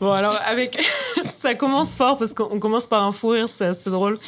Bon, 0.00 0.12
alors, 0.12 0.38
avec. 0.44 0.80
ça 1.24 1.54
commence 1.54 1.94
fort 1.94 2.18
parce 2.18 2.34
qu'on 2.34 2.58
commence 2.60 2.86
par 2.86 3.02
un 3.02 3.12
fou 3.12 3.28
rire, 3.28 3.48
c'est 3.48 3.64
assez 3.64 3.90
drôle. 3.90 4.18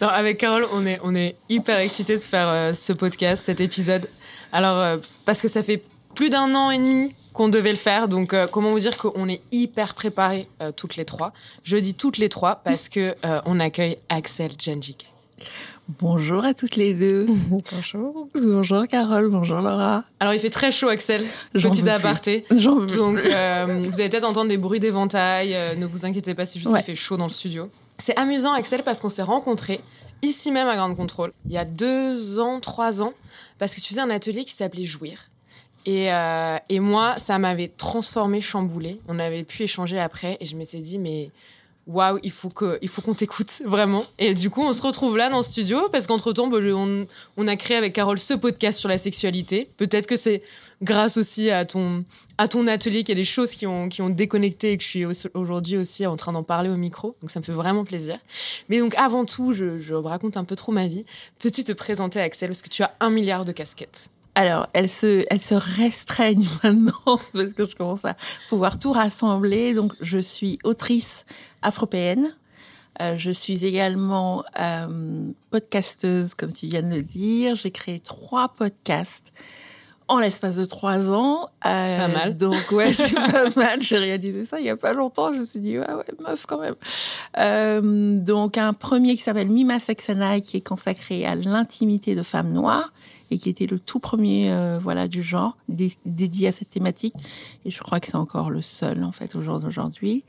Alors, 0.00 0.12
avec 0.12 0.38
Carole, 0.38 0.66
on 0.72 0.84
est, 0.84 1.00
on 1.02 1.14
est 1.14 1.36
hyper 1.48 1.78
excités 1.78 2.16
de 2.16 2.22
faire 2.22 2.48
euh, 2.48 2.74
ce 2.74 2.92
podcast, 2.92 3.44
cet 3.44 3.60
épisode. 3.60 4.08
Alors, 4.52 4.78
euh, 4.78 4.96
parce 5.24 5.40
que 5.40 5.48
ça 5.48 5.62
fait 5.62 5.82
plus 6.14 6.30
d'un 6.30 6.54
an 6.54 6.70
et 6.70 6.78
demi 6.78 7.14
qu'on 7.32 7.48
devait 7.48 7.70
le 7.70 7.78
faire. 7.78 8.06
Donc, 8.08 8.34
euh, 8.34 8.46
comment 8.46 8.70
vous 8.70 8.80
dire 8.80 8.96
qu'on 8.98 9.28
est 9.28 9.40
hyper 9.50 9.94
préparés 9.94 10.48
toutes 10.76 10.96
les 10.96 11.04
trois. 11.04 11.32
Je 11.64 11.76
dis 11.76 11.94
toutes 11.94 12.18
les 12.18 12.28
trois 12.28 12.56
parce 12.64 12.88
que 12.88 13.14
on 13.46 13.58
accueille 13.60 13.98
Axel 14.08 14.52
Genjik. 14.58 15.06
Bonjour 15.88 16.44
à 16.44 16.54
toutes 16.54 16.76
les 16.76 16.94
deux. 16.94 17.26
bonjour. 17.48 18.28
Bonjour 18.34 18.88
Carole, 18.88 19.28
bonjour 19.28 19.60
Laura. 19.60 20.04
Alors 20.18 20.32
il 20.32 20.40
fait 20.40 20.50
très 20.50 20.72
chaud 20.72 20.88
Axel, 20.88 21.24
petit 21.52 21.88
aparté. 21.88 22.46
Donc 22.50 22.90
euh, 22.94 23.82
vous 23.90 24.00
allez 24.00 24.08
peut-être 24.08 24.24
entendre 24.24 24.48
des 24.48 24.56
bruits 24.56 24.80
d'éventail, 24.80 25.54
euh, 25.54 25.74
ne 25.74 25.84
vous 25.84 26.06
inquiétez 26.06 26.34
pas, 26.34 26.46
c'est 26.46 26.58
juste 26.58 26.74
qu'il 26.74 26.82
fait 26.82 26.94
chaud 26.94 27.18
dans 27.18 27.26
le 27.26 27.30
studio. 27.30 27.70
C'est 27.98 28.18
amusant 28.18 28.52
Axel 28.54 28.82
parce 28.82 29.00
qu'on 29.00 29.10
s'est 29.10 29.22
rencontrés 29.22 29.80
ici 30.22 30.50
même 30.50 30.68
à 30.68 30.76
Grande 30.76 30.96
Contrôle, 30.96 31.32
il 31.44 31.52
y 31.52 31.58
a 31.58 31.66
deux 31.66 32.40
ans, 32.40 32.60
trois 32.60 33.02
ans, 33.02 33.12
parce 33.58 33.74
que 33.74 33.80
tu 33.80 33.88
faisais 33.88 34.00
un 34.00 34.10
atelier 34.10 34.44
qui 34.44 34.52
s'appelait 34.52 34.84
Jouir. 34.84 35.30
Et, 35.86 36.10
euh, 36.10 36.56
et 36.70 36.80
moi, 36.80 37.16
ça 37.18 37.38
m'avait 37.38 37.68
transformé, 37.68 38.40
chamboulé. 38.40 39.00
On 39.06 39.18
avait 39.18 39.44
pu 39.44 39.64
échanger 39.64 40.00
après 40.00 40.38
et 40.40 40.46
je 40.46 40.56
m'étais 40.56 40.78
dit, 40.78 40.98
mais 40.98 41.30
waouh, 41.86 42.18
il 42.22 42.30
faut 42.30 42.48
que, 42.48 42.78
faut 42.86 43.02
qu'on 43.02 43.14
t'écoute 43.14 43.62
vraiment. 43.64 44.04
Et 44.18 44.34
du 44.34 44.50
coup, 44.50 44.62
on 44.62 44.72
se 44.72 44.82
retrouve 44.82 45.16
là 45.16 45.28
dans 45.28 45.38
le 45.38 45.42
studio 45.42 45.88
parce 45.90 46.06
qu'entre 46.06 46.32
temps, 46.32 46.48
bah, 46.48 46.58
on, 47.36 47.46
a 47.46 47.56
créé 47.56 47.76
avec 47.76 47.92
Carole 47.92 48.18
ce 48.18 48.34
podcast 48.34 48.78
sur 48.78 48.88
la 48.88 48.98
sexualité. 48.98 49.68
Peut-être 49.76 50.06
que 50.06 50.16
c'est 50.16 50.42
grâce 50.82 51.16
aussi 51.16 51.50
à 51.50 51.64
ton, 51.64 52.04
à 52.38 52.48
ton 52.48 52.66
atelier 52.66 53.04
qu'il 53.04 53.10
y 53.10 53.18
a 53.18 53.20
des 53.20 53.24
choses 53.24 53.52
qui 53.52 53.66
ont, 53.66 53.88
qui 53.88 54.02
ont 54.02 54.10
déconnecté 54.10 54.72
et 54.72 54.78
que 54.78 54.82
je 54.82 54.88
suis 54.88 55.06
aujourd'hui 55.34 55.76
aussi 55.76 56.06
en 56.06 56.16
train 56.16 56.32
d'en 56.32 56.42
parler 56.42 56.70
au 56.70 56.76
micro. 56.76 57.16
Donc 57.20 57.30
ça 57.30 57.40
me 57.40 57.44
fait 57.44 57.52
vraiment 57.52 57.84
plaisir. 57.84 58.18
Mais 58.68 58.78
donc 58.78 58.94
avant 58.96 59.24
tout, 59.24 59.52
je, 59.52 59.80
je 59.80 59.94
raconte 59.94 60.36
un 60.36 60.44
peu 60.44 60.56
trop 60.56 60.72
ma 60.72 60.86
vie. 60.86 61.04
Peux-tu 61.38 61.64
te 61.64 61.72
présenter, 61.72 62.20
Axel, 62.20 62.48
parce 62.50 62.62
que 62.62 62.68
tu 62.68 62.82
as 62.82 62.94
un 63.00 63.10
milliard 63.10 63.44
de 63.44 63.52
casquettes. 63.52 64.10
Alors, 64.34 64.68
elle 64.72 64.88
se, 64.88 65.24
elle 65.30 65.40
se 65.40 65.54
restreignent 65.54 66.48
maintenant 66.64 67.18
parce 67.32 67.52
que 67.52 67.68
je 67.68 67.76
commence 67.76 68.04
à 68.04 68.16
pouvoir 68.48 68.78
tout 68.78 68.92
rassembler. 68.92 69.74
Donc, 69.74 69.92
je 70.00 70.18
suis 70.18 70.58
autrice 70.64 71.24
afropéenne. 71.62 72.34
Euh, 73.00 73.14
je 73.16 73.30
suis 73.30 73.64
également 73.64 74.44
euh, 74.58 75.32
podcasteuse, 75.50 76.34
comme 76.34 76.52
tu 76.52 76.66
viens 76.66 76.82
de 76.82 76.94
le 76.94 77.02
dire. 77.02 77.56
J'ai 77.56 77.70
créé 77.70 78.00
trois 78.00 78.48
podcasts 78.48 79.32
en 80.08 80.18
l'espace 80.18 80.56
de 80.56 80.64
trois 80.64 81.10
ans. 81.10 81.48
Euh, 81.66 81.98
pas 81.98 82.08
mal. 82.08 82.36
Donc 82.36 82.70
ouais, 82.72 82.92
c'est 82.92 83.14
pas 83.14 83.48
mal. 83.56 83.82
J'ai 83.82 83.98
réalisé 83.98 84.44
ça 84.46 84.60
il 84.60 84.66
y 84.66 84.70
a 84.70 84.76
pas 84.76 84.92
longtemps. 84.92 85.32
Je 85.32 85.40
me 85.40 85.44
suis 85.44 85.60
dit 85.60 85.78
ouais 85.78 85.92
ouais 85.92 86.04
meuf 86.20 86.46
quand 86.46 86.58
même. 86.58 86.74
Euh, 87.38 88.18
donc 88.18 88.58
un 88.58 88.72
premier 88.72 89.16
qui 89.16 89.22
s'appelle 89.22 89.48
Mima 89.48 89.78
Sex 89.78 90.10
qui 90.42 90.56
est 90.58 90.66
consacré 90.66 91.24
à 91.26 91.34
l'intimité 91.34 92.14
de 92.14 92.22
femmes 92.22 92.52
noires 92.52 92.92
et 93.30 93.38
qui 93.38 93.48
était 93.48 93.66
le 93.66 93.78
tout 93.78 93.98
premier 93.98 94.50
euh, 94.50 94.78
voilà 94.80 95.08
du 95.08 95.22
genre 95.22 95.56
dédié 95.68 96.48
à 96.48 96.52
cette 96.52 96.70
thématique 96.70 97.14
et 97.64 97.70
je 97.70 97.80
crois 97.80 98.00
que 98.00 98.06
c'est 98.06 98.16
encore 98.16 98.50
le 98.50 98.62
seul 98.62 99.04
en 99.04 99.12
fait 99.12 99.34
au 99.36 99.42
jour 99.42 99.60
d'aujourd'hui 99.60 100.24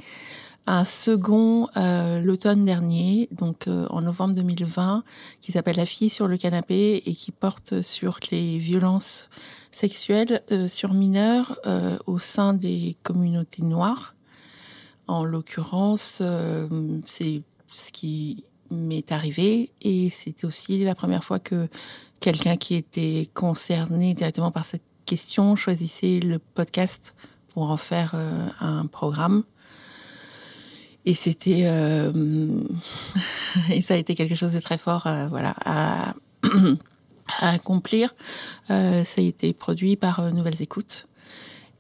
un 0.68 0.84
second 0.84 1.70
euh, 1.78 2.22
l'automne 2.22 2.66
dernier, 2.66 3.30
donc 3.32 3.68
euh, 3.68 3.86
en 3.92 4.02
novembre 4.02 4.34
2020, 4.34 5.04
qui 5.40 5.52
s'appelle 5.52 5.76
La 5.76 5.86
fille 5.86 6.10
sur 6.10 6.28
le 6.28 6.38
canapé 6.38 7.04
et 7.06 7.14
qui 7.14 7.32
porte 7.32 7.84
sur 7.84 8.18
les 8.32 8.58
violences 8.58 9.30
sexuelles 9.72 10.42
sur 10.68 10.96
mineurs 10.96 11.60
au 12.08 12.18
sein 12.18 12.56
des 12.56 12.98
communautés 13.04 13.62
noires. 13.62 14.16
En 15.06 15.24
l'occurrence, 15.24 16.24
c'est 17.06 17.44
ce 17.72 17.92
qui 17.92 18.44
m'est 18.72 19.12
arrivé 19.12 19.72
et 19.82 20.10
c'était 20.10 20.46
aussi 20.46 20.84
la 20.84 20.96
première 20.96 21.24
fois 21.24 21.40
que 21.40 21.68
quelqu'un 22.20 22.58
qui 22.58 22.76
était 22.76 23.30
concerné 23.34 24.14
directement 24.14 24.52
par 24.52 24.66
cette 24.66 24.84
question 25.06 25.56
choisissait 25.56 26.20
le 26.20 26.40
podcast 26.40 27.14
pour 27.54 27.70
en 27.70 27.78
faire 27.78 28.14
euh, 28.16 28.48
un 28.60 28.86
programme. 28.86 29.44
Et 31.06 31.14
c'était 31.14 31.64
euh, 31.66 32.12
et 33.72 33.82
ça 33.82 33.94
a 33.94 33.98
été 33.98 34.16
quelque 34.16 34.36
chose 34.36 34.54
de 34.54 34.60
très 34.60 34.78
fort, 34.78 35.06
euh, 35.06 35.28
voilà, 35.28 35.54
à, 35.64 36.16
à 37.40 37.50
accomplir. 37.50 38.16
ça 38.68 38.74
a 38.74 39.22
été 39.22 39.54
produit 39.54 39.96
par 39.96 40.34
Nouvelles 40.34 40.62
Écoutes. 40.62 41.08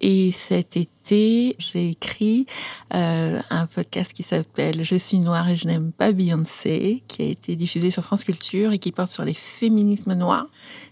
Et 0.02 0.32
cet 0.32 0.76
été, 0.78 1.56
j'ai 1.58 1.90
écrit 1.90 2.46
euh, 2.94 3.42
un 3.50 3.66
podcast 3.66 4.12
qui 4.14 4.24
s'appelle 4.24 4.84
Je 4.84 4.96
suis 4.96 5.20
noire 5.20 5.50
et 5.50 5.56
je 5.56 5.68
n'aime 5.68 5.92
pas 5.92 6.12
Beyoncé, 6.12 7.04
qui 7.08 7.22
a 7.22 7.26
été 7.26 7.56
diffusé 7.56 7.92
sur 7.92 8.04
France 8.04 8.24
Culture 8.24 8.74
et 8.74 8.80
qui 8.80 8.92
porte 8.92 9.12
sur 9.12 9.24
les 9.24 9.34
féminismes 9.34 10.14
noirs 10.14 10.48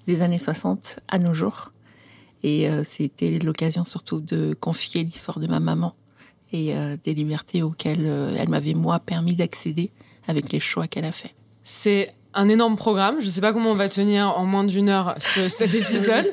des 0.08 0.22
années 0.22 0.38
60 0.40 1.00
à 1.10 1.20
nos 1.20 1.34
jours. 1.34 1.72
Et 2.44 2.70
euh, 2.70 2.84
c'était 2.84 3.40
l'occasion 3.40 3.86
surtout 3.86 4.20
de 4.20 4.54
confier 4.54 5.04
l'histoire 5.04 5.40
de 5.40 5.48
ma 5.48 5.60
maman 5.60 5.96
et 6.52 6.76
euh, 6.76 6.98
des 7.04 7.14
libertés 7.14 7.62
auxquelles 7.62 8.06
elle 8.38 8.50
m'avait 8.50 8.74
moi 8.74 9.00
permis 9.00 9.36
d'accéder 9.36 9.92
avec 10.28 10.52
les 10.52 10.60
choix 10.60 10.88
qu'elle 10.88 11.06
a 11.06 11.12
fait. 11.12 11.36
C'est 11.64 12.14
un 12.34 12.50
énorme 12.50 12.78
programme. 12.78 13.20
Je 13.20 13.26
ne 13.26 13.32
sais 13.32 13.42
pas 13.42 13.54
comment 13.54 13.72
on 13.72 13.76
va 13.76 13.90
tenir 13.90 14.38
en 14.38 14.46
moins 14.46 14.64
d'une 14.64 14.90
heure 14.90 15.16
ce, 15.20 15.50
cet 15.50 15.74
épisode. 15.74 16.30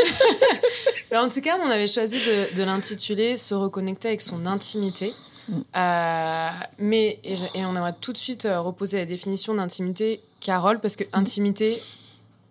en 1.14 1.28
tout 1.28 1.40
cas, 1.40 1.58
on 1.64 1.70
avait 1.70 1.88
choisi 1.88 2.18
de, 2.56 2.62
l'intituler 2.62 3.36
Se 3.36 3.54
reconnecter 3.54 4.08
avec 4.08 4.20
son 4.20 4.46
intimité. 4.46 5.12
Mm. 5.48 5.54
Euh, 5.76 6.48
mais, 6.78 7.18
et, 7.24 7.64
on 7.64 7.76
aimerait 7.76 7.94
tout 8.00 8.12
de 8.12 8.18
suite 8.18 8.46
euh, 8.46 8.60
reposer 8.60 8.98
la 8.98 9.06
définition 9.06 9.54
d'intimité, 9.54 10.20
Carole, 10.40 10.80
parce 10.80 10.96
que 10.96 11.04
intimité 11.12 11.82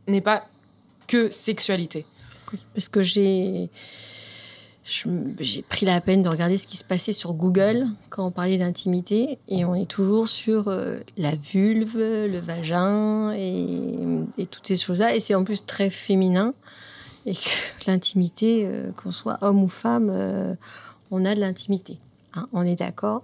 n'est 0.07 0.21
pas 0.21 0.45
que 1.07 1.29
sexualité. 1.29 2.05
parce 2.73 2.89
que 2.89 3.01
j'ai 3.01 3.69
j'ai 4.89 5.61
pris 5.61 5.85
la 5.85 6.01
peine 6.01 6.23
de 6.23 6.29
regarder 6.29 6.57
ce 6.57 6.65
qui 6.65 6.77
se 6.77 6.83
passait 6.83 7.13
sur 7.13 7.33
Google 7.33 7.87
quand 8.09 8.25
on 8.25 8.31
parlait 8.31 8.57
d'intimité 8.57 9.37
et 9.47 9.63
on 9.63 9.75
est 9.75 9.85
toujours 9.85 10.27
sur 10.27 10.67
euh, 10.67 10.97
la 11.17 11.35
vulve, 11.35 11.95
le 11.97 12.39
vagin 12.39 13.31
et, 13.33 14.47
toutes 14.49 14.65
ces 14.65 14.77
choses-là 14.77 15.15
et 15.15 15.19
c'est 15.19 15.35
en 15.35 15.43
plus 15.43 15.63
très 15.63 15.89
féminin 15.89 16.53
et 17.25 17.33
que 17.33 17.49
l'intimité, 17.87 18.63
euh, 18.65 18.91
qu'on 18.91 19.11
soit 19.11 19.37
homme 19.41 19.63
ou 19.63 19.67
femme, 19.67 20.09
euh, 20.11 20.55
on 21.11 21.23
a 21.23 21.35
de 21.35 21.39
l'intimité. 21.39 21.99
Hein, 22.33 22.47
on 22.51 22.65
est 22.65 22.75
d'accord. 22.75 23.21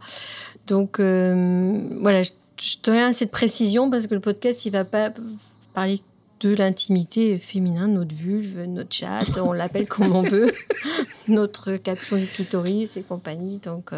Donc 0.68 1.00
voilà, 1.00 2.24
je, 2.24 2.32
je 2.60 2.92
à 2.92 3.14
cette 3.14 3.32
précision 3.32 3.90
parce 3.90 4.08
que 4.08 4.14
le 4.14 4.22
podcast, 4.22 4.66
il 4.66 4.72
va 4.72 4.86
pas 4.86 5.12
parler 5.74 6.02
de 6.46 6.56
l'intimité 6.56 7.38
féminin, 7.40 7.88
notre 7.88 8.14
vulve, 8.14 8.64
notre 8.66 8.94
chat, 8.94 9.24
on 9.42 9.52
l'appelle 9.52 9.88
comme 9.88 10.16
on 10.16 10.22
veut, 10.22 10.54
notre 11.28 11.78
caption 11.78 12.18
du 12.18 12.26
clitoris 12.26 12.98
et 12.98 13.02
compagnie. 13.02 13.60
Donc 13.60 13.92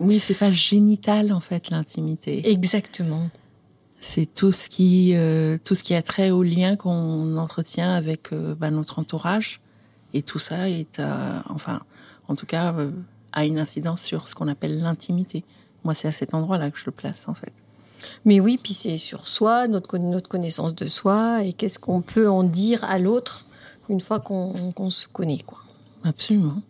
oui, 0.00 0.20
c'est 0.20 0.34
pas 0.34 0.50
génital 0.50 1.32
en 1.32 1.40
fait 1.40 1.70
l'intimité. 1.70 2.50
Exactement 2.50 3.30
c'est 4.02 4.26
tout 4.26 4.50
ce 4.50 4.68
qui 4.68 5.12
euh, 5.14 5.58
tout 5.64 5.76
ce 5.76 5.82
qui 5.84 5.94
a 5.94 6.02
trait 6.02 6.30
au 6.30 6.42
lien 6.42 6.76
qu'on 6.76 7.36
entretient 7.36 7.94
avec 7.94 8.32
euh, 8.32 8.54
bah, 8.56 8.70
notre 8.70 8.98
entourage 8.98 9.60
et 10.12 10.22
tout 10.22 10.40
ça 10.40 10.68
est 10.68 11.00
enfin 11.48 11.80
en 12.28 12.34
tout 12.34 12.44
cas 12.44 12.74
euh, 12.74 12.90
a 13.32 13.46
une 13.46 13.58
incidence 13.58 14.02
sur 14.02 14.28
ce 14.28 14.34
qu'on 14.34 14.48
appelle 14.48 14.80
l'intimité. 14.80 15.44
Moi, 15.84 15.94
c'est 15.94 16.08
à 16.08 16.12
cet 16.12 16.34
endroit-là 16.34 16.70
que 16.70 16.78
je 16.78 16.84
le 16.84 16.92
place 16.92 17.28
en 17.28 17.34
fait. 17.34 17.52
Mais 18.24 18.40
oui, 18.40 18.58
puis 18.62 18.74
c'est 18.74 18.96
sur 18.96 19.28
soi, 19.28 19.68
notre, 19.68 19.98
notre 19.98 20.28
connaissance 20.28 20.74
de 20.74 20.88
soi 20.88 21.42
et 21.44 21.52
qu'est-ce 21.52 21.78
qu'on 21.78 22.00
peut 22.00 22.28
en 22.28 22.42
dire 22.42 22.84
à 22.84 22.98
l'autre 22.98 23.46
une 23.88 24.00
fois 24.00 24.20
qu'on 24.20 24.90
se 24.90 25.06
connaît 25.08 25.42
quoi. 25.46 25.58
Absolument. 26.04 26.62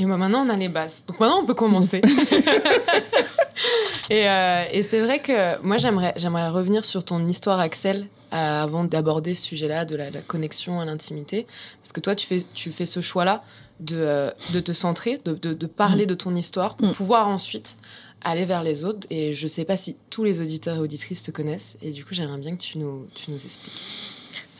Et 0.00 0.06
maintenant, 0.06 0.46
on 0.46 0.48
a 0.48 0.56
les 0.56 0.70
bases. 0.70 1.04
Donc 1.06 1.20
maintenant, 1.20 1.40
on 1.42 1.46
peut 1.46 1.54
commencer. 1.54 2.00
Euh, 4.12 4.64
et, 4.72 4.82
c'est 4.82 5.00
vrai 5.00 5.20
que 5.20 5.62
moi, 5.62 5.76
j'aimerais, 5.78 6.14
j'aimerais 6.16 6.48
revenir 6.48 6.84
sur 6.84 7.04
ton 7.04 7.24
histoire, 7.26 7.60
Axel, 7.60 8.08
euh, 8.32 8.64
avant 8.64 8.82
d'aborder 8.82 9.36
ce 9.36 9.42
sujet-là 9.46 9.84
de 9.84 9.94
la, 9.94 10.10
connexion 10.26 10.80
à 10.80 10.84
l'intimité. 10.84 11.46
Parce 11.80 11.92
que 11.92 12.00
toi, 12.00 12.16
tu 12.16 12.26
fais, 12.26 12.40
tu 12.52 12.72
fais 12.72 12.86
ce 12.86 13.00
choix-là 13.00 13.44
de, 13.80 14.30
de 14.52 14.60
te 14.60 14.72
centrer, 14.72 15.20
de, 15.24 15.34
de, 15.34 15.66
parler 15.66 16.04
mm. 16.04 16.08
de 16.08 16.14
ton 16.14 16.36
histoire 16.36 16.76
pour 16.76 16.88
mm. 16.88 16.92
pouvoir 16.92 17.28
ensuite 17.28 17.76
aller 18.22 18.44
vers 18.44 18.62
les 18.62 18.84
autres. 18.84 19.06
Et 19.10 19.34
je 19.34 19.46
sais 19.46 19.64
pas 19.64 19.76
si 19.76 19.96
tous 20.10 20.24
les 20.24 20.40
auditeurs 20.40 20.76
et 20.76 20.80
auditrices 20.80 21.22
te 21.22 21.30
connaissent. 21.30 21.76
Et 21.82 21.90
du 21.90 22.04
coup, 22.04 22.14
j'aimerais 22.14 22.38
bien 22.38 22.56
que 22.56 22.62
tu 22.62 22.78
nous, 22.78 23.06
tu 23.14 23.30
nous 23.30 23.42
expliques. 23.42 23.82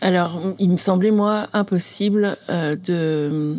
Alors, 0.01 0.41
il 0.59 0.71
me 0.71 0.77
semblait, 0.79 1.11
moi, 1.11 1.47
impossible 1.53 2.39
euh, 2.49 2.75
de 2.75 3.57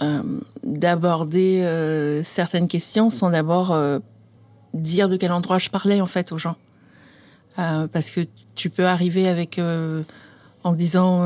euh, 0.00 0.22
d'aborder 0.62 1.60
euh, 1.60 2.22
certaines 2.22 2.68
questions 2.68 3.10
sans 3.10 3.30
d'abord 3.30 3.76
dire 4.72 5.08
de 5.08 5.16
quel 5.16 5.32
endroit 5.32 5.58
je 5.58 5.70
parlais, 5.70 6.00
en 6.00 6.06
fait, 6.06 6.32
aux 6.32 6.38
gens. 6.38 6.56
parce 7.56 8.10
que 8.10 8.20
tu 8.54 8.70
peux 8.70 8.86
arriver 8.86 9.28
avec 9.28 9.60
en 10.62 10.74
disant 10.74 11.22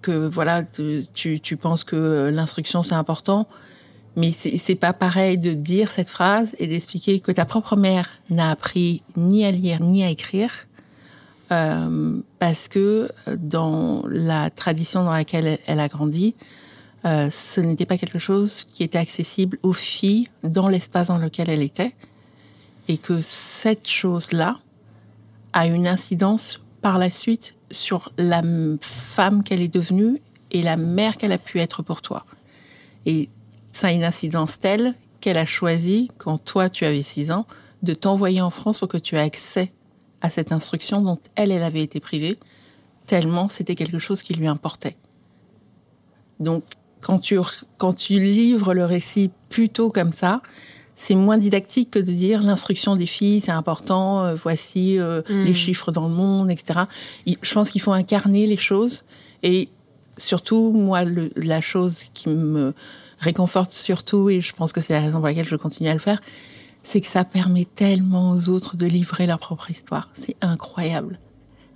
que 0.00 0.26
voilà 0.26 0.62
tu, 1.12 1.40
tu 1.40 1.56
penses 1.56 1.84
que 1.84 2.30
l'instruction 2.32 2.82
c'est 2.82 2.94
important. 2.94 3.46
Mais 4.16 4.30
c'est 4.30 4.76
pas 4.76 4.92
pareil 4.92 5.38
de 5.38 5.52
dire 5.54 5.90
cette 5.90 6.08
phrase 6.08 6.54
et 6.60 6.68
d'expliquer 6.68 7.18
que 7.18 7.32
ta 7.32 7.44
propre 7.44 7.74
mère 7.74 8.10
n'a 8.30 8.50
appris 8.50 9.02
ni 9.16 9.44
à 9.44 9.50
lire 9.50 9.80
ni 9.80 10.04
à 10.04 10.10
écrire, 10.10 10.52
euh, 11.50 12.20
parce 12.38 12.68
que 12.68 13.10
dans 13.36 14.04
la 14.08 14.50
tradition 14.50 15.04
dans 15.04 15.12
laquelle 15.12 15.58
elle, 15.66 15.80
a 15.80 15.88
grandi, 15.88 16.36
euh, 17.04 17.28
ce 17.30 17.60
n'était 17.60 17.86
pas 17.86 17.98
quelque 17.98 18.20
chose 18.20 18.66
qui 18.72 18.84
était 18.84 18.98
accessible 18.98 19.58
aux 19.64 19.72
filles 19.72 20.28
dans 20.44 20.68
l'espace 20.68 21.08
dans 21.08 21.18
lequel 21.18 21.50
elle 21.50 21.62
était, 21.62 21.94
et 22.86 22.98
que 22.98 23.20
cette 23.20 23.88
chose-là 23.88 24.58
a 25.52 25.66
une 25.66 25.88
incidence 25.88 26.60
par 26.82 26.98
la 26.98 27.10
suite 27.10 27.56
sur 27.74 28.12
la 28.16 28.42
femme 28.80 29.42
qu'elle 29.42 29.60
est 29.60 29.68
devenue 29.68 30.20
et 30.50 30.62
la 30.62 30.76
mère 30.76 31.16
qu'elle 31.16 31.32
a 31.32 31.38
pu 31.38 31.60
être 31.60 31.82
pour 31.82 32.00
toi. 32.00 32.24
Et 33.06 33.28
ça 33.72 33.88
a 33.88 33.92
une 33.92 34.04
incidence 34.04 34.58
telle 34.58 34.94
qu'elle 35.20 35.36
a 35.36 35.46
choisi, 35.46 36.08
quand 36.18 36.38
toi 36.38 36.70
tu 36.70 36.84
avais 36.84 37.02
6 37.02 37.32
ans, 37.32 37.46
de 37.82 37.94
t'envoyer 37.94 38.40
en 38.40 38.50
France 38.50 38.78
pour 38.78 38.88
que 38.88 38.96
tu 38.96 39.16
aies 39.16 39.20
accès 39.20 39.72
à 40.20 40.30
cette 40.30 40.52
instruction 40.52 41.02
dont 41.02 41.18
elle, 41.34 41.50
elle 41.50 41.62
avait 41.62 41.82
été 41.82 42.00
privée, 42.00 42.38
tellement 43.06 43.48
c'était 43.48 43.74
quelque 43.74 43.98
chose 43.98 44.22
qui 44.22 44.32
lui 44.32 44.46
importait. 44.46 44.96
Donc, 46.40 46.64
quand 47.00 47.18
tu, 47.18 47.38
quand 47.76 47.92
tu 47.92 48.14
livres 48.14 48.72
le 48.72 48.84
récit 48.84 49.30
plutôt 49.50 49.90
comme 49.90 50.12
ça, 50.12 50.40
c'est 50.96 51.14
moins 51.14 51.38
didactique 51.38 51.90
que 51.90 51.98
de 51.98 52.12
dire 52.12 52.42
l'instruction 52.42 52.96
des 52.96 53.06
filles, 53.06 53.40
c'est 53.40 53.52
important, 53.52 54.24
euh, 54.24 54.34
voici 54.34 54.98
euh, 54.98 55.22
les 55.28 55.50
hmm. 55.50 55.54
chiffres 55.54 55.92
dans 55.92 56.08
le 56.08 56.14
monde, 56.14 56.50
etc. 56.50 56.80
Je 57.26 57.54
pense 57.54 57.70
qu'il 57.70 57.80
faut 57.80 57.92
incarner 57.92 58.46
les 58.46 58.56
choses 58.56 59.04
et 59.42 59.68
surtout, 60.18 60.72
moi, 60.72 61.02
la 61.36 61.60
chose 61.60 62.04
qui 62.14 62.28
me 62.28 62.74
réconforte 63.18 63.72
surtout, 63.72 64.30
et 64.30 64.40
je 64.40 64.52
pense 64.54 64.72
que 64.72 64.80
c'est 64.80 64.92
la 64.92 65.00
raison 65.00 65.18
pour 65.18 65.26
laquelle 65.26 65.48
je 65.48 65.56
continue 65.56 65.88
à 65.88 65.92
le 65.92 65.98
faire, 65.98 66.20
c'est 66.82 67.00
que 67.00 67.06
ça 67.06 67.24
permet 67.24 67.64
tellement 67.64 68.32
aux 68.32 68.48
autres 68.48 68.76
de 68.76 68.86
livrer 68.86 69.26
leur 69.26 69.38
propre 69.38 69.70
histoire. 69.70 70.10
C'est 70.12 70.36
incroyable. 70.42 71.18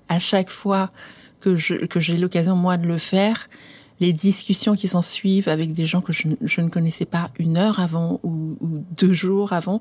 À 0.09 0.19
chaque 0.19 0.51
fois 0.51 0.91
que 1.41 1.57
je, 1.57 1.75
que 1.75 1.99
j'ai 1.99 2.17
l'occasion, 2.17 2.57
moi, 2.57 2.77
de 2.77 2.87
le 2.87 2.99
faire, 2.99 3.49
les 4.01 4.13
discussions 4.13 4.77
qui 4.77 4.89
s'en 4.89 5.03
suivent 5.03 5.49
avec 5.49 5.73
des 5.73 5.87
gens 5.87 6.01
que 6.01 6.13
je, 6.13 6.61
ne 6.61 6.69
connaissais 6.69 7.05
pas 7.05 7.31
une 7.39 7.57
heure 7.57 7.81
avant 7.81 8.21
ou, 8.23 8.57
deux 8.97 9.13
jours 9.13 9.53
avant 9.53 9.81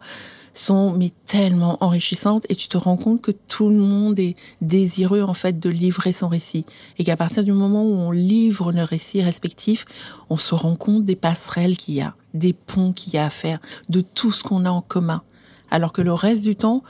sont 0.53 0.91
mais 0.93 1.11
tellement 1.25 1.77
enrichissantes 1.83 2.45
et 2.49 2.55
tu 2.55 2.67
te 2.67 2.77
rends 2.77 2.97
compte 2.97 3.21
que 3.21 3.31
tout 3.31 3.69
le 3.69 3.75
monde 3.75 4.17
est 4.17 4.35
désireux 4.61 5.21
en 5.21 5.35
fait 5.35 5.59
de 5.59 5.69
livrer 5.69 6.13
son 6.13 6.27
récit 6.27 6.65
et 6.97 7.03
qu'à 7.03 7.15
partir 7.15 7.43
du 7.43 7.51
moment 7.51 7.83
où 7.83 7.93
on 7.93 8.11
livre 8.11 8.71
nos 8.71 8.85
récits 8.85 9.21
respectifs, 9.21 9.85
on 10.29 10.37
se 10.37 10.55
rend 10.55 10.75
compte 10.75 11.05
des 11.05 11.15
passerelles 11.15 11.77
qu'il 11.77 11.95
y 11.95 12.01
a, 12.01 12.15
des 12.33 12.53
ponts 12.53 12.91
qu'il 12.91 13.13
y 13.13 13.17
a 13.17 13.25
à 13.25 13.29
faire, 13.29 13.59
de 13.89 14.01
tout 14.01 14.31
ce 14.31 14.43
qu'on 14.43 14.65
a 14.65 14.71
en 14.71 14.81
commun. 14.81 15.21
Alors 15.69 15.91
que 15.93 16.01
le 16.01 16.13
reste 16.13 16.43
du 16.43 16.55
temps, 16.55 16.83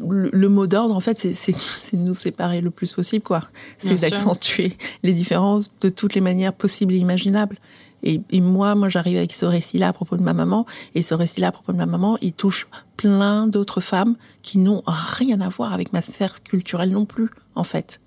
le, 0.00 0.48
mot 0.48 0.66
d'ordre, 0.66 0.94
en 0.94 1.00
fait, 1.00 1.18
c'est 1.18 1.96
de 1.96 2.02
nous 2.02 2.14
séparer 2.14 2.60
le 2.60 2.70
plus 2.70 2.92
possible, 2.92 3.22
quoi. 3.22 3.42
C'est 3.78 4.00
d'accentuer 4.00 4.76
les 5.02 5.12
différences 5.12 5.70
de 5.80 5.88
toutes 5.88 6.14
les 6.14 6.20
manières 6.20 6.52
possibles 6.52 6.94
et 6.94 6.98
imaginables. 6.98 7.58
Et, 8.02 8.40
moi, 8.40 8.74
moi, 8.74 8.88
j'arrive 8.88 9.16
avec 9.16 9.32
ce 9.32 9.46
récit-là 9.46 9.88
à 9.88 9.92
propos 9.92 10.16
de 10.16 10.22
ma 10.22 10.32
maman, 10.32 10.64
et 10.94 11.02
ce 11.02 11.14
récit-là 11.14 11.48
à 11.48 11.52
propos 11.52 11.72
de 11.72 11.78
ma 11.78 11.86
maman, 11.86 12.18
il 12.20 12.32
touche 12.32 12.68
plein 12.96 13.46
d'autres 13.48 13.80
femmes 13.80 14.16
qui 14.42 14.58
n'ont 14.58 14.82
rien 14.86 15.40
à 15.40 15.48
voir 15.48 15.72
avec 15.72 15.92
ma 15.92 16.02
sphère 16.02 16.42
culturelle 16.42 16.90
non 16.90 17.04
plus, 17.04 17.30
en 17.54 17.64
fait. 17.64 18.00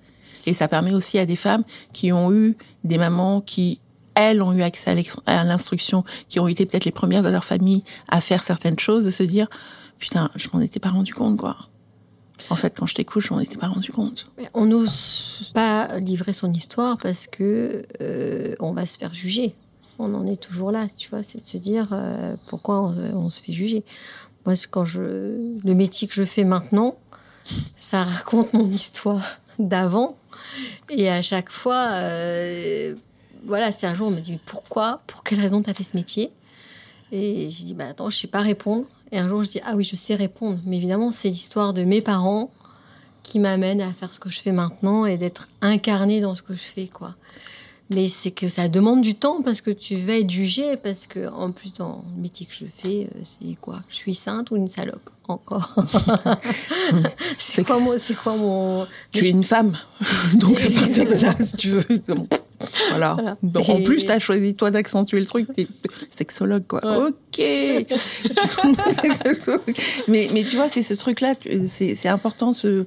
Et 0.46 0.54
ça 0.54 0.68
permet 0.68 0.94
aussi 0.94 1.20
à 1.20 1.26
des 1.26 1.36
femmes 1.36 1.64
qui 1.92 2.14
ont 2.14 2.32
eu 2.32 2.56
des 2.86 2.98
mamans 2.98 3.42
qui, 3.42 3.82
elles, 4.16 4.42
ont 4.42 4.54
eu 4.54 4.62
accès 4.62 4.96
à 5.26 5.44
l'instruction, 5.44 6.06
qui 6.30 6.40
ont 6.40 6.48
été 6.48 6.66
peut-être 6.66 6.86
les 6.86 6.92
premières 6.92 7.24
de 7.24 7.30
leur 7.30 7.44
famille 7.44 7.84
à 8.08 8.22
faire 8.22 8.44
certaines 8.44 8.80
choses, 8.80 9.06
de 9.06 9.12
se 9.12 9.24
dire, 9.24 9.48
putain, 9.98 10.30
je 10.36 10.48
m'en 10.54 10.62
étais 10.62 10.80
pas 10.80 10.90
rendu 10.90 11.14
compte, 11.14 11.38
quoi. 11.38 11.58
En 12.50 12.56
fait, 12.56 12.74
quand 12.78 12.86
je 12.86 12.96
t'écoute, 12.96 13.22
je 13.22 13.34
m'en 13.34 13.40
étais 13.40 13.58
pas 13.58 13.68
rendu 13.68 13.92
compte. 13.92 14.30
On 14.54 14.66
n'ose 14.66 15.52
pas 15.54 16.00
livrer 16.00 16.34
son 16.34 16.52
histoire 16.54 16.98
parce 16.98 17.28
que 17.28 17.84
euh, 18.02 18.56
on 18.60 18.74
va 18.74 18.86
se 18.86 18.98
faire 18.98 19.14
juger. 19.14 19.56
On 20.00 20.14
en 20.14 20.26
est 20.26 20.42
toujours 20.42 20.72
là, 20.72 20.88
tu 20.98 21.10
vois. 21.10 21.24
C'est 21.24 21.42
de 21.42 21.48
se 21.48 21.58
dire 21.58 21.90
euh, 21.92 22.36
pourquoi 22.48 22.82
on, 22.82 23.30
se 23.30 23.42
fait 23.42 23.54
juger. 23.54 23.84
Moi, 24.46 24.56
quand 24.70 24.86
je 24.86 25.02
le 25.02 25.74
métier 25.74 26.08
que 26.08 26.14
je 26.14 26.24
fais 26.24 26.46
maintenant, 26.46 26.98
ça 27.76 28.04
raconte 28.04 28.54
mon 28.54 28.70
histoire 28.70 29.40
d'avant. 29.60 30.18
Et 30.90 31.10
à 31.10 31.22
chaque 31.22 31.52
fois, 31.52 31.90
euh, 31.92 32.96
voilà, 33.46 33.72
c'est 33.72 33.88
un 33.88 33.96
jour 33.96 34.08
on 34.08 34.12
me 34.12 34.20
dit 34.20 34.32
mais 34.32 34.40
pourquoi, 34.46 35.02
pour 35.06 35.24
quelle 35.24 35.42
raison 35.42 35.62
tu 35.62 35.70
as 35.70 35.74
fait 35.74 35.84
ce 35.84 35.98
métier? 35.98 36.32
Et 37.12 37.50
j'ai 37.52 37.64
dit 37.64 37.74
bah 37.74 37.88
attends, 37.90 38.10
je 38.10 38.18
sais 38.18 38.28
pas 38.28 38.42
répondre. 38.42 38.86
Et 39.12 39.20
un 39.20 39.28
jour, 39.28 39.44
je 39.44 39.50
dis, 39.50 39.62
ah 39.66 39.76
oui, 39.76 39.84
je 39.84 39.96
sais 39.96 40.16
répondre. 40.16 40.60
Mais 40.66 40.78
évidemment, 40.78 41.12
c'est 41.12 41.30
l'histoire 41.30 41.74
de 41.74 41.84
mes 41.84 42.02
parents 42.02 42.52
qui 43.24 43.40
m'amène 43.40 43.82
à 43.82 43.92
faire 43.92 44.14
ce 44.14 44.20
que 44.20 44.30
je 44.30 44.40
fais 44.40 44.52
maintenant 44.52 45.06
et 45.06 45.18
d'être 45.18 45.50
incarné 45.62 46.22
dans 46.22 46.36
ce 46.36 46.42
que 46.42 46.54
je 46.54 46.62
fais, 46.62 46.88
quoi. 46.88 47.16
Mais 47.92 48.08
c'est 48.08 48.32
que 48.32 48.50
ça 48.50 48.68
demande 48.68 49.02
du 49.02 49.16
temps 49.16 49.42
parce 49.42 49.62
que 49.62 49.72
tu 49.72 49.98
vas 49.98 50.14
être 50.14 50.30
jugé, 50.30 50.78
parce 50.78 51.08
que 51.08 51.28
en 51.28 51.52
plus 51.52 51.74
dans 51.74 52.04
le 52.16 52.22
métier 52.22 52.46
que 52.46 52.54
je 52.54 52.66
fais, 52.66 53.10
euh, 53.16 53.22
c'est 53.24 53.58
quoi? 53.60 53.80
Je 53.90 53.96
suis 53.96 54.14
sainte 54.14 54.52
ou 54.52 54.56
une 54.56 54.68
salope? 54.68 55.10
Encore. 55.28 55.76
c'est 57.38 57.64
quoi, 57.64 57.80
quoi 58.24 58.36
mon 58.36 58.88
Tu 59.12 59.26
es 59.26 59.30
une 59.30 59.44
femme, 59.44 59.78
donc 60.36 60.60
à 60.60 60.70
partir 60.72 61.06
de 61.06 61.14
là, 61.16 61.36
si 61.40 61.56
tu 61.56 61.70
veux. 61.70 62.02
Voilà. 62.90 63.38
En 63.56 63.82
plus, 63.84 64.06
tu 64.06 64.12
as 64.12 64.20
choisi, 64.20 64.56
toi, 64.56 64.72
d'accentuer 64.72 65.20
le 65.20 65.28
truc. 65.28 65.48
T'es 65.54 65.68
sexologue, 66.10 66.66
quoi. 66.68 66.82
Ok. 67.08 67.40
mais, 70.08 70.30
mais 70.34 70.44
tu 70.44 70.56
vois, 70.56 70.68
c'est 70.70 70.84
ce 70.84 70.96
truc-là, 70.96 71.36
c'est 71.68 72.10
important, 72.10 72.54
ce, 72.54 72.86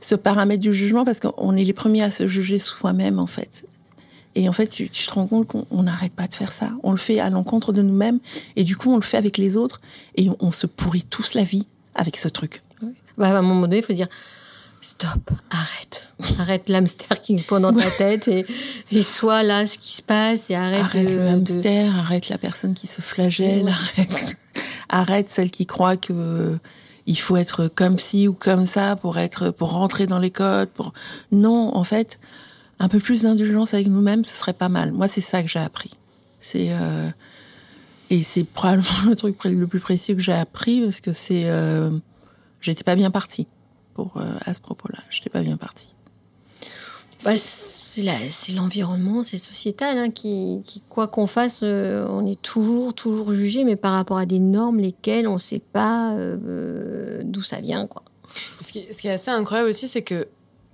ce 0.00 0.14
paramètre 0.14 0.60
du 0.60 0.72
jugement, 0.72 1.04
parce 1.04 1.18
qu'on 1.20 1.56
est 1.56 1.64
les 1.64 1.72
premiers 1.72 2.02
à 2.02 2.10
se 2.12 2.28
juger 2.28 2.60
soi-même, 2.60 3.18
en 3.18 3.26
fait. 3.26 3.64
Et 4.34 4.48
en 4.48 4.52
fait, 4.52 4.68
tu, 4.68 4.88
te 4.88 5.12
rends 5.12 5.26
compte 5.26 5.48
qu'on 5.48 5.82
n'arrête 5.82 6.12
pas 6.12 6.28
de 6.28 6.34
faire 6.34 6.52
ça. 6.52 6.70
On 6.82 6.92
le 6.92 6.96
fait 6.96 7.18
à 7.18 7.30
l'encontre 7.30 7.72
de 7.72 7.82
nous-mêmes, 7.82 8.20
et 8.56 8.64
du 8.64 8.76
coup, 8.76 8.92
on 8.92 8.96
le 8.96 9.02
fait 9.02 9.16
avec 9.16 9.38
les 9.38 9.56
autres, 9.56 9.80
et 10.16 10.28
on, 10.38 10.50
se 10.50 10.66
pourrit 10.66 11.02
tous 11.02 11.34
la 11.34 11.42
vie 11.42 11.66
avec 11.94 12.16
ce 12.16 12.28
truc. 12.28 12.62
Bah, 13.18 13.28
à 13.28 13.38
un 13.38 13.42
moment 13.42 13.62
donné, 13.62 13.78
il 13.78 13.84
faut 13.84 13.92
dire 13.92 14.08
stop, 14.80 15.30
arrête. 15.50 16.08
Arrête 16.38 16.68
l'hamster 16.68 17.20
qui 17.22 17.36
pond 17.36 17.60
dans 17.60 17.72
ta 17.72 17.90
tête 17.90 18.28
et, 18.28 18.46
et 18.92 19.02
sois 19.02 19.42
là 19.42 19.66
ce 19.66 19.76
qui 19.78 19.92
se 19.92 20.02
passe 20.02 20.48
et 20.50 20.54
arrête, 20.54 20.80
arrête 20.80 21.10
le 21.10 21.26
hamster, 21.26 21.98
arrête 21.98 22.28
la 22.28 22.38
personne 22.38 22.74
qui 22.74 22.86
se 22.86 23.02
flagelle, 23.02 23.68
arrête, 23.68 24.36
arrête 24.88 25.28
celle 25.28 25.50
qui 25.50 25.66
croit 25.66 25.96
que 25.96 26.58
il 27.06 27.18
faut 27.18 27.36
être 27.36 27.68
comme 27.68 27.98
ci 27.98 28.28
ou 28.28 28.32
comme 28.32 28.66
ça 28.66 28.96
pour 28.96 29.18
être 29.18 29.50
pour 29.50 29.72
rentrer 29.72 30.06
dans 30.06 30.18
les 30.18 30.30
codes. 30.30 30.68
Pour 30.70 30.92
non, 31.32 31.76
en 31.76 31.84
fait, 31.84 32.18
un 32.80 32.88
peu 32.88 32.98
plus 32.98 33.22
d'indulgence 33.22 33.74
avec 33.74 33.86
nous-mêmes, 33.86 34.24
ce 34.24 34.34
serait 34.34 34.54
pas 34.54 34.68
mal. 34.68 34.90
Moi, 34.90 35.06
c'est 35.06 35.20
ça 35.20 35.42
que 35.42 35.48
j'ai 35.48 35.60
appris. 35.60 35.90
C'est 36.40 36.68
euh, 36.70 37.08
et 38.08 38.22
c'est 38.24 38.44
probablement 38.44 38.88
le 39.08 39.14
truc 39.14 39.44
le 39.44 39.66
plus 39.66 39.80
précieux 39.80 40.14
que 40.14 40.22
j'ai 40.22 40.32
appris 40.32 40.80
parce 40.80 41.00
que 41.00 41.12
c'est 41.12 41.44
euh, 41.44 41.90
j'étais 42.60 42.82
pas 42.82 42.96
bien 42.96 43.10
partie 43.10 43.46
pour, 43.94 44.16
euh, 44.16 44.34
à 44.44 44.54
ce 44.54 44.60
propos-là. 44.60 44.98
Je 45.10 45.18
n'étais 45.18 45.30
pas 45.30 45.42
bien 45.42 45.56
partie. 45.56 45.94
Bah, 47.24 47.32
c'est 47.36 48.52
l'environnement, 48.52 49.22
c'est 49.22 49.38
sociétal, 49.38 49.98
hein, 49.98 50.10
qui, 50.10 50.62
quoi 50.88 51.06
qu'on 51.06 51.26
fasse, 51.26 51.60
euh, 51.62 52.06
on 52.08 52.24
est 52.24 52.40
toujours, 52.40 52.94
toujours 52.94 53.32
jugé, 53.34 53.64
mais 53.64 53.76
par 53.76 53.92
rapport 53.92 54.16
à 54.16 54.24
des 54.24 54.38
normes 54.38 54.78
lesquelles 54.78 55.28
on 55.28 55.34
ne 55.34 55.38
sait 55.38 55.58
pas 55.58 56.14
euh, 56.14 57.20
d'où 57.24 57.42
ça 57.42 57.60
vient. 57.60 57.86
Quoi. 57.86 58.02
Ce, 58.60 58.72
qui, 58.72 58.86
ce 58.90 59.02
qui 59.02 59.08
est 59.08 59.12
assez 59.12 59.30
incroyable 59.30 59.68
aussi, 59.68 59.86
c'est 59.86 60.02
que 60.02 60.28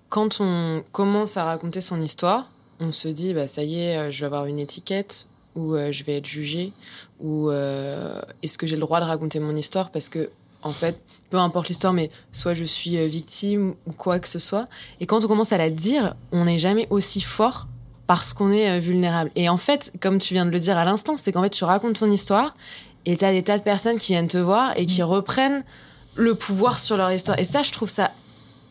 quand 0.08 0.40
on 0.40 0.82
commence 0.92 1.36
à 1.36 1.44
raconter 1.44 1.80
son 1.80 2.00
histoire, 2.00 2.50
on 2.80 2.92
se 2.92 3.08
dit, 3.08 3.34
bah, 3.34 3.48
ça 3.48 3.62
y 3.62 3.80
est, 3.80 4.12
je 4.12 4.20
vais 4.20 4.26
avoir 4.26 4.46
une 4.46 4.58
étiquette, 4.58 5.26
ou 5.54 5.75
je 5.75 6.04
vais 6.04 6.18
être 6.18 6.26
jugé, 6.26 6.72
ou 7.20 7.50
est-ce 7.50 8.58
que 8.58 8.66
j'ai 8.66 8.76
le 8.76 8.80
droit 8.80 9.00
de 9.00 9.06
raconter 9.06 9.40
mon 9.40 9.56
histoire? 9.56 9.90
Parce 9.90 10.08
que 10.08 10.30
en 10.66 10.72
fait, 10.72 11.00
peu 11.30 11.36
importe 11.38 11.68
l'histoire, 11.68 11.92
mais 11.92 12.10
soit 12.32 12.54
je 12.54 12.64
suis 12.64 12.98
euh, 12.98 13.06
victime 13.06 13.75
ou 13.86 13.92
quoi 13.92 14.18
que 14.18 14.28
ce 14.28 14.38
soit. 14.38 14.68
Et 15.00 15.06
quand 15.06 15.25
on 15.25 15.28
commence 15.28 15.52
à 15.52 15.58
la 15.58 15.70
dire, 15.70 16.16
on 16.32 16.44
n'est 16.44 16.58
jamais 16.58 16.88
aussi 16.90 17.20
fort 17.20 17.68
parce 18.06 18.32
qu'on 18.32 18.50
est 18.50 18.68
euh, 18.70 18.80
vulnérable. 18.80 19.30
Et 19.36 19.48
en 19.48 19.56
fait, 19.56 19.92
comme 20.00 20.18
tu 20.18 20.34
viens 20.34 20.44
de 20.44 20.50
le 20.50 20.58
dire 20.58 20.76
à 20.76 20.84
l'instant, 20.84 21.16
c'est 21.16 21.30
qu'en 21.30 21.42
fait, 21.42 21.50
tu 21.50 21.64
racontes 21.64 22.00
ton 22.00 22.10
histoire 22.10 22.56
et 23.04 23.16
tu 23.16 23.25
as 23.25 23.32
des 23.32 23.44
tas 23.44 23.58
de 23.58 23.62
personnes 23.62 23.98
qui 23.98 24.12
viennent 24.12 24.28
te 24.28 24.38
voir 24.38 24.72
et 24.76 24.86
qui 24.86 25.02
reprennent 25.02 25.62
le 26.16 26.34
pouvoir 26.34 26.80
sur 26.80 26.96
leur 26.96 27.12
histoire. 27.12 27.38
Et 27.38 27.44
ça, 27.44 27.62
je 27.62 27.70
trouve 27.70 27.88
ça 27.90 28.10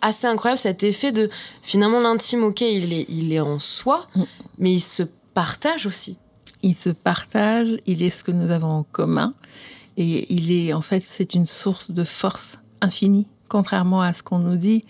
assez 0.01 0.27
incroyable, 0.27 0.59
cet 0.59 0.83
effet 0.83 1.11
de 1.11 1.29
finalement 1.61 1.99
l'intime, 1.99 2.43
ok, 2.43 2.61
il 2.61 2.93
est, 2.93 3.05
il 3.09 3.33
est 3.33 3.39
en 3.39 3.59
soi, 3.59 4.07
mm. 4.15 4.23
mais 4.59 4.73
il 4.73 4.81
se 4.81 5.03
partage 5.33 5.85
aussi. 5.85 6.17
Il 6.63 6.75
se 6.75 6.89
partage, 6.89 7.77
il 7.85 8.01
est 8.01 8.09
ce 8.09 8.23
que 8.23 8.31
nous 8.31 8.51
avons 8.51 8.69
en 8.69 8.83
commun. 8.83 9.33
Et 9.97 10.33
il 10.33 10.51
est, 10.51 10.73
en 10.73 10.81
fait, 10.81 11.01
c'est 11.01 11.35
une 11.35 11.45
source 11.45 11.91
de 11.91 12.03
force 12.03 12.59
infinie. 12.81 13.27
Contrairement 13.47 14.01
à 14.01 14.13
ce 14.13 14.23
qu'on 14.23 14.39
nous 14.39 14.55
dit, 14.55 14.83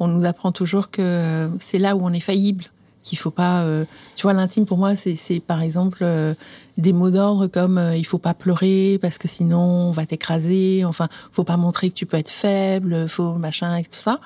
on 0.00 0.08
nous 0.08 0.24
apprend 0.24 0.52
toujours 0.52 0.90
que 0.90 1.50
c'est 1.60 1.78
là 1.78 1.94
où 1.96 2.00
on 2.02 2.12
est 2.12 2.20
faillible 2.20 2.64
qu'il 3.08 3.18
faut 3.18 3.30
pas. 3.30 3.62
Euh, 3.62 3.84
tu 4.14 4.22
vois, 4.22 4.32
l'intime 4.32 4.66
pour 4.66 4.78
moi, 4.78 4.94
c'est 4.96 5.40
par 5.40 5.62
exemple 5.62 5.98
euh, 6.02 6.34
des 6.76 6.92
mots 6.92 7.10
d'ordre 7.10 7.46
comme 7.46 7.78
euh, 7.78 7.96
il 7.96 8.04
faut 8.04 8.18
pas 8.18 8.34
pleurer 8.34 8.98
parce 9.00 9.18
que 9.18 9.28
sinon 9.28 9.58
on 9.58 9.90
va 9.90 10.06
t'écraser. 10.06 10.84
Enfin, 10.84 11.08
faut 11.32 11.44
pas 11.44 11.56
montrer 11.56 11.90
que 11.90 11.94
tu 11.94 12.06
peux 12.06 12.16
être 12.16 12.30
faible, 12.30 13.08
faut 13.08 13.34
machin 13.34 13.76
et 13.76 13.84
tout 13.84 13.92
ça. 13.92 14.20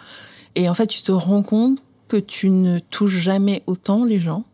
Et 0.54 0.68
en 0.68 0.74
fait, 0.74 0.86
tu 0.88 1.02
te 1.02 1.12
rends 1.12 1.42
compte 1.42 1.78
que 2.08 2.16
tu 2.16 2.50
ne 2.50 2.78
touches 2.78 3.18
jamais 3.18 3.62
autant 3.66 4.04
les 4.04 4.18
gens 4.18 4.44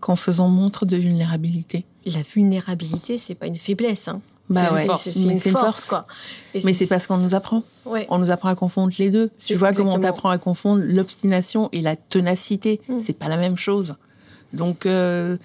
qu'en 0.00 0.16
faisant 0.16 0.48
montre 0.48 0.84
de 0.84 0.96
vulnérabilité. 0.96 1.86
La 2.04 2.22
vulnérabilité, 2.22 3.16
c'est 3.16 3.36
pas 3.36 3.46
une 3.46 3.56
faiblesse. 3.56 4.08
Hein. 4.08 4.20
Bah 4.50 4.72
ouais, 4.72 4.86
c'est 4.98 5.14
une, 5.14 5.38
force, 5.38 5.84
quoi. 5.84 6.06
mais 6.64 6.74
c'est 6.74 6.86
parce 6.86 7.06
qu'on 7.06 7.16
nous 7.16 7.34
apprend. 7.34 7.62
On 7.86 8.18
nous 8.18 8.30
apprend 8.30 8.48
à 8.48 8.54
confondre 8.54 8.92
les 8.98 9.10
deux. 9.10 9.30
Tu 9.38 9.54
vois 9.54 9.72
comment 9.72 9.94
on 9.94 10.00
t'apprend 10.00 10.30
à 10.30 10.38
confondre 10.38 10.82
l'obstination 10.84 11.68
et 11.72 11.80
la 11.80 11.96
ténacité. 11.96 12.80
Mm. 12.88 12.98
C'est 12.98 13.12
pas 13.14 13.28
la 13.28 13.36
même 13.36 13.56
chose. 13.56 13.96
Donc, 14.52 14.84
euh, 14.84 15.38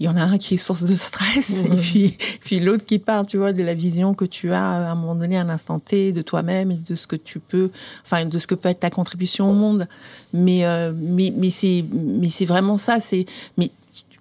il 0.00 0.06
y 0.06 0.08
en 0.08 0.16
a 0.16 0.22
un 0.22 0.38
qui 0.38 0.54
est 0.54 0.58
source 0.58 0.84
de 0.84 0.94
stress 0.94 1.50
et 1.64 1.76
puis, 1.76 2.16
puis 2.40 2.60
l'autre 2.60 2.84
qui 2.84 2.98
part, 2.98 3.26
tu 3.26 3.36
vois, 3.36 3.52
de 3.52 3.62
la 3.62 3.74
vision 3.74 4.14
que 4.14 4.24
tu 4.24 4.52
as 4.52 4.64
à 4.64 4.90
un 4.90 4.94
moment 4.94 5.14
donné, 5.14 5.36
à 5.36 5.40
un 5.40 5.48
instant 5.48 5.78
T, 5.78 6.12
de 6.12 6.22
toi-même 6.22 6.70
et 6.70 6.76
de 6.76 6.94
ce 6.94 7.06
que 7.06 7.16
tu 7.16 7.38
peux, 7.38 7.70
enfin, 8.04 8.26
de 8.26 8.38
ce 8.38 8.46
que 8.46 8.54
peut 8.54 8.68
être 8.68 8.80
ta 8.80 8.90
contribution 8.90 9.50
au 9.50 9.54
monde. 9.54 9.88
Mais, 10.32 10.64
euh, 10.64 10.92
mais, 10.94 11.32
mais 11.36 11.50
c'est, 11.50 11.84
mais 11.92 12.28
c'est 12.28 12.44
vraiment 12.44 12.76
ça. 12.76 13.00
C'est, 13.00 13.26
mais, 13.56 13.70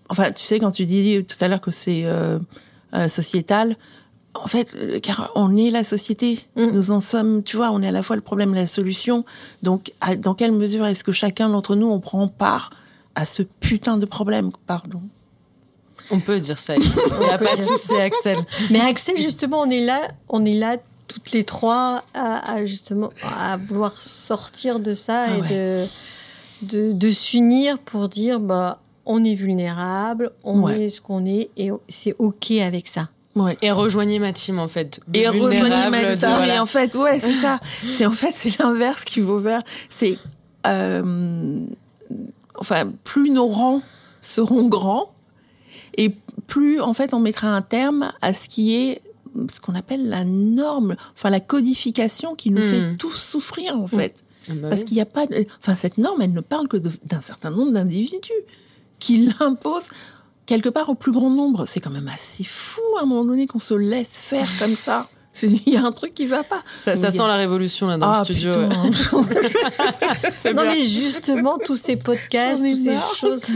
enfin, 0.09 0.31
tu 0.31 0.43
sais, 0.43 0.59
quand 0.59 0.71
tu 0.71 0.85
dis 0.85 1.23
tout 1.25 1.37
à 1.41 1.47
l'heure 1.47 1.61
que 1.61 1.71
c'est 1.71 2.05
euh, 2.05 2.39
euh 2.93 3.07
sociétal, 3.07 3.75
en 4.33 4.47
fait, 4.47 4.73
euh, 4.75 4.99
car 4.99 5.31
on 5.35 5.55
est 5.55 5.69
la 5.69 5.83
société. 5.83 6.45
Mm. 6.55 6.71
Nous 6.71 6.91
en 6.91 7.01
sommes, 7.01 7.43
tu 7.43 7.57
vois, 7.57 7.71
on 7.71 7.81
est 7.81 7.87
à 7.87 7.91
la 7.91 8.03
fois 8.03 8.15
le 8.15 8.21
problème 8.21 8.53
et 8.53 8.59
la 8.59 8.67
solution. 8.67 9.25
Donc, 9.61 9.91
dans 10.17 10.33
quelle 10.33 10.51
mesure 10.51 10.85
est-ce 10.85 11.03
que 11.03 11.11
chacun 11.11 11.49
d'entre 11.49 11.75
nous, 11.75 11.87
on 11.87 11.99
prend 11.99 12.27
part 12.27 12.71
à 13.15 13.25
ce 13.25 13.43
putain 13.43 13.97
de 13.97 14.05
problème? 14.05 14.51
Pardon. 14.67 15.01
On 16.11 16.19
peut 16.19 16.39
dire 16.39 16.59
ça. 16.59 16.75
Il 16.75 16.81
n'y 16.81 17.29
a 17.29 17.37
pas 17.37 17.55
souci, 17.57 17.95
Axel. 17.95 18.37
Mais 18.71 18.79
Axel, 18.79 19.17
justement, 19.17 19.61
on 19.61 19.69
est 19.69 19.85
là, 19.85 20.01
on 20.29 20.45
est 20.45 20.55
là 20.55 20.77
toutes 21.07 21.31
les 21.31 21.43
trois 21.43 22.03
à, 22.13 22.65
justement 22.65 23.11
à 23.23 23.57
vouloir 23.57 24.01
sortir 24.01 24.79
de 24.79 24.93
ça 24.93 25.25
ah 25.27 25.37
et 25.37 25.53
de, 25.53 25.85
de, 26.63 26.91
de 26.93 27.11
s'unir 27.11 27.77
pour 27.77 28.09
dire 28.09 28.39
bah 28.39 28.79
on 29.05 29.23
est 29.23 29.35
vulnérable, 29.35 30.31
on 30.43 30.67
est 30.69 30.89
ce 30.89 31.01
qu'on 31.01 31.25
est 31.25 31.49
et 31.57 31.71
c'est 31.89 32.15
ok 32.19 32.51
avec 32.51 32.87
ça. 32.87 33.09
Et 33.61 33.71
rejoignez 33.71 34.19
ma 34.19 34.33
team 34.33 34.59
en 34.59 34.67
fait. 34.67 34.99
Et 35.13 35.27
rejoignez 35.27 35.89
ma 35.89 36.15
team. 36.15 36.29
Et 36.45 36.59
en 36.59 36.65
fait, 36.65 36.95
ouais, 36.95 37.19
c'est 37.19 37.33
ça. 37.33 37.59
C'est 37.89 38.05
en 38.05 38.11
fait 38.11 38.31
c'est 38.31 38.57
l'inverse 38.59 39.03
qu'il 39.03 39.23
faut 39.23 39.39
faire. 39.39 39.63
C'est 39.89 40.17
euh, 40.67 41.65
enfin 42.55 42.91
plus 43.03 43.29
nos 43.29 43.47
rangs 43.47 43.81
seront 44.21 44.67
grands 44.67 45.13
et 45.97 46.15
plus 46.47 46.79
en 46.79 46.93
fait 46.93 47.13
on 47.13 47.19
mettra 47.19 47.47
un 47.47 47.61
terme 47.61 48.13
à 48.21 48.33
ce 48.33 48.47
qui 48.47 48.75
est 48.75 49.01
ce 49.51 49.59
qu'on 49.59 49.75
appelle 49.75 50.09
la 50.09 50.25
norme, 50.25 50.95
enfin 51.15 51.29
la 51.29 51.39
codification 51.39 52.35
qui 52.35 52.51
nous 52.51 52.61
fait 52.61 52.81
hmm. 52.81 52.97
tous 52.97 53.15
souffrir 53.15 53.75
en 53.77 53.87
fait. 53.87 54.23
Ah 54.47 54.53
bah 54.55 54.69
Parce 54.69 54.83
qu'il 54.83 54.95
n'y 54.95 55.01
a 55.01 55.05
pas, 55.05 55.25
de... 55.25 55.45
enfin 55.59 55.75
cette 55.75 55.97
norme, 55.97 56.21
elle 56.21 56.33
ne 56.33 56.41
parle 56.41 56.67
que 56.67 56.77
d'un 56.77 57.21
certain 57.21 57.49
nombre 57.49 57.71
d'individus 57.71 58.31
qui 58.99 59.33
l'imposent 59.39 59.89
quelque 60.45 60.69
part 60.69 60.89
au 60.89 60.95
plus 60.95 61.11
grand 61.11 61.29
nombre. 61.29 61.65
C'est 61.67 61.79
quand 61.79 61.89
même 61.89 62.09
assez 62.13 62.43
fou 62.43 62.81
à 62.99 63.03
un 63.03 63.05
moment 63.05 63.25
donné 63.25 63.47
qu'on 63.47 63.59
se 63.59 63.73
laisse 63.73 64.23
faire 64.23 64.47
comme 64.59 64.75
ça. 64.75 65.07
Il 65.41 65.67
y 65.67 65.77
a 65.77 65.83
un 65.83 65.91
truc 65.91 66.13
qui 66.13 66.27
va 66.27 66.43
pas. 66.43 66.61
Ça, 66.77 66.95
sent 66.95 67.17
la 67.17 67.37
révolution 67.37 67.87
là 67.87 67.97
dans 67.97 68.11
le 68.11 68.17
ah, 68.17 68.23
studio. 68.23 68.51
non 70.53 70.63
mais 70.63 70.83
justement 70.83 71.57
tous 71.57 71.75
ces 71.75 71.95
podcasts, 71.95 72.63
toutes 72.63 72.77
ces 72.77 72.97
choses 73.19 73.47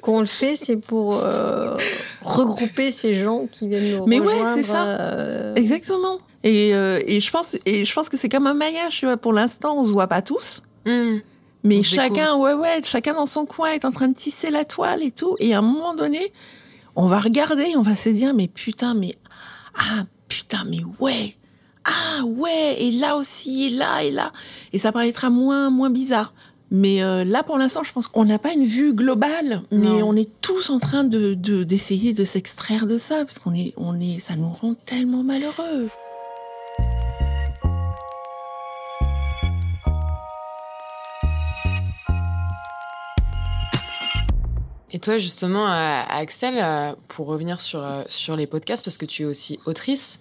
qu'on 0.00 0.20
le 0.20 0.26
fait, 0.26 0.54
c'est 0.54 0.76
pour 0.76 1.16
euh, 1.16 1.76
regrouper 2.22 2.92
ces 2.92 3.16
gens 3.16 3.48
qui 3.50 3.66
viennent 3.66 3.98
nous 3.98 4.06
mais 4.06 4.20
rejoindre. 4.20 4.44
Mais 4.44 4.54
ouais, 4.54 4.62
c'est 4.62 4.70
ça. 4.70 4.84
Euh, 4.84 5.56
Exactement. 5.56 6.20
Et, 6.44 6.74
euh, 6.74 7.00
et, 7.06 7.20
je 7.20 7.30
pense 7.30 7.56
et 7.66 7.84
je 7.84 7.94
pense 7.94 8.08
que 8.08 8.16
c'est 8.16 8.28
comme 8.28 8.46
un 8.46 8.54
maillage. 8.54 8.98
Tu 8.98 9.06
vois, 9.06 9.16
pour 9.16 9.32
l'instant, 9.32 9.76
on 9.78 9.84
se 9.84 9.90
voit 9.90 10.08
pas 10.08 10.22
tous. 10.22 10.60
Hmm. 10.86 11.18
Mais 11.64 11.82
chacun, 11.82 12.36
ouais, 12.36 12.54
ouais, 12.54 12.80
chacun 12.84 13.14
dans 13.14 13.26
son 13.26 13.46
coin 13.46 13.70
est 13.70 13.84
en 13.84 13.92
train 13.92 14.08
de 14.08 14.14
tisser 14.14 14.50
la 14.50 14.64
toile 14.64 15.02
et 15.02 15.12
tout. 15.12 15.36
Et 15.38 15.54
à 15.54 15.58
un 15.58 15.62
moment 15.62 15.94
donné, 15.94 16.32
on 16.96 17.06
va 17.06 17.20
regarder, 17.20 17.74
on 17.76 17.82
va 17.82 17.96
se 17.96 18.08
dire, 18.08 18.34
mais 18.34 18.48
putain, 18.48 18.94
mais, 18.94 19.16
ah, 19.76 20.04
putain, 20.28 20.64
mais 20.68 20.80
ouais, 20.98 21.36
ah, 21.84 22.24
ouais, 22.24 22.76
et 22.78 22.90
là 22.92 23.16
aussi, 23.16 23.66
et 23.66 23.70
là, 23.70 24.02
et 24.02 24.10
là. 24.10 24.32
Et 24.72 24.78
ça 24.78 24.92
paraîtra 24.92 25.30
moins, 25.30 25.70
moins 25.70 25.90
bizarre. 25.90 26.32
Mais 26.70 27.02
euh, 27.02 27.22
là, 27.24 27.42
pour 27.42 27.58
l'instant, 27.58 27.82
je 27.82 27.92
pense 27.92 28.06
qu'on 28.06 28.24
n'a 28.24 28.38
pas 28.38 28.52
une 28.52 28.64
vue 28.64 28.94
globale, 28.94 29.62
mais 29.70 30.02
on 30.02 30.16
est 30.16 30.30
tous 30.40 30.70
en 30.70 30.78
train 30.78 31.04
de 31.04 31.34
d'essayer 31.64 32.14
de, 32.14 32.24
s'extraire 32.24 32.86
de 32.86 32.96
ça, 32.96 33.18
parce 33.18 33.38
qu'on 33.38 33.54
est, 33.54 33.74
on 33.76 34.00
est, 34.00 34.20
ça 34.20 34.36
nous 34.36 34.48
rend 34.48 34.74
tellement 34.74 35.22
malheureux. 35.22 35.90
Et 44.92 44.98
toi, 44.98 45.16
justement, 45.16 45.66
euh, 45.66 46.02
Axel, 46.08 46.58
euh, 46.58 46.92
pour 47.08 47.26
revenir 47.26 47.60
sur, 47.60 47.82
euh, 47.82 48.02
sur 48.08 48.36
les 48.36 48.46
podcasts, 48.46 48.84
parce 48.84 48.98
que 48.98 49.06
tu 49.06 49.22
es 49.22 49.24
aussi 49.24 49.58
autrice, 49.64 50.20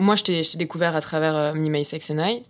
moi, 0.00 0.14
je 0.14 0.22
t'ai 0.22 0.42
découvert 0.56 0.94
à 0.94 1.00
travers 1.00 1.54
Me, 1.56 1.68
My 1.68 1.84
Sex 1.84 2.10
and 2.10 2.18
I. 2.24 2.42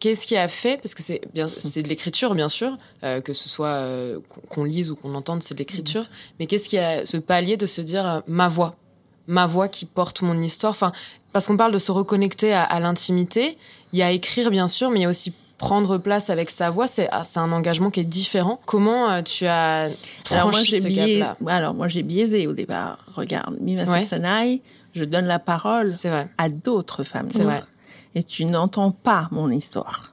Qu'est-ce 0.00 0.26
qui 0.26 0.38
a 0.38 0.48
fait, 0.48 0.78
parce 0.78 0.94
que 0.94 1.02
c'est 1.02 1.20
bien, 1.34 1.48
c'est 1.48 1.82
de 1.82 1.88
l'écriture 1.88 2.34
bien 2.34 2.48
sûr, 2.48 2.78
que 3.02 3.32
ce 3.34 3.48
soit 3.48 3.86
qu'on 4.48 4.64
lise 4.64 4.90
ou 4.90 4.96
qu'on 4.96 5.14
entende, 5.14 5.42
c'est 5.42 5.52
de 5.54 5.58
l'écriture. 5.58 6.06
Mais 6.38 6.46
qu'est-ce 6.46 6.68
qui 6.68 6.78
a 6.78 7.04
ce 7.04 7.18
palier 7.18 7.58
de 7.58 7.66
se 7.66 7.82
dire 7.82 8.22
ma 8.26 8.48
voix, 8.48 8.76
ma 9.26 9.46
voix 9.46 9.68
qui 9.68 9.84
porte 9.84 10.22
mon 10.22 10.40
histoire? 10.40 10.70
Enfin, 10.70 10.92
parce 11.34 11.46
qu'on 11.46 11.58
parle 11.58 11.72
de 11.72 11.78
se 11.78 11.92
reconnecter 11.92 12.54
à, 12.54 12.62
à 12.62 12.80
l'intimité. 12.80 13.58
Il 13.92 13.98
y 13.98 14.02
a 14.02 14.10
écrire 14.10 14.50
bien 14.50 14.68
sûr, 14.68 14.90
mais 14.90 15.00
il 15.00 15.02
y 15.02 15.06
a 15.06 15.10
aussi 15.10 15.34
prendre 15.58 15.98
place 15.98 16.30
avec 16.30 16.50
sa 16.50 16.70
voix, 16.70 16.86
c'est 16.86 17.08
ah, 17.10 17.22
un 17.36 17.52
engagement 17.52 17.90
qui 17.90 18.00
est 18.00 18.04
différent. 18.04 18.60
Comment 18.66 19.10
euh, 19.10 19.22
tu 19.22 19.46
as 19.46 19.88
alors 20.30 20.50
moi, 20.50 20.60
ce 20.60 21.48
Alors 21.48 21.74
moi 21.74 21.88
j'ai 21.88 22.02
biaisé 22.02 22.46
au 22.46 22.52
départ. 22.52 22.98
Regarde, 23.14 23.56
Mima 23.60 23.84
ouais. 23.84 24.62
je 24.94 25.04
donne 25.04 25.26
la 25.26 25.38
parole 25.38 25.90
à 26.38 26.48
d'autres 26.48 27.04
femmes 27.04 27.28
vrai. 27.28 27.62
Et 28.14 28.22
tu 28.22 28.44
n'entends 28.44 28.92
pas 28.92 29.28
mon 29.32 29.50
histoire. 29.50 30.12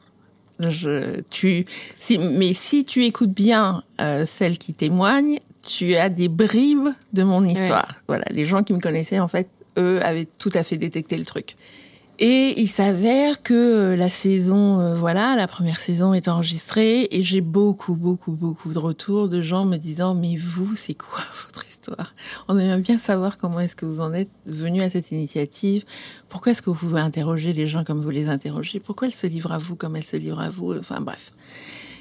Je, 0.60 1.22
tu, 1.30 1.66
si, 2.00 2.18
mais 2.18 2.54
si 2.54 2.86
tu 2.86 3.06
écoutes 3.06 3.32
bien 3.32 3.84
euh, 4.00 4.26
celles 4.28 4.58
qui 4.58 4.74
témoignent, 4.74 5.40
tu 5.64 5.96
as 5.96 6.10
des 6.10 6.28
bribes 6.28 6.90
de 7.14 7.24
mon 7.24 7.44
histoire. 7.46 7.96
Voilà, 8.08 8.26
les 8.32 8.46
gens 8.46 8.64
qui 8.64 8.74
me 8.74 8.80
connaissaient 8.80 9.20
en 9.20 9.28
fait, 9.28 9.50
eux 9.78 10.00
avaient 10.04 10.28
tout 10.38 10.52
à 10.54 10.64
fait 10.64 10.78
détecté 10.78 11.18
le 11.18 11.26
truc. 11.26 11.56
Et 12.24 12.62
il 12.62 12.68
s'avère 12.68 13.42
que 13.42 13.54
euh, 13.56 13.96
la 13.96 14.12
saison, 14.12 14.80
euh, 14.80 14.94
voilà, 14.94 15.36
la 15.36 15.48
première 15.48 15.80
saison 15.80 16.14
est 16.14 16.28
enregistrée 16.28 17.08
et 17.10 17.24
j'ai 17.24 17.42
beaucoup, 17.42 17.96
beaucoup, 17.96 18.34
beaucoup 18.34 18.72
de 18.72 18.78
retours 18.78 19.28
de 19.28 19.42
gens 19.42 19.66
me 19.66 19.78
disant 19.78 20.14
mais 20.14 20.38
vous, 20.38 20.76
c'est 20.76 20.94
quoi 20.94 21.18
votre 21.48 21.66
histoire? 21.68 22.14
On 22.48 22.60
aimerait 22.60 22.82
bien 22.82 23.00
savoir 23.00 23.40
comment 23.40 23.60
est-ce 23.60 23.76
que 23.76 23.88
vous 23.88 24.02
en 24.02 24.14
êtes 24.14 24.30
venu 24.46 24.84
à 24.84 24.92
cette 24.92 25.10
initiative. 25.10 25.84
Pourquoi 26.30 26.52
est-ce 26.52 26.62
que 26.62 26.70
vous 26.70 26.76
pouvez 26.76 27.02
interroger 27.02 27.54
les 27.54 27.66
gens 27.66 27.84
comme 27.84 28.02
vous 28.02 28.12
les 28.12 28.30
interrogez? 28.30 28.80
Pourquoi 28.80 29.08
elle 29.08 29.16
se 29.16 29.26
livre 29.26 29.52
à 29.52 29.58
vous 29.58 29.76
comme 29.76 29.96
elle 29.96 30.06
se 30.06 30.16
livre 30.16 30.42
à 30.42 30.52
vous? 30.52 30.78
Enfin 30.78 31.02
bref. 31.02 31.34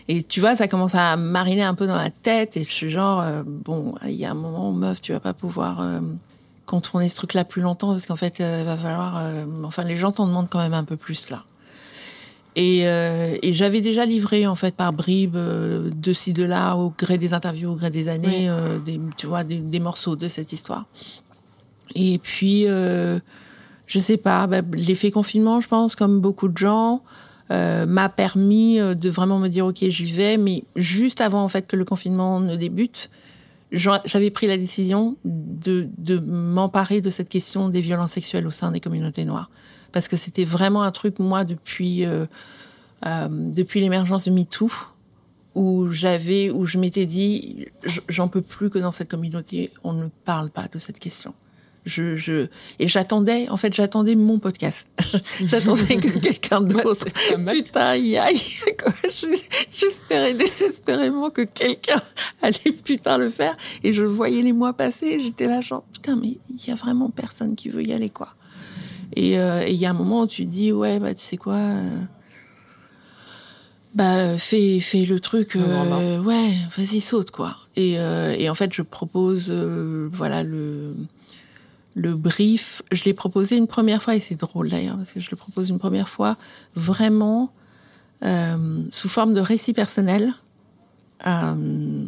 Et 0.07 0.23
tu 0.23 0.41
vois, 0.41 0.55
ça 0.55 0.69
commence 0.69 0.95
à 0.95 1.17
mariner 1.17 1.62
un 1.62 1.75
peu 1.75 1.87
dans 1.87 1.97
la 1.97 2.11
tête 2.11 2.59
et 2.59 2.65
je 2.65 2.71
suis 2.71 2.91
genre 2.91 3.23
euh, 3.23 3.43
bon, 3.47 3.95
il 4.05 4.17
y 4.17 4.27
a 4.27 4.33
un 4.33 4.35
moment, 4.35 4.71
meuf, 4.71 5.00
tu 5.00 5.12
vas 5.12 5.21
pas 5.21 5.33
pouvoir 5.33 5.81
contourner 6.71 7.09
ce 7.09 7.17
truc-là 7.17 7.45
plus 7.45 7.62
longtemps 7.62 7.89
parce 7.89 8.07
qu'en 8.07 8.17
fait, 8.17 8.41
euh, 8.41 8.61
il 8.61 8.65
va 8.65 8.77
falloir. 8.77 9.19
Euh, 9.19 9.45
enfin, 9.65 9.83
les 9.83 9.97
gens 9.97 10.12
t'en 10.12 10.29
demandent 10.29 10.49
quand 10.49 10.61
même 10.61 10.73
un 10.73 10.85
peu 10.85 10.97
plus 10.97 11.29
là. 11.29 11.43
Et, 12.55 12.87
euh, 12.87 13.37
et 13.43 13.53
j'avais 13.53 13.81
déjà 13.81 14.05
livré 14.05 14.47
en 14.47 14.55
fait 14.55 14.75
par 14.75 14.93
bribes 14.93 15.37
de 15.37 16.12
ci 16.12 16.33
de 16.33 16.45
là 16.45 16.77
au 16.77 16.93
gré 16.97 17.19
des 17.19 17.35
interviews, 17.35 17.73
au 17.73 17.75
gré 17.75 17.91
des 17.91 18.09
années, 18.09 18.49
des, 18.85 19.00
tu 19.17 19.27
vois, 19.27 19.45
des, 19.45 19.59
des, 19.59 19.81
morceaux 19.81 20.17
de 20.17 20.29
cette 20.29 20.53
histoire. 20.53 20.87
Et 21.95 22.19
puis, 22.19 22.65
je 22.67 23.99
sais 23.99 24.17
pas, 24.17 24.47
bah, 24.47 24.62
l'effet 24.73 25.11
confinement, 25.11 25.61
je 25.61 25.69
pense, 25.69 25.95
comme 25.95 26.21
beaucoup 26.21 26.49
de 26.49 26.59
gens. 26.59 27.03
m'a 27.50 28.09
permis 28.09 28.79
de 28.79 29.11
vraiment 29.11 29.39
me 29.39 29.49
dire 29.49 29.67
ok 29.67 29.79
j'y 29.89 30.12
vais 30.12 30.37
mais 30.37 30.62
juste 30.77 31.21
avant 31.21 31.43
en 31.43 31.49
fait 31.49 31.67
que 31.67 31.77
le 31.77 31.85
confinement 31.85 32.39
ne 32.41 32.55
débute 32.57 33.11
j'avais 33.73 34.31
pris 34.31 34.47
la 34.47 34.57
décision 34.57 35.17
de, 35.25 35.89
de 35.99 36.19
m'emparer 36.19 37.00
de 37.00 37.11
cette 37.11 37.29
question 37.29 37.69
des 37.69 37.81
violences 37.81 38.12
sexuelles 38.12 38.47
au 38.47 38.50
sein 38.50 38.73
des 38.73 38.81
communautés 38.81 39.25
noires. 39.25 39.50
Parce 39.93 40.09
que 40.09 40.17
c'était 40.17 40.45
vraiment 40.45 40.83
un 40.83 40.91
truc 40.91 41.19
moi 41.19 41.45
depuis 41.45 42.05
euh, 42.05 42.27
euh, 43.07 43.29
depuis 43.31 43.81
l'émergence 43.81 44.27
de 44.27 44.31
MeToo 44.31 44.71
où 45.55 45.91
j'avais 45.91 46.50
où 46.50 46.65
je 46.65 46.79
m'étais 46.79 47.07
dit 47.07 47.67
j'en 48.09 48.29
peux 48.29 48.43
plus 48.43 48.71
que 48.71 48.79
dans 48.79 48.93
cette 48.93 49.09
communauté 49.09 49.73
on 49.83 49.93
ne 49.93 50.07
parle 50.25 50.50
pas 50.50 50.69
de 50.73 50.79
cette 50.79 51.00
question 51.00 51.35
je, 51.84 52.16
je 52.16 52.49
et 52.78 52.88
j'attendais 52.88 53.49
en 53.49 53.56
fait 53.56 53.72
j'attendais 53.72 54.14
mon 54.14 54.38
podcast. 54.38 54.88
J'attendais 55.40 55.96
que 55.96 56.18
quelqu'un 56.20 56.60
d'autre. 56.60 57.06
putain 57.46 57.96
y 57.96 58.18
aille 58.18 58.40
j'espérais 59.72 60.34
désespérément 60.34 61.30
que 61.30 61.42
quelqu'un 61.42 62.02
allait 62.42 62.72
putain 62.84 63.18
le 63.18 63.30
faire. 63.30 63.56
Et 63.82 63.94
je 63.94 64.02
voyais 64.02 64.42
les 64.42 64.52
mois 64.52 64.72
passer 64.72 65.20
j'étais 65.20 65.46
là 65.46 65.60
genre 65.60 65.84
putain 65.92 66.16
mais 66.16 66.38
il 66.50 66.68
y 66.68 66.70
a 66.70 66.75
vraiment 66.75 67.10
personne 67.10 67.56
qui 67.56 67.68
veut 67.68 67.82
y 67.82 67.92
aller 67.92 68.10
quoi. 68.10 68.34
Euh, 69.18 69.64
et 69.66 69.72
il 69.72 69.78
y 69.78 69.87
a 69.87 69.90
un 69.90 69.94
moment 69.94 70.22
où 70.22 70.26
tu 70.26 70.44
dis 70.44 70.72
ouais 70.72 71.00
bah 71.00 71.14
tu 71.14 71.25
sais 71.25 71.37
quoi 71.37 71.54
euh, 71.54 71.99
bah 73.94 74.38
fais 74.38 74.78
fais 74.78 75.04
le 75.04 75.18
truc 75.18 75.56
euh, 75.56 76.22
ouais 76.22 76.52
vas-y 76.76 77.00
saute 77.00 77.30
quoi. 77.30 77.56
Et, 77.76 77.94
et 77.94 78.50
en 78.50 78.54
fait 78.54 78.72
je 78.72 78.82
propose 78.82 79.50
voilà 79.50 80.42
le 80.42 80.94
le 82.00 82.14
brief, 82.14 82.83
je 82.92 83.04
l'ai 83.04 83.12
proposé 83.12 83.57
une 83.57 83.66
première 83.66 84.02
fois, 84.02 84.16
et 84.16 84.21
c'est 84.21 84.35
drôle 84.35 84.71
d'ailleurs, 84.71 84.97
parce 84.97 85.12
que 85.12 85.21
je 85.21 85.30
le 85.30 85.37
propose 85.37 85.69
une 85.69 85.78
première 85.78 86.09
fois 86.09 86.38
vraiment 86.75 87.52
euh, 88.25 88.85
sous 88.90 89.11
forme 89.11 89.35
de 89.35 89.40
récit 89.40 89.75
personnel 89.75 90.33
euh, 91.26 92.07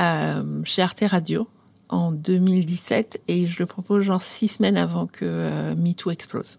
euh, 0.00 0.64
chez 0.64 0.80
Arte 0.80 1.04
Radio 1.06 1.48
en 1.90 2.12
2017, 2.12 3.20
et 3.28 3.46
je 3.46 3.58
le 3.58 3.66
propose 3.66 4.04
genre 4.04 4.22
six 4.22 4.48
semaines 4.48 4.78
avant 4.78 5.06
que 5.06 5.74
MeToo 5.74 6.10
explose, 6.10 6.58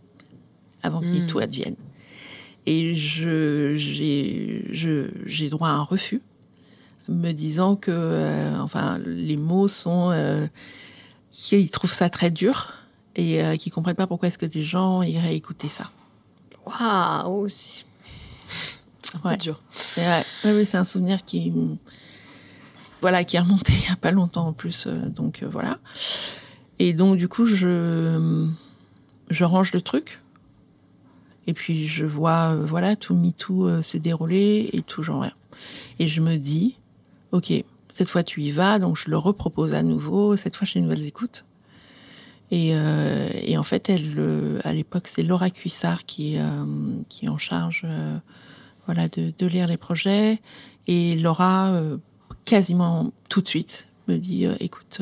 avant 0.84 1.02
que 1.02 1.08
hmm. 1.08 1.26
MeToo 1.26 1.40
advienne. 1.40 1.78
Et 2.68 2.94
je, 2.94 3.74
j'ai, 3.76 5.50
droit 5.50 5.70
à 5.70 5.72
un 5.72 5.84
refus, 5.84 6.22
me 7.08 7.32
disant 7.32 7.76
que, 7.76 8.60
enfin, 8.60 9.00
les 9.04 9.38
mots 9.38 9.68
sont 9.68 10.12
qui 11.32 11.70
trouvent 11.70 11.92
ça 11.92 12.10
très 12.10 12.32
dur 12.32 12.74
et 13.16 13.44
euh, 13.44 13.56
qui 13.56 13.70
comprennent 13.70 13.96
pas 13.96 14.08
pourquoi 14.08 14.28
est-ce 14.28 14.38
que 14.38 14.46
des 14.46 14.64
gens 14.64 15.02
iraient 15.02 15.36
écouter 15.36 15.70
ça. 15.70 15.92
Waouh 16.66 17.48
Ouais. 19.26 19.38
dur. 19.38 19.60
C'est 19.72 20.06
ouais, 20.46 20.66
c'est 20.66 20.78
un 20.78 20.86
souvenir 20.86 21.26
qui 21.26 21.52
voilà 23.02 23.24
qui 23.24 23.38
est 23.38 23.40
remonté 23.40 23.74
il 23.74 23.90
y 23.90 23.92
a 23.92 23.96
pas 23.96 24.12
longtemps 24.12 24.48
en 24.48 24.54
plus 24.54 24.86
euh, 24.86 25.08
donc 25.10 25.42
euh, 25.42 25.48
voilà. 25.50 25.80
Et 26.78 26.94
donc 26.94 27.18
du 27.18 27.28
coup 27.28 27.46
je 27.46 28.48
je 29.30 29.44
range 29.46 29.74
le 29.74 29.82
truc 29.82 30.20
et 31.48 31.54
puis 31.54 31.88
je 31.88 32.06
vois 32.06 32.52
euh, 32.52 32.66
voilà 32.66 32.96
tout 32.96 33.16
MeToo 33.16 33.82
se 33.82 33.98
dérouler 33.98 34.70
et 34.74 34.84
tout 34.84 35.02
genre 35.02 35.22
rien. 35.24 35.34
Et 35.98 36.08
je 36.08 36.22
me 36.22 36.38
dis 36.38 36.78
OK, 37.32 37.52
cette 38.00 38.08
fois, 38.08 38.24
tu 38.24 38.42
y 38.42 38.52
vas, 38.52 38.80
donc 38.80 38.96
je 38.96 39.10
le 39.10 39.18
repropose 39.18 39.74
à 39.74 39.84
nouveau. 39.84 40.38
Cette 40.38 40.56
fois, 40.56 40.66
chez 40.66 40.80
Nouvelles 40.80 41.06
Écoutes. 41.06 41.44
Et, 42.50 42.70
euh, 42.72 43.30
et 43.34 43.58
en 43.58 43.64
fait, 43.64 43.90
elle, 43.90 44.14
euh, 44.18 44.62
à 44.64 44.72
l'époque, 44.72 45.10
c'est 45.10 45.22
Laura 45.22 45.50
Cuissard 45.50 46.06
qui, 46.06 46.38
euh, 46.38 47.02
est 47.22 47.28
en 47.28 47.38
charge, 47.38 47.86
voilà, 48.86 49.10
de, 49.10 49.34
de, 49.38 49.46
lire 49.48 49.68
les 49.68 49.76
projets. 49.76 50.40
Et 50.88 51.18
Laura, 51.18 51.78
quasiment 52.46 53.12
tout 53.28 53.42
de 53.42 53.50
suite, 53.50 53.90
me 54.08 54.16
dit, 54.16 54.46
écoute, 54.62 55.02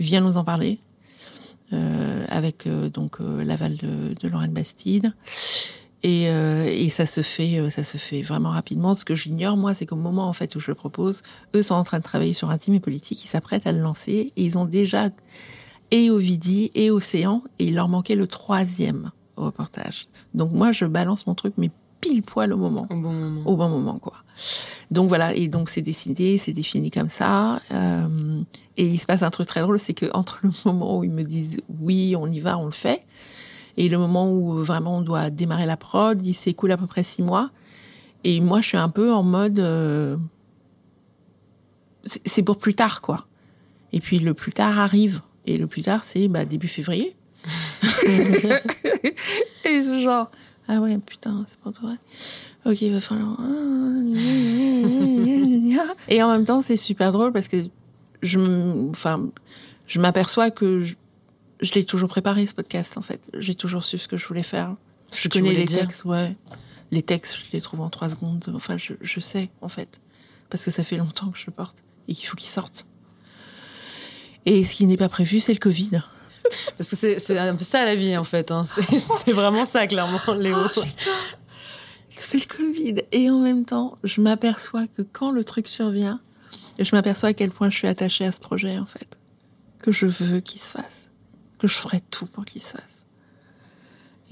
viens 0.00 0.22
nous 0.22 0.38
en 0.38 0.44
parler. 0.44 0.78
avec 2.28 2.66
donc 2.66 3.18
l'aval 3.20 3.76
de, 3.76 4.14
de 4.18 4.28
Lorraine 4.28 4.54
Bastide. 4.54 5.12
Et, 6.02 6.28
euh, 6.28 6.66
et, 6.66 6.88
ça 6.88 7.06
se 7.06 7.22
fait, 7.22 7.58
euh, 7.58 7.70
ça 7.70 7.84
se 7.84 7.96
fait 7.96 8.22
vraiment 8.22 8.50
rapidement. 8.50 8.94
Ce 8.94 9.04
que 9.04 9.14
j'ignore, 9.14 9.56
moi, 9.56 9.74
c'est 9.74 9.86
qu'au 9.86 9.96
moment 9.96 10.28
en 10.28 10.32
fait 10.32 10.56
où 10.56 10.60
je 10.60 10.68
le 10.68 10.74
propose, 10.74 11.22
eux 11.54 11.62
sont 11.62 11.76
en 11.76 11.84
train 11.84 11.98
de 11.98 12.02
travailler 12.02 12.32
sur 12.32 12.50
Intime 12.50 12.74
et 12.74 12.80
Politique, 12.80 13.24
ils 13.24 13.28
s'apprêtent 13.28 13.66
à 13.66 13.72
le 13.72 13.80
lancer 13.80 14.32
et 14.36 14.44
ils 14.44 14.58
ont 14.58 14.64
déjà 14.64 15.10
et 15.92 16.10
Ovidie 16.10 16.72
et 16.74 16.90
Océan 16.90 17.42
et 17.58 17.66
il 17.66 17.74
leur 17.74 17.88
manquait 17.88 18.16
le 18.16 18.26
troisième 18.26 19.12
au 19.36 19.44
reportage. 19.44 20.08
Donc 20.34 20.50
moi, 20.52 20.72
je 20.72 20.86
balance 20.86 21.26
mon 21.26 21.34
truc, 21.34 21.54
mais 21.56 21.70
pile 22.00 22.22
poil 22.22 22.52
au 22.52 22.56
moment, 22.56 22.88
au 22.90 22.96
bon 22.96 23.12
moment, 23.12 23.42
au 23.46 23.56
bon 23.56 23.68
moment 23.68 23.98
quoi. 23.98 24.14
Donc 24.90 25.08
voilà, 25.08 25.34
et 25.34 25.46
donc 25.46 25.70
c'est 25.70 25.82
décidé, 25.82 26.36
c'est 26.36 26.52
défini 26.52 26.90
comme 26.90 27.08
ça. 27.08 27.60
Euh, 27.70 28.42
et 28.76 28.84
il 28.84 28.98
se 28.98 29.06
passe 29.06 29.22
un 29.22 29.30
truc 29.30 29.46
très 29.46 29.60
drôle, 29.60 29.78
c'est 29.78 29.94
que 29.94 30.06
entre 30.12 30.40
le 30.42 30.50
moment 30.64 30.98
où 30.98 31.04
ils 31.04 31.12
me 31.12 31.22
disent 31.22 31.60
oui, 31.80 32.16
on 32.18 32.26
y 32.26 32.40
va, 32.40 32.58
on 32.58 32.66
le 32.66 32.72
fait 32.72 33.04
et 33.76 33.88
le 33.88 33.98
moment 33.98 34.30
où 34.30 34.62
vraiment 34.62 34.98
on 34.98 35.00
doit 35.02 35.30
démarrer 35.30 35.66
la 35.66 35.76
prod, 35.76 36.24
il 36.24 36.34
s'écoule 36.34 36.72
à 36.72 36.76
peu 36.76 36.86
près 36.86 37.02
six 37.02 37.22
mois. 37.22 37.50
Et 38.24 38.40
moi, 38.40 38.60
je 38.60 38.68
suis 38.68 38.76
un 38.76 38.88
peu 38.88 39.12
en 39.12 39.22
mode, 39.22 39.58
euh, 39.58 40.16
c'est 42.04 42.42
pour 42.42 42.58
plus 42.58 42.74
tard, 42.74 43.00
quoi. 43.00 43.26
Et 43.92 44.00
puis 44.00 44.18
le 44.18 44.34
plus 44.34 44.52
tard 44.52 44.78
arrive. 44.78 45.22
Et 45.46 45.58
le 45.58 45.66
plus 45.66 45.82
tard, 45.82 46.04
c'est 46.04 46.28
bah, 46.28 46.44
début 46.44 46.68
février. 46.68 47.16
et 49.64 49.82
ce 49.82 50.00
genre, 50.02 50.30
ah 50.68 50.78
ouais, 50.78 50.98
putain, 50.98 51.44
c'est 51.48 51.58
pas 51.58 51.70
vrai. 51.70 51.96
Ok, 52.64 52.80
il 52.82 52.92
va 52.92 53.00
falloir. 53.00 53.36
et 56.08 56.22
en 56.22 56.30
même 56.30 56.44
temps, 56.44 56.62
c'est 56.62 56.76
super 56.76 57.10
drôle 57.10 57.32
parce 57.32 57.48
que 57.48 57.56
je, 58.22 58.38
enfin, 58.90 59.30
je 59.88 59.98
m'aperçois 59.98 60.52
que 60.52 60.82
je 60.82 60.94
l'ai 61.74 61.84
toujours 61.84 62.08
préparé 62.08 62.46
ce 62.46 62.54
podcast 62.54 62.96
en 62.98 63.02
fait. 63.02 63.20
J'ai 63.38 63.54
toujours 63.54 63.84
su 63.84 63.98
ce 63.98 64.08
que 64.08 64.16
je 64.16 64.26
voulais 64.26 64.42
faire. 64.42 64.74
Je 65.14 65.28
connais 65.28 65.52
les 65.52 65.66
textes, 65.66 66.04
ouais. 66.04 66.36
Les 66.90 67.02
textes, 67.02 67.36
je 67.36 67.52
les 67.52 67.60
trouve 67.60 67.80
en 67.80 67.90
trois 67.90 68.08
secondes. 68.08 68.52
Enfin, 68.54 68.76
je, 68.76 68.94
je, 69.00 69.20
sais 69.20 69.50
en 69.60 69.68
fait, 69.68 70.00
parce 70.50 70.64
que 70.64 70.70
ça 70.70 70.84
fait 70.84 70.96
longtemps 70.96 71.30
que 71.30 71.38
je 71.38 71.46
le 71.46 71.52
porte 71.52 71.76
et 72.08 72.14
qu'il 72.14 72.26
faut 72.26 72.36
qu'il 72.36 72.48
sorte. 72.48 72.86
Et 74.46 74.64
ce 74.64 74.74
qui 74.74 74.86
n'est 74.86 74.96
pas 74.96 75.08
prévu, 75.08 75.40
c'est 75.40 75.54
le 75.54 75.58
Covid. 75.58 75.90
Parce 76.76 76.90
que 76.90 77.18
c'est 77.18 77.38
un 77.38 77.54
peu 77.54 77.64
ça 77.64 77.84
la 77.84 77.94
vie 77.94 78.16
en 78.16 78.24
fait. 78.24 78.50
Hein. 78.50 78.64
C'est 78.64 79.32
vraiment 79.32 79.64
ça 79.64 79.86
clairement, 79.86 80.20
Léo. 80.34 80.56
Oh, 80.76 80.82
c'est 82.10 82.38
le 82.38 82.56
Covid. 82.56 82.96
Et 83.12 83.30
en 83.30 83.38
même 83.38 83.64
temps, 83.64 83.98
je 84.02 84.20
m'aperçois 84.20 84.86
que 84.88 85.02
quand 85.02 85.30
le 85.30 85.44
truc 85.44 85.68
survient, 85.68 86.20
je 86.78 86.94
m'aperçois 86.94 87.30
à 87.30 87.34
quel 87.34 87.50
point 87.50 87.70
je 87.70 87.78
suis 87.78 87.88
attachée 87.88 88.24
à 88.24 88.32
ce 88.32 88.40
projet 88.40 88.78
en 88.78 88.86
fait, 88.86 89.18
que 89.78 89.92
je 89.92 90.06
veux 90.06 90.40
qu'il 90.40 90.60
se 90.60 90.72
fasse 90.72 91.01
que 91.62 91.68
je 91.68 91.74
ferai 91.74 92.00
tout 92.00 92.26
pour 92.26 92.44
qu'il 92.44 92.60
se 92.60 92.72
fasse. 92.72 93.04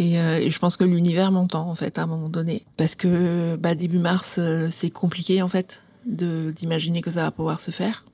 Et, 0.00 0.18
euh, 0.18 0.40
et, 0.40 0.50
je 0.50 0.58
pense 0.58 0.76
que 0.76 0.82
l'univers 0.82 1.30
m'entend 1.30 1.68
en 1.70 1.76
fait 1.76 1.96
à 1.96 2.02
un 2.02 2.06
moment 2.06 2.28
donné, 2.28 2.64
parce 2.76 2.96
que 2.96 3.54
bah, 3.56 3.76
début 3.76 3.98
mars, 3.98 4.36
euh, 4.38 4.68
c'est 4.72 4.90
compliqué 4.90 5.40
en 5.40 5.48
fait 5.48 5.80
de 6.06 6.50
d'imaginer 6.50 7.02
que 7.02 7.10
ça 7.10 7.22
va 7.22 7.30
pouvoir 7.30 7.60
se 7.60 7.70
faire. 7.70 8.04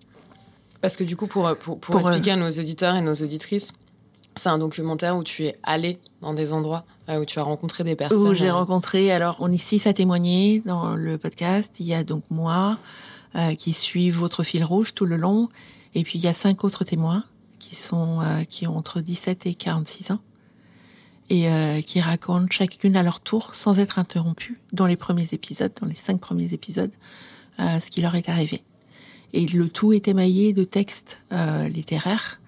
Parce 0.83 0.97
que 0.97 1.05
du 1.05 1.17
coup, 1.17 1.27
pour, 1.27 1.57
pour, 1.57 1.79
pour, 1.79 1.99
expliquer 1.99 2.33
à 2.33 2.37
nos 2.37 2.51
éditeurs 2.51 2.95
et 2.97 3.01
nos 3.01 3.15
auditrices, 3.15 3.73
c'est 4.35 4.51
un 4.51 4.59
documentaire 4.59 5.17
où 5.17 5.25
tu 5.25 5.45
es 5.45 5.59
allé 5.63 5.99
dans 6.21 6.35
des 6.35 6.53
endroits, 6.53 6.85
où 7.09 7.25
tu 7.25 7.39
as 7.39 7.43
rencontré 7.43 7.85
des 7.85 7.97
personnes. 7.97 8.29
Où 8.29 8.35
j'ai 8.35 8.51
rencontré, 8.51 9.11
alors 9.13 9.37
on 9.39 9.51
est 9.51 9.57
six 9.57 9.87
à 9.87 9.95
témoigner 9.95 10.63
dans 10.67 10.95
le 10.95 11.17
podcast. 11.17 11.71
Il 11.81 11.87
y 11.87 11.95
a 11.95 12.05
donc 12.05 12.25
moi 12.29 12.77
euh, 13.35 13.55
qui 13.55 13.73
suis 13.73 14.11
votre 14.11 14.43
fil 14.43 14.63
rouge 14.63 14.93
tout 14.93 15.07
le 15.07 15.17
long, 15.17 15.49
et 15.95 16.03
puis 16.03 16.19
il 16.19 16.25
y 16.25 16.29
a 16.29 16.35
cinq 16.35 16.65
autres 16.65 16.85
témoins 16.85 17.25
qui 17.67 17.75
sont 17.75 18.21
euh, 18.21 18.45
qui 18.45 18.67
ont 18.67 18.77
entre 18.77 19.01
17 19.01 19.47
et 19.47 19.55
46 19.55 20.13
ans 20.13 20.21
et 21.29 21.51
euh, 21.51 21.81
qui 21.81 22.01
racontent 22.01 22.47
chacune 22.51 22.97
à 22.97 23.03
leur 23.03 23.21
tour, 23.21 23.57
sans 23.57 23.81
être 23.81 23.99
interrompues, 23.99 24.61
dans 24.73 24.87
les 24.87 24.95
premiers 24.95 25.27
épisodes, 25.33 25.73
dans 25.81 25.89
les 25.89 25.97
cinq 25.97 26.21
premiers 26.21 26.53
épisodes, 26.53 26.93
euh, 27.59 27.81
ce 27.81 27.91
qui 27.91 28.01
leur 28.01 28.15
est 28.15 28.29
arrivé. 28.29 28.63
Et 29.33 29.45
le 29.47 29.69
tout 29.69 29.93
est 29.93 30.07
émaillé 30.07 30.53
de 30.53 30.63
textes 30.63 31.21
littéraires, 31.69 32.41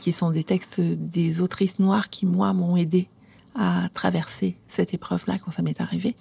qui 0.00 0.12
sont 0.12 0.30
des 0.30 0.42
textes 0.42 0.80
des 0.80 1.42
autrices 1.42 1.78
noires 1.78 2.08
qui, 2.08 2.24
moi, 2.24 2.54
m'ont 2.54 2.76
aidé 2.76 3.08
à 3.54 3.90
traverser 3.92 4.56
cette 4.66 4.94
épreuve-là 4.94 5.38
quand 5.38 5.52
ça 5.52 5.60
m'est 5.60 5.80
arrivé. 5.80 6.16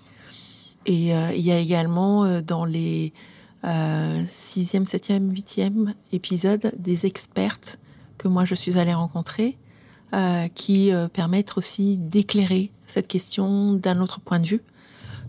Et 0.86 1.12
il 1.12 1.40
y 1.40 1.52
a 1.52 1.58
également 1.58 2.42
dans 2.42 2.66
les 2.66 3.14
sixième, 4.28 4.86
septième, 4.86 5.32
huitième 5.32 5.96
épisodes 6.12 6.74
des 6.78 7.06
expertes 7.06 7.80
que 8.18 8.28
moi 8.28 8.46
je 8.46 8.56
suis 8.56 8.78
allée 8.78 8.94
rencontrer, 8.94 9.58
euh, 10.14 10.48
qui 10.54 10.92
euh, 10.92 11.08
permettent 11.08 11.58
aussi 11.58 11.98
d'éclairer 11.98 12.72
cette 12.86 13.08
question 13.08 13.74
d'un 13.74 14.00
autre 14.00 14.20
point 14.20 14.40
de 14.40 14.48
vue. 14.48 14.62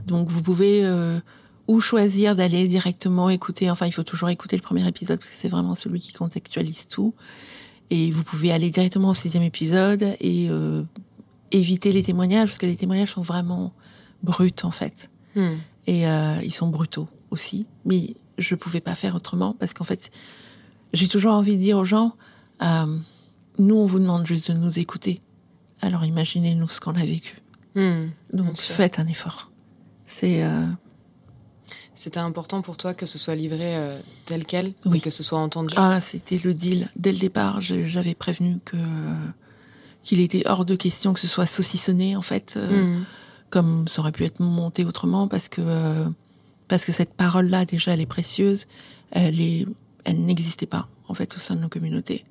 Donc 0.07 0.29
vous 0.29 0.42
pouvez 0.42 0.85
euh, 0.85 1.18
ou 1.66 1.81
choisir 1.81 2.37
d'aller 2.37 2.68
directement 2.68 3.29
écouter, 3.29 3.70
enfin 3.70 3.87
il 3.87 3.92
faut 3.92 4.05
toujours 4.05 4.29
écouter 4.29 4.57
le 4.57 4.62
premier 4.62 4.87
épisode 4.87 5.18
parce 5.18 5.31
que 5.31 5.37
c'est 5.37 5.49
vraiment 5.49 5.75
celui 5.75 6.01
qui 6.01 6.12
contextualise 6.12 6.88
tout. 6.88 7.14
Et 7.90 8.11
vous 8.11 8.25
pouvez 8.25 8.53
aller 8.53 8.70
directement 8.70 9.11
au 9.11 9.14
sixième 9.14 9.44
épisode 9.44 10.16
et 10.20 10.51
éviter 11.53 11.92
les 11.92 12.03
témoignages 12.03 12.49
parce 12.49 12.59
que 12.59 12.66
les 12.66 12.75
témoignages 12.75 13.12
sont 13.12 13.22
vraiment 13.22 13.72
brutes 14.22 14.64
en 14.64 14.72
fait. 14.72 15.09
Hmm. 15.37 15.55
Et 15.87 16.07
euh, 16.07 16.40
ils 16.42 16.53
sont 16.53 16.68
brutaux 16.68 17.09
aussi. 17.31 17.66
Mais 17.85 18.14
je 18.38 18.55
pouvais 18.55 18.81
pas 18.81 18.94
faire 18.94 19.14
autrement 19.14 19.55
parce 19.59 19.72
qu'en 19.72 19.85
fait, 19.85 20.11
j'ai 20.92 21.09
toujours 21.09 21.33
envie 21.33 21.57
de 21.57 21.61
dire 21.61 21.79
aux 21.79 21.85
gens, 21.85 22.14
euh, 22.62 22.99
nous, 23.59 23.75
on 23.77 23.87
vous 23.87 23.99
demande 23.99 24.27
juste 24.27 24.51
de 24.51 24.57
nous 24.57 24.79
écouter. 24.79 25.21
Alors 25.83 26.05
imaginez-nous 26.05 26.69
ce 26.69 26.81
qu'on 26.81 26.95
a 26.95 27.05
vécu. 27.05 27.37
Hmm. 27.75 28.07
Donc 28.33 28.57
faites 28.57 28.99
un 28.99 29.07
effort. 29.07 29.51
C'est 30.07 30.42
euh, 30.45 30.64
C'était 31.95 32.21
important 32.21 32.62
pour 32.62 32.77
toi 32.77 32.95
que 32.95 33.05
ce 33.07 33.19
soit 33.19 33.35
livré 33.35 33.77
euh, 33.77 33.99
tel 34.25 34.45
quel, 34.47 34.73
Oui. 34.87 34.99
et 34.99 35.01
que 35.01 35.11
ce 35.11 35.23
soit 35.23 35.38
entendu? 35.38 35.75
ah, 35.77 36.01
c'était 36.01 36.40
le 36.42 36.55
deal 36.55 36.88
dès 36.97 37.12
le 37.12 37.19
départ. 37.19 37.61
J'avais 37.61 38.14
prévenu 38.14 38.59
que 38.64 38.77
qu'il 40.03 40.21
était 40.21 40.47
hors 40.47 40.64
de 40.64 40.77
question 40.77 41.12
que 41.12 41.21
ce 41.21 41.27
soit 41.27 41.47
saucissonné 41.47 42.14
en 42.16 42.23
fait, 42.23 42.57
Hmm. 42.59 43.03
comme 43.51 43.88
ça 43.88 44.01
aurait 44.01 44.12
pu 44.12 44.25
être 44.25 44.40
monté 44.40 44.85
autrement 44.85 45.29
parce 45.29 45.49
que 45.49 46.07
parce 46.69 46.85
que 46.85 46.92
cette 46.92 47.12
parole-là 47.14 47.64
déjà 47.64 47.92
elle 47.92 48.01
est 48.01 48.07
précieuse. 48.07 48.66
Elle 49.11 49.40
est 49.40 49.66
elle 50.05 50.25
n'existait 50.25 50.66
pas 50.66 50.88
en 51.09 51.14
fait 51.14 51.35
au 51.37 51.38
sein 51.40 51.55
de 51.57 51.61
nos 51.61 51.69
communautés. 51.69 52.25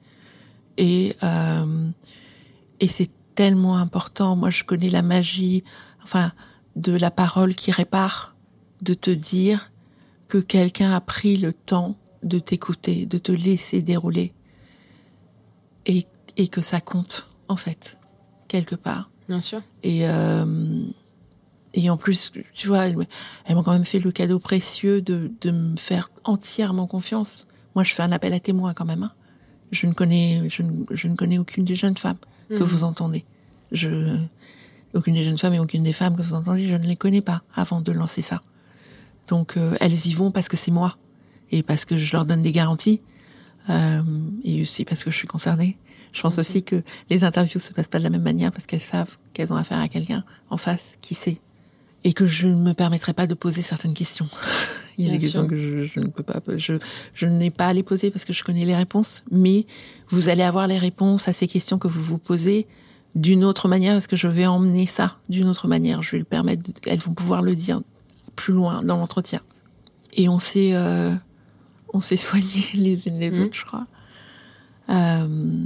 Et 0.78 1.16
euh, 1.24 1.90
et 2.80 2.88
c'est 2.88 3.10
tellement 3.36 3.78
important. 3.78 4.36
Moi, 4.36 4.50
je 4.50 4.64
connais 4.64 4.90
la 4.90 5.02
magie, 5.02 5.64
enfin, 6.04 6.32
de 6.76 6.92
la 6.92 7.12
parole 7.12 7.56
qui 7.56 7.72
répare, 7.72 8.36
de 8.82 8.94
te 8.94 9.12
dire 9.12 9.72
que 10.28 10.38
quelqu'un 10.38 10.92
a 10.92 11.02
pris 11.02 11.38
le 11.38 11.54
temps 11.54 11.96
de 12.24 12.40
t'écouter, 12.40 13.06
de 13.06 13.18
te 13.18 13.32
laisser 13.32 13.82
dérouler, 13.82 14.34
et, 15.86 16.06
et 16.38 16.48
que 16.48 16.62
ça 16.62 16.82
compte, 16.82 17.30
en 17.48 17.56
fait, 17.58 17.98
quelque 18.48 18.76
part. 18.76 19.10
Bien 19.30 19.42
sûr. 19.42 19.62
Et, 19.84 20.08
euh, 20.08 20.84
et 21.74 21.90
en 21.90 21.98
plus, 21.98 22.32
tu 22.54 22.68
vois, 22.68 22.88
elles 22.88 23.56
m'ont 23.56 23.64
quand 23.64 23.72
même 23.72 23.86
fait 23.86 24.00
le 24.00 24.12
cadeau 24.12 24.40
précieux 24.40 25.02
de, 25.02 25.32
de 25.42 25.52
me 25.52 25.78
faire 25.78 26.10
entièrement 26.24 26.88
confiance. 26.88 27.48
Moi, 27.76 27.84
je 27.84 27.94
fais 27.94 28.04
un 28.04 28.12
appel 28.12 28.34
à 28.34 28.40
témoins 28.40 28.74
quand 28.74 28.86
même. 28.86 29.04
hein. 29.04 29.14
Je 29.72 29.88
ne 29.88 29.94
connais, 29.94 30.44
je 30.50 30.62
ne, 30.64 30.72
je 30.92 31.08
ne 31.08 31.16
connais 31.16 31.38
aucune 31.38 31.66
des 31.66 31.76
jeunes 31.76 31.98
femmes 31.98 32.18
que 32.50 32.56
Mhm. 32.56 32.64
vous 32.64 32.84
entendez. 32.84 33.26
Je, 33.72 34.18
aucune 34.94 35.16
des 35.16 35.24
jeunes 35.24 35.38
femmes 35.38 35.54
et 35.56 35.60
aucune 35.60 35.84
des 35.84 35.92
femmes 35.94 36.16
que 36.16 36.22
vous 36.22 36.34
entendez, 36.34 36.68
je 36.68 36.76
ne 36.76 36.86
les 36.86 36.96
connais 36.96 37.22
pas 37.22 37.42
avant 37.56 37.82
de 37.82 37.92
lancer 37.92 38.22
ça. 38.22 38.42
Donc, 39.28 39.58
euh, 39.58 39.76
elles 39.82 40.06
y 40.08 40.14
vont 40.14 40.32
parce 40.32 40.48
que 40.48 40.56
c'est 40.56 40.72
moi 40.72 40.98
et 41.52 41.64
parce 41.64 41.84
que 41.86 41.98
je 41.98 42.12
leur 42.16 42.26
donne 42.26 42.42
des 42.44 42.52
garanties 42.52 43.02
euh, 43.70 44.02
et 44.44 44.62
aussi 44.62 44.86
parce 44.86 45.04
que 45.04 45.12
je 45.12 45.18
suis 45.18 45.28
concernée. 45.28 45.78
Je 46.14 46.22
pense 46.22 46.38
aussi 46.38 46.64
que 46.64 46.82
les 47.10 47.24
interviews 47.26 47.60
se 47.60 47.74
passent 47.74 47.88
pas 47.90 47.98
de 47.98 48.04
la 48.04 48.10
même 48.10 48.22
manière 48.22 48.52
parce 48.52 48.66
qu'elles 48.68 48.80
savent 48.80 49.18
qu'elles 49.34 49.52
ont 49.52 49.58
affaire 49.58 49.80
à 49.80 49.90
quelqu'un 49.90 50.24
en 50.50 50.58
face 50.58 50.98
qui 51.02 51.14
sait 51.16 51.40
et 52.06 52.14
que 52.14 52.26
je 52.28 52.48
ne 52.48 52.56
me 52.56 52.74
permettrai 52.74 53.14
pas 53.14 53.28
de 53.28 53.34
poser 53.34 53.62
certaines 53.64 53.96
questions. 53.96 54.30
Il 54.98 55.06
y 55.06 55.08
a 55.08 55.12
Bien 55.12 55.18
des 55.18 55.22
questions 55.24 55.42
sûr. 55.42 55.50
que 55.50 55.56
je, 55.58 55.84
je 55.86 56.00
ne 56.00 56.08
peux 56.08 56.24
pas, 56.24 56.42
je, 56.58 56.74
je 57.14 57.26
n'ai 57.26 57.52
pas 57.52 57.68
à 57.68 57.74
les 57.74 57.84
poser 57.84 58.12
parce 58.12 58.24
que 58.26 58.34
je 58.34 58.44
connais 58.44 58.66
les 58.66 58.76
réponses, 58.76 59.24
mais 59.32 59.66
vous 60.10 60.30
allez 60.30 60.44
avoir 60.44 60.68
les 60.68 60.78
réponses 60.78 61.28
à 61.28 61.34
ces 61.34 61.48
questions 61.48 61.78
que 61.78 61.88
vous 61.88 62.02
vous 62.02 62.18
posez 62.18 62.68
d'une 63.16 63.44
autre 63.44 63.68
manière 63.68 63.94
parce 63.94 64.08
que 64.08 64.16
je 64.16 64.28
vais 64.28 64.46
emmener 64.46 64.86
ça 64.86 65.18
d'une 65.30 65.48
autre 65.48 65.68
manière. 65.68 66.02
Je 66.02 66.12
vais 66.12 66.20
le 66.20 66.24
permettre, 66.26 66.70
elles 66.86 67.00
vont 67.00 67.14
pouvoir 67.14 67.42
le 67.42 67.56
dire 67.56 67.82
plus 68.36 68.54
loin 68.54 68.84
dans 68.84 68.98
l'entretien. 68.98 69.42
Et 70.14 70.30
on 70.30 70.40
s'est, 70.40 70.74
euh, 70.76 71.14
on 71.94 72.00
s'est 72.00 72.18
soignés 72.28 72.66
les 72.74 73.08
unes 73.08 73.20
les 73.20 73.32
Mhm. 73.32 73.44
autres, 73.44 73.56
je 73.56 73.66
crois. 73.66 73.88
Euh, 74.90 75.66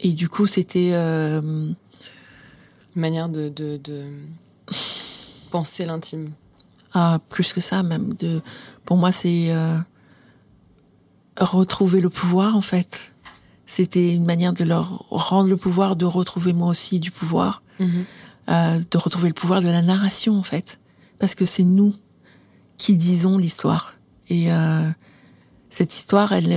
et 0.00 0.12
du 0.12 0.28
coup, 0.28 0.46
c'était, 0.46 0.90
euh, 0.92 1.40
Une 1.42 3.00
manière 3.00 3.28
de, 3.28 3.48
de, 3.48 3.76
de 3.78 4.04
penser 5.50 5.84
l'intime. 5.84 6.30
Ah, 6.94 7.18
plus 7.28 7.52
que 7.52 7.60
ça, 7.60 7.82
même. 7.82 8.14
De, 8.14 8.42
pour 8.84 8.96
moi, 8.96 9.12
c'est 9.12 9.46
euh, 9.52 9.78
retrouver 11.38 12.00
le 12.00 12.10
pouvoir, 12.10 12.56
en 12.56 12.60
fait. 12.60 12.98
C'était 13.66 14.14
une 14.14 14.24
manière 14.24 14.52
de 14.52 14.64
leur 14.64 15.04
rendre 15.10 15.48
le 15.48 15.56
pouvoir, 15.56 15.94
de 15.96 16.04
retrouver 16.04 16.52
moi 16.52 16.68
aussi 16.68 16.98
du 16.98 17.10
pouvoir, 17.10 17.62
Mhm. 17.78 18.04
euh, 18.50 18.80
de 18.90 18.98
retrouver 18.98 19.28
le 19.28 19.34
pouvoir 19.34 19.60
de 19.62 19.68
la 19.68 19.82
narration, 19.82 20.36
en 20.36 20.42
fait. 20.42 20.80
Parce 21.18 21.34
que 21.34 21.44
c'est 21.46 21.62
nous 21.62 21.94
qui 22.78 22.96
disons 22.96 23.38
l'histoire. 23.38 23.94
Et 24.28 24.52
euh, 24.52 24.88
cette 25.68 25.94
histoire, 25.94 26.32
elle, 26.32 26.50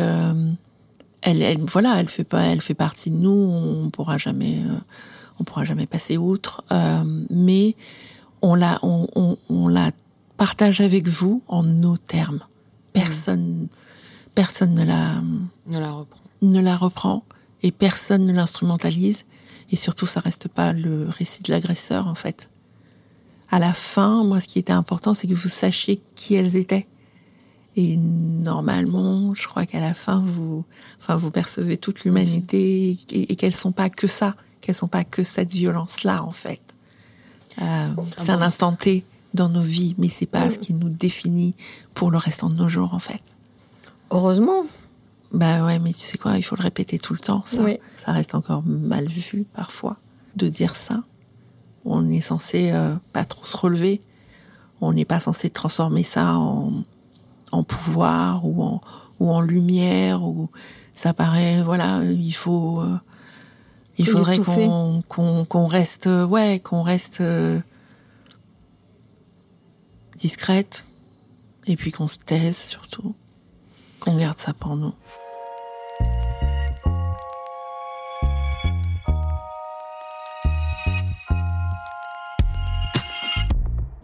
elle, 1.22 1.41
elle, 1.41 1.62
voilà, 1.65 2.00
elle 2.00 2.08
fait 2.08 2.24
pas, 2.24 2.41
elle 2.41 2.62
fait 2.62 2.74
partie 2.74 3.12
de 3.12 3.17
nous. 3.17 3.30
On 3.32 3.89
pourra 3.89 4.17
jamais, 4.17 4.60
on 5.39 5.43
pourra 5.43 5.65
jamais 5.65 5.86
passer 5.86 6.17
outre. 6.17 6.63
Mais 7.30 7.76
on 8.41 8.56
la, 8.56 8.80
on, 8.84 9.08
on, 9.15 9.38
on 9.50 9.67
la 9.67 9.91
partage 10.43 10.82
avec 10.82 11.08
vous 11.08 11.41
en 11.47 11.63
nos 11.63 11.95
termes. 11.95 12.41
Personne, 12.91 13.69
personne 14.36 14.73
ne 14.73 14.84
la, 14.84 15.21
On 15.67 15.79
la 15.79 15.93
reprend. 15.93 16.19
ne 16.41 16.60
la 16.62 16.75
reprend 16.75 17.23
et 17.62 17.71
personne 17.71 18.25
ne 18.25 18.34
l'instrumentalise. 18.34 19.23
Et 19.71 19.77
surtout, 19.77 20.06
ça 20.06 20.19
reste 20.19 20.49
pas 20.49 20.73
le 20.73 21.08
récit 21.08 21.43
de 21.43 21.51
l'agresseur, 21.53 22.08
en 22.08 22.15
fait. 22.15 22.49
À 23.51 23.58
la 23.58 23.73
fin, 23.73 24.25
moi, 24.25 24.41
ce 24.41 24.49
qui 24.49 24.60
était 24.60 24.73
important, 24.73 25.13
c'est 25.13 25.27
que 25.27 25.34
vous 25.34 25.47
sachiez 25.47 26.01
qui 26.13 26.36
elles 26.36 26.58
étaient. 26.58 26.88
Et 27.77 27.95
normalement, 27.95 29.34
je 29.36 29.47
crois 29.47 29.65
qu'à 29.65 29.79
la 29.79 29.93
fin, 29.93 30.19
vous, 30.19 30.65
enfin, 30.99 31.15
vous 31.15 31.32
percevez 31.32 31.77
toute 31.77 32.03
l'humanité 32.03 32.97
et, 33.13 33.32
et 33.32 33.36
qu'elles 33.38 33.56
sont 33.56 33.71
pas 33.71 33.89
que 33.89 34.08
ça, 34.08 34.36
qu'elles 34.60 34.75
sont 34.75 34.89
pas 34.89 35.06
que 35.06 35.23
cette 35.23 35.53
violence-là, 35.53 36.21
en 36.21 36.32
fait. 36.32 36.60
Euh, 37.62 37.89
c'est 38.17 38.29
un 38.29 38.38
bon, 38.39 38.43
instant 38.43 38.73
T 38.73 39.06
dans 39.34 39.50
nos 39.50 39.62
vies, 39.62 39.96
mais 39.98 40.10
c'est 40.10 40.26
pas 40.26 40.50
ce 40.50 40.60
qui 40.60 40.74
nous 40.74 40.89
définit 40.89 41.56
pour 41.93 42.12
le 42.12 42.17
restant 42.17 42.50
de 42.50 42.56
nos 42.56 42.69
jours, 42.69 42.93
en 42.93 43.00
fait. 43.00 43.22
Heureusement. 44.12 44.63
Bah 45.32 45.65
ouais, 45.65 45.80
mais 45.80 45.93
tu 45.93 46.02
sais 46.02 46.17
quoi, 46.19 46.38
il 46.38 46.43
faut 46.43 46.56
le 46.56 46.62
répéter 46.62 47.00
tout 47.00 47.13
le 47.13 47.19
temps, 47.19 47.41
ça. 47.46 47.62
Oui. 47.63 47.80
Ça 47.98 48.12
reste 48.12 48.36
encore 48.36 48.62
mal 48.63 49.08
vu 49.08 49.46
parfois 49.54 49.98
de 50.36 50.48
dire 50.48 50.76
ça. 50.76 51.04
On 51.86 52.08
est 52.10 52.22
censé 52.22 52.72
euh, 52.72 52.96
pas 53.12 53.26
trop 53.26 53.46
se 53.46 53.58
relever. 53.58 54.02
On 54.82 54.93
n'est 54.93 55.06
pas 55.06 55.19
censé 55.19 55.50
transformer 55.50 56.04
ça 56.04 56.36
en, 56.36 56.84
en 57.52 57.63
pouvoir 57.63 58.46
ou 58.46 58.62
en, 58.63 58.82
ou 59.19 59.32
en 59.32 59.41
lumière. 59.41 60.24
Ou 60.24 60.50
ça 60.93 61.13
paraît, 61.13 61.63
voilà, 61.63 62.04
il 62.04 62.34
faut. 62.34 62.82
euh, 62.82 62.98
il 63.98 64.08
faudrait 64.08 64.39
qu'on 64.39 65.04
qu'on 65.08 65.67
reste, 65.67 66.08
ouais, 66.08 66.60
qu'on 66.60 66.82
reste 66.82 67.22
euh, 67.22 67.60
discrète 70.15 70.86
et 71.65 71.76
puis 71.76 71.91
qu'on 71.91 72.08
se 72.08 72.17
taise 72.17 72.58
surtout, 72.58 73.15
qu'on 73.99 74.17
garde 74.17 74.38
ça 74.38 74.54
pour 74.54 74.76
nous. 74.76 74.93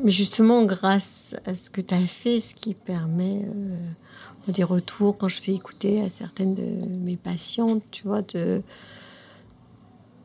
Mais 0.02 0.12
justement, 0.12 0.64
grâce 0.64 1.36
à 1.46 1.56
ce 1.56 1.70
que 1.70 1.82
tu 1.82 1.94
as 1.94 2.00
fait, 2.00 2.40
ce 2.40 2.56
qui 2.56 2.74
permet 2.74 3.44
euh, 3.44 3.92
des 4.48 4.64
retours, 4.64 5.18
quand 5.18 5.28
je 5.28 5.42
fais 5.42 5.54
écouter 5.54 6.02
à 6.02 6.10
certaines 6.10 6.56
de 6.56 6.88
mes 6.98 7.18
patientes, 7.18 7.84
tu 7.92 8.04
vois, 8.08 8.22
de 8.22 8.64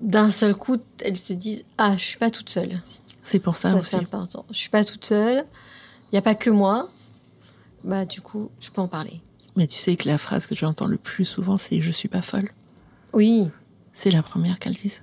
d'un 0.00 0.28
seul 0.28 0.54
coup, 0.54 0.76
elles 1.02 1.16
se 1.16 1.32
disent 1.32 1.64
Ah, 1.78 1.96
je 1.96 2.04
suis 2.04 2.18
pas 2.18 2.30
toute 2.30 2.50
seule. 2.50 2.82
C'est 3.24 3.40
pour 3.40 3.56
ça, 3.56 3.70
Ça, 3.70 3.76
aussi. 3.78 3.88
c'est 3.90 3.96
important. 3.96 4.44
Je 4.50 4.56
suis 4.58 4.68
pas 4.70 4.84
toute 4.84 5.04
seule. 5.04 5.44
Il 6.12 6.14
n'y 6.14 6.18
a 6.18 6.22
pas 6.22 6.34
que 6.36 6.50
moi. 6.50 6.90
Bah, 7.82 8.04
du 8.04 8.20
coup, 8.20 8.50
je 8.60 8.70
peux 8.70 8.80
en 8.80 8.88
parler. 8.88 9.20
Mais 9.56 9.66
tu 9.66 9.78
sais 9.78 9.96
que 9.96 10.08
la 10.08 10.18
phrase 10.18 10.46
que 10.46 10.54
j'entends 10.54 10.86
le 10.86 10.96
plus 10.98 11.24
souvent, 11.24 11.58
c'est 11.58 11.80
je 11.80 11.90
suis 11.90 12.08
pas 12.08 12.22
folle. 12.22 12.50
Oui, 13.12 13.48
C'est 13.92 14.10
la 14.10 14.22
première 14.22 14.58
qu'elles 14.58 14.74
disent. 14.74 15.02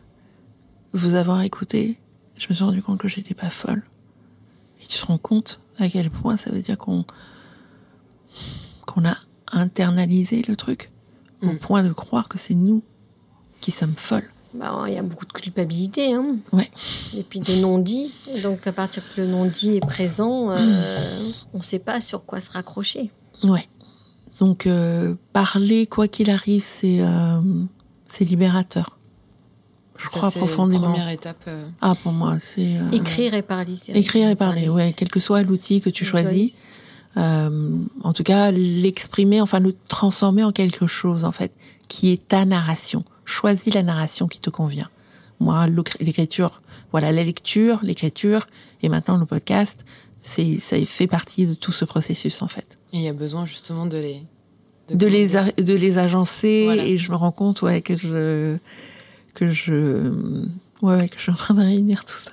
Vous 0.93 1.15
avoir 1.15 1.41
écouté, 1.41 1.97
je 2.37 2.47
me 2.49 2.53
suis 2.53 2.63
rendu 2.63 2.81
compte 2.83 2.99
que 2.99 3.07
j'étais 3.07 3.33
pas 3.33 3.49
folle. 3.49 3.83
Et 4.83 4.85
tu 4.87 4.99
te 4.99 5.05
rends 5.05 5.17
compte 5.17 5.61
à 5.79 5.87
quel 5.89 6.09
point 6.09 6.37
ça 6.37 6.51
veut 6.51 6.61
dire 6.61 6.77
qu'on 6.77 7.05
qu'on 8.85 9.05
a 9.05 9.15
internalisé 9.51 10.41
le 10.47 10.55
truc 10.55 10.91
au 11.41 11.47
Mm. 11.53 11.57
point 11.57 11.83
de 11.83 11.91
croire 11.93 12.27
que 12.27 12.37
c'est 12.37 12.53
nous 12.53 12.83
qui 13.61 13.71
sommes 13.71 13.95
folles. 13.95 14.29
Bah, 14.53 14.83
il 14.87 14.93
y 14.93 14.97
a 14.97 15.01
beaucoup 15.03 15.25
de 15.25 15.31
culpabilité. 15.33 16.13
Hein. 16.13 16.37
Ouais. 16.51 16.69
Et 17.17 17.23
puis 17.23 17.39
de 17.39 17.55
non-dit. 17.55 18.13
Donc, 18.43 18.65
à 18.67 18.71
partir 18.71 19.03
que 19.13 19.21
le 19.21 19.27
non-dit 19.27 19.77
est 19.77 19.85
présent, 19.85 20.51
euh, 20.51 21.29
on 21.53 21.59
ne 21.59 21.63
sait 21.63 21.79
pas 21.79 22.01
sur 22.01 22.25
quoi 22.25 22.41
se 22.41 22.51
raccrocher. 22.51 23.11
Ouais. 23.43 23.65
Donc 24.39 24.65
euh, 24.65 25.13
parler 25.33 25.85
quoi 25.85 26.07
qu'il 26.07 26.29
arrive, 26.31 26.63
c'est 26.63 26.99
euh, 27.01 27.39
c'est 28.07 28.25
libérateur. 28.25 28.97
Je 29.97 30.09
Ça, 30.09 30.17
crois 30.17 30.31
c'est 30.31 30.39
profondément. 30.39 30.89
Première 30.91 31.09
étape. 31.09 31.43
euh, 31.47 31.63
Ah 31.79 31.93
pour 32.01 32.11
moi, 32.11 32.37
c'est 32.39 32.77
euh, 32.77 32.89
Écrire 32.91 33.35
et 33.35 33.43
parler. 33.43 33.75
c'est- 33.75 33.91
Écrire 33.91 34.29
et 34.29 34.35
parler, 34.35 34.67
ouais, 34.67 34.93
quel 34.97 35.09
que 35.09 35.19
soit 35.19 35.43
l'outil 35.43 35.79
que 35.79 35.91
tu 35.91 36.05
choisis. 36.05 36.57
Euh, 37.17 37.77
en 38.03 38.13
tout 38.13 38.23
cas, 38.23 38.49
l'exprimer, 38.51 39.41
enfin 39.41 39.59
le 39.59 39.75
transformer 39.89 40.43
en 40.43 40.51
quelque 40.51 40.87
chose, 40.87 41.23
en 41.23 41.31
fait, 41.31 41.51
qui 41.87 42.11
est 42.11 42.27
ta 42.27 42.45
narration. 42.45 43.03
Choisis 43.31 43.73
la 43.73 43.81
narration 43.81 44.27
qui 44.27 44.41
te 44.41 44.49
convient. 44.49 44.89
Moi, 45.39 45.65
l'écriture, 46.01 46.61
voilà, 46.91 47.13
la 47.13 47.23
lecture, 47.23 47.79
l'écriture, 47.81 48.47
et 48.83 48.89
maintenant 48.89 49.17
le 49.17 49.25
podcast, 49.25 49.85
c'est 50.21 50.59
ça 50.59 50.75
fait 50.85 51.07
partie 51.07 51.47
de 51.47 51.53
tout 51.53 51.71
ce 51.71 51.85
processus 51.85 52.41
en 52.41 52.49
fait. 52.49 52.77
Et 52.91 52.97
il 52.97 53.03
y 53.03 53.07
a 53.07 53.13
besoin 53.13 53.45
justement 53.45 53.85
de 53.85 53.97
les 53.97 54.23
de, 54.89 55.07
les 55.07 55.29
de 55.29 55.73
les 55.73 55.97
agencer 55.97 56.69
et 56.85 56.97
je 56.97 57.09
me 57.11 57.15
rends 57.15 57.31
compte 57.31 57.61
ouais 57.61 57.81
que 57.81 57.95
je 57.95 58.57
que 59.33 59.47
je 59.47 60.11
ouais 60.81 61.07
que 61.07 61.15
je 61.15 61.21
suis 61.21 61.31
en 61.31 61.35
train 61.35 61.53
de 61.53 61.61
réunir 61.61 62.03
tout 62.03 62.17
ça. 62.17 62.31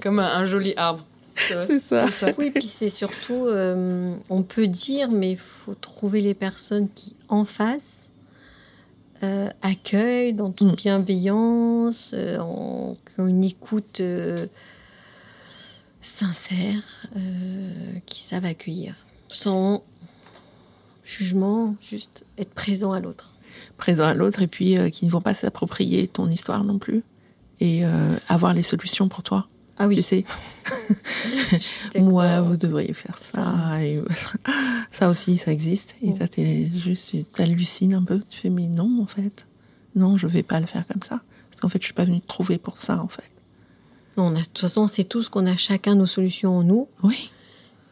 Comme 0.00 0.20
un, 0.20 0.46
joli 0.46 0.72
arbre. 0.76 1.04
C'est 1.34 1.80
ça. 1.80 2.06
Oui, 2.38 2.52
puis 2.52 2.64
c'est 2.64 2.90
surtout, 2.90 3.46
euh, 3.46 4.14
on 4.30 4.42
peut 4.42 4.68
dire, 4.68 5.10
mais 5.10 5.32
il 5.32 5.38
faut 5.38 5.74
trouver 5.74 6.20
les 6.20 6.34
personnes 6.34 6.88
qui, 6.94 7.16
en 7.28 7.44
face, 7.44 8.01
euh, 9.24 9.48
accueillent 9.62 10.32
dans 10.32 10.50
toute 10.50 10.72
mm. 10.72 10.76
bienveillance, 10.76 12.10
euh, 12.12 12.38
ont, 12.40 12.96
une 13.18 13.44
écoute 13.44 14.00
euh, 14.00 14.48
sincère, 16.00 16.82
qui 18.06 18.22
savent 18.22 18.44
accueillir, 18.44 18.94
sans 19.28 19.84
jugement, 21.04 21.76
juste 21.80 22.24
être 22.36 22.52
présent 22.52 22.92
à 22.92 22.98
l'autre. 22.98 23.34
Présent 23.76 24.04
à 24.04 24.14
l'autre, 24.14 24.42
et 24.42 24.48
puis 24.48 24.76
qui 24.90 25.06
ne 25.06 25.10
vont 25.10 25.20
pas 25.20 25.34
s'approprier 25.34 26.08
ton 26.08 26.28
histoire 26.28 26.64
non 26.64 26.78
plus, 26.78 27.04
et 27.60 27.84
avoir 28.28 28.54
les 28.54 28.62
solutions 28.62 29.08
pour 29.08 29.22
toi. 29.22 29.46
Ah 29.82 29.88
oui. 29.88 29.96
Tu 29.96 30.02
sais. 30.02 30.24
Moi, 31.98 32.40
vous 32.40 32.56
devriez 32.56 32.92
faire 32.92 33.18
ça. 33.20 33.52
ça 34.92 35.08
aussi, 35.08 35.38
ça 35.38 35.50
existe. 35.50 35.96
Et 36.02 36.14
ça, 36.14 36.26
juste, 36.36 37.40
hallucines 37.40 37.94
un 37.94 38.04
peu. 38.04 38.20
Tu 38.28 38.38
fais, 38.38 38.50
mais 38.50 38.68
non, 38.68 39.02
en 39.02 39.06
fait. 39.06 39.48
Non, 39.96 40.16
je 40.16 40.28
vais 40.28 40.44
pas 40.44 40.60
le 40.60 40.66
faire 40.66 40.86
comme 40.86 41.02
ça. 41.02 41.20
Parce 41.50 41.60
qu'en 41.60 41.68
fait, 41.68 41.80
je 41.80 41.86
suis 41.86 41.94
pas 41.94 42.04
venue 42.04 42.20
te 42.20 42.28
trouver 42.28 42.58
pour 42.58 42.78
ça, 42.78 43.02
en 43.02 43.08
fait. 43.08 43.30
Non, 44.16 44.30
de 44.30 44.38
toute 44.38 44.58
façon, 44.58 44.86
c'est 44.86 45.04
tous 45.04 45.28
qu'on 45.28 45.46
a 45.46 45.56
chacun 45.56 45.96
nos 45.96 46.06
solutions 46.06 46.58
en 46.58 46.62
nous. 46.62 46.86
Oui. 47.02 47.32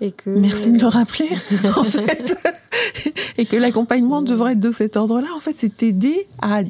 Et 0.01 0.13
que... 0.13 0.31
Merci 0.31 0.71
de 0.71 0.79
le 0.79 0.87
rappeler, 0.87 1.29
en 1.77 1.83
fait. 1.83 2.37
et 3.37 3.47
que 3.47 3.57
l'accompagnement 3.57 4.23
devrait 4.23 4.53
être 4.53 4.61
de 4.61 4.71
cet 4.71 4.97
ordre-là. 4.97 5.29
En 5.35 5.41
fait, 5.41 5.55
c'est 5.57 5.77
t'aider 5.77 6.29
à 6.41 6.63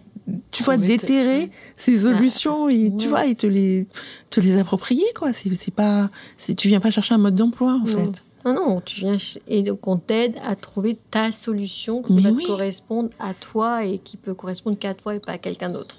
tu 0.51 0.62
vois, 0.62 0.77
déterrer 0.77 1.51
ces 1.77 2.01
solutions 2.01 2.69
et 2.69 2.93
tu 2.99 3.09
vois, 3.09 3.27
et 3.27 3.35
te 3.35 3.47
les, 3.47 3.87
te 4.31 4.40
les 4.40 4.59
approprier, 4.59 5.07
quoi. 5.14 5.33
C'est 5.33 5.75
pas, 5.75 6.11
tu 6.57 6.69
viens 6.69 6.81
pas 6.81 6.90
chercher 6.90 7.14
un 7.14 7.19
mode 7.19 7.35
d'emploi, 7.35 7.81
en 7.83 7.87
fait. 7.87 8.23
Non, 8.45 8.55
non, 8.55 8.81
tu 8.81 9.01
viens 9.01 9.16
et 9.49 9.62
donc 9.62 9.87
on 9.87 9.99
t'aide 9.99 10.37
à 10.47 10.57
trouver 10.57 10.97
ta 11.11 11.31
solution 11.31 12.03
qui 12.03 12.21
va 12.21 12.33
te 12.33 12.47
correspondre 12.47 13.11
à 13.19 13.35
toi 13.35 13.85
et 13.85 13.99
qui 13.99 14.16
peut 14.16 14.33
correspondre 14.33 14.79
qu'à 14.79 14.95
toi 14.95 15.14
et 15.14 15.21
pas 15.21 15.33
à 15.33 15.38
quelqu'un 15.38 15.69
d'autre. 15.69 15.97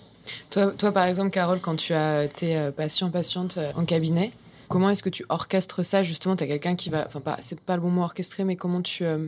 Toi, 0.49 0.67
toi, 0.77 0.91
par 0.91 1.05
exemple, 1.05 1.29
Carole, 1.29 1.59
quand 1.61 1.75
tu 1.75 1.93
as 1.93 2.27
tes 2.27 2.57
euh, 2.57 2.71
patients, 2.71 3.09
patientes 3.09 3.57
euh, 3.57 3.71
en 3.75 3.85
cabinet, 3.85 4.31
comment 4.69 4.89
est-ce 4.89 5.03
que 5.03 5.09
tu 5.09 5.25
orchestres 5.29 5.83
ça 5.85 6.03
justement? 6.03 6.35
Tu 6.35 6.43
as 6.43 6.47
quelqu'un 6.47 6.75
qui 6.75 6.89
va, 6.89 7.05
enfin, 7.05 7.19
pas, 7.19 7.37
c'est 7.41 7.59
pas 7.59 7.75
le 7.75 7.81
bon 7.81 7.89
mot 7.89 8.01
orchestrer, 8.01 8.43
mais 8.43 8.55
comment 8.55 8.81
tu, 8.81 9.03
euh, 9.03 9.27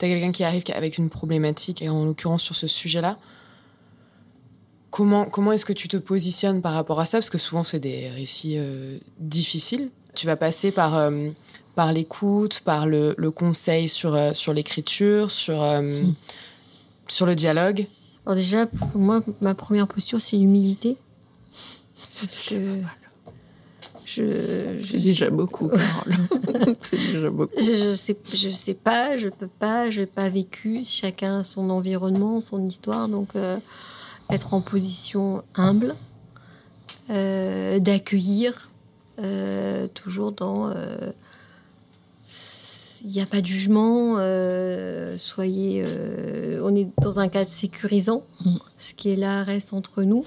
as 0.00 0.06
quelqu'un 0.06 0.32
qui 0.32 0.44
arrive 0.44 0.64
avec 0.74 0.98
une 0.98 1.08
problématique 1.08 1.82
et 1.82 1.88
en 1.88 2.04
l'occurrence 2.04 2.42
sur 2.42 2.54
ce 2.54 2.66
sujet-là 2.66 3.16
Comment, 4.90 5.24
comment 5.26 5.52
est-ce 5.52 5.64
que 5.64 5.72
tu 5.72 5.88
te 5.88 5.96
positionnes 5.96 6.62
par 6.62 6.72
rapport 6.72 7.00
à 7.00 7.06
ça? 7.06 7.18
Parce 7.18 7.30
que 7.30 7.38
souvent, 7.38 7.64
c'est 7.64 7.80
des 7.80 8.08
récits 8.08 8.54
euh, 8.56 8.98
difficiles. 9.18 9.90
Tu 10.14 10.26
vas 10.26 10.36
passer 10.36 10.70
par, 10.70 10.96
euh, 10.96 11.28
par 11.74 11.92
l'écoute, 11.92 12.60
par 12.64 12.86
le, 12.86 13.14
le, 13.18 13.30
conseil 13.30 13.88
sur, 13.88 14.14
euh, 14.14 14.32
sur 14.32 14.54
l'écriture, 14.54 15.30
sur, 15.30 15.60
hmm. 15.60 16.14
sur 17.08 17.26
le 17.26 17.34
dialogue. 17.34 17.86
Alors 18.24 18.36
déjà, 18.36 18.66
pour 18.66 18.96
moi, 18.96 19.22
ma 19.40 19.54
première 19.54 19.86
posture, 19.86 20.20
c'est 20.20 20.36
l'humilité. 20.36 20.96
Parce 22.20 22.38
que 22.38 22.80
je, 24.06 24.78
je 24.80 24.96
déjà 24.96 25.28
beaucoup, 25.30 25.70
c'est 26.82 26.96
déjà 26.96 27.28
beaucoup. 27.28 27.52
Je, 27.58 27.74
je, 27.74 27.94
sais, 27.94 28.16
je 28.32 28.48
sais 28.48 28.74
pas, 28.74 29.18
je 29.18 29.28
peux 29.28 29.48
pas, 29.48 29.90
je 29.90 30.00
n'ai 30.00 30.06
pas 30.06 30.28
vécu. 30.28 30.82
Chacun 30.84 31.40
a 31.40 31.44
son 31.44 31.68
environnement, 31.68 32.40
son 32.40 32.66
histoire, 32.66 33.08
donc 33.08 33.30
être 34.30 34.54
en 34.54 34.60
position 34.60 35.42
humble, 35.54 35.94
euh, 37.10 37.78
d'accueillir, 37.78 38.70
euh, 39.18 39.86
toujours 39.88 40.32
dans... 40.32 40.70
Euh, 40.70 41.12
il 43.04 43.10
n'y 43.10 43.20
a 43.20 43.26
pas 43.26 43.40
de 43.40 43.46
jugement, 43.46 44.16
soyez... 45.16 45.84
on 46.62 46.74
est 46.74 46.88
dans 47.00 47.20
un 47.20 47.28
cadre 47.28 47.50
sécurisant, 47.50 48.24
mm. 48.44 48.56
ce 48.78 48.94
qui 48.94 49.10
est 49.10 49.16
là 49.16 49.44
reste 49.44 49.74
entre 49.74 50.02
nous. 50.02 50.24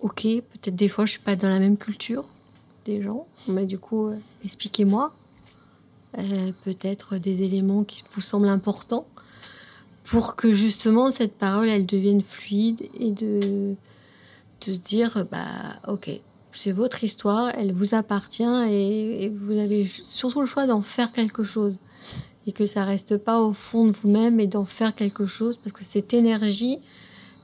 ok, 0.00 0.22
peut-être 0.22 0.76
des 0.76 0.88
fois 0.88 1.06
je 1.06 1.12
suis 1.12 1.20
pas 1.20 1.34
dans 1.34 1.48
la 1.48 1.58
même 1.58 1.76
culture 1.76 2.24
des 2.84 3.02
gens, 3.02 3.26
mais 3.48 3.66
du 3.66 3.78
coup, 3.80 4.10
expliquez-moi. 4.44 5.12
peut-être 6.64 7.16
des 7.16 7.42
éléments 7.42 7.82
qui 7.82 8.04
vous 8.12 8.20
semblent 8.20 8.48
importants 8.48 9.06
pour 10.04 10.36
que 10.36 10.54
justement 10.54 11.10
cette 11.10 11.36
parole 11.36 11.68
elle 11.68 11.86
devienne 11.86 12.22
fluide 12.22 12.82
et 12.98 13.10
de, 13.10 13.74
de 14.66 14.72
se 14.72 14.78
dire 14.78 15.26
bah 15.30 15.46
ok 15.88 16.10
c'est 16.52 16.72
votre 16.72 17.02
histoire 17.04 17.52
elle 17.56 17.72
vous 17.72 17.94
appartient 17.94 18.42
et, 18.70 19.32
vous 19.34 19.58
avez 19.58 19.86
surtout 19.86 20.40
le 20.40 20.46
choix 20.46 20.66
d'en 20.66 20.82
faire 20.82 21.12
quelque 21.12 21.42
chose. 21.42 21.76
Et 22.46 22.52
que 22.52 22.66
ça 22.66 22.84
reste 22.84 23.18
pas 23.18 23.40
au 23.40 23.52
fond 23.52 23.86
de 23.86 23.92
vous-même 23.92 24.40
et 24.40 24.48
d'en 24.48 24.64
faire 24.64 24.96
quelque 24.96 25.26
chose 25.26 25.56
parce 25.56 25.72
que 25.72 25.84
cette 25.84 26.12
énergie 26.12 26.78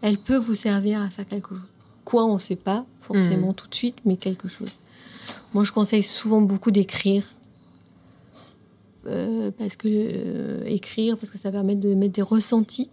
elle 0.03 0.19
peut 0.19 0.37
vous 0.37 0.55
servir 0.55 1.01
à 1.01 1.09
faire 1.09 1.27
quelque 1.27 1.55
chose. 1.55 1.69
Quoi 2.05 2.27
on 2.27 2.39
sait 2.39 2.57
pas 2.57 2.85
forcément 3.01 3.51
mmh. 3.51 3.55
tout 3.55 3.69
de 3.69 3.75
suite 3.75 3.97
mais 4.05 4.17
quelque 4.17 4.49
chose. 4.49 4.77
Moi 5.55 5.65
je 5.65 5.73
conseille 5.73 6.03
souvent 6.03 6.41
beaucoup 6.41 6.73
d'écrire 6.73 7.25
euh, 9.09 9.51
parce 9.57 9.77
que 9.77 9.89
euh, 9.89 10.65
écrire, 10.67 11.17
parce 11.17 11.31
que 11.31 11.39
ça 11.39 11.51
permet 11.51 11.75
de 11.75 11.95
mettre 11.95 12.13
des 12.13 12.23
ressentis 12.23 12.91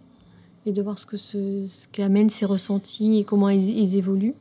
et 0.64 0.72
de 0.72 0.82
voir 0.82 0.98
ce 0.98 1.06
que 1.06 1.16
ce, 1.16 1.66
ce 1.68 1.86
qu'amènent 1.88 2.30
ces 2.30 2.46
ressentis 2.46 3.18
et 3.18 3.24
comment 3.24 3.48
ils, 3.48 3.96
évoluent. 3.96 4.34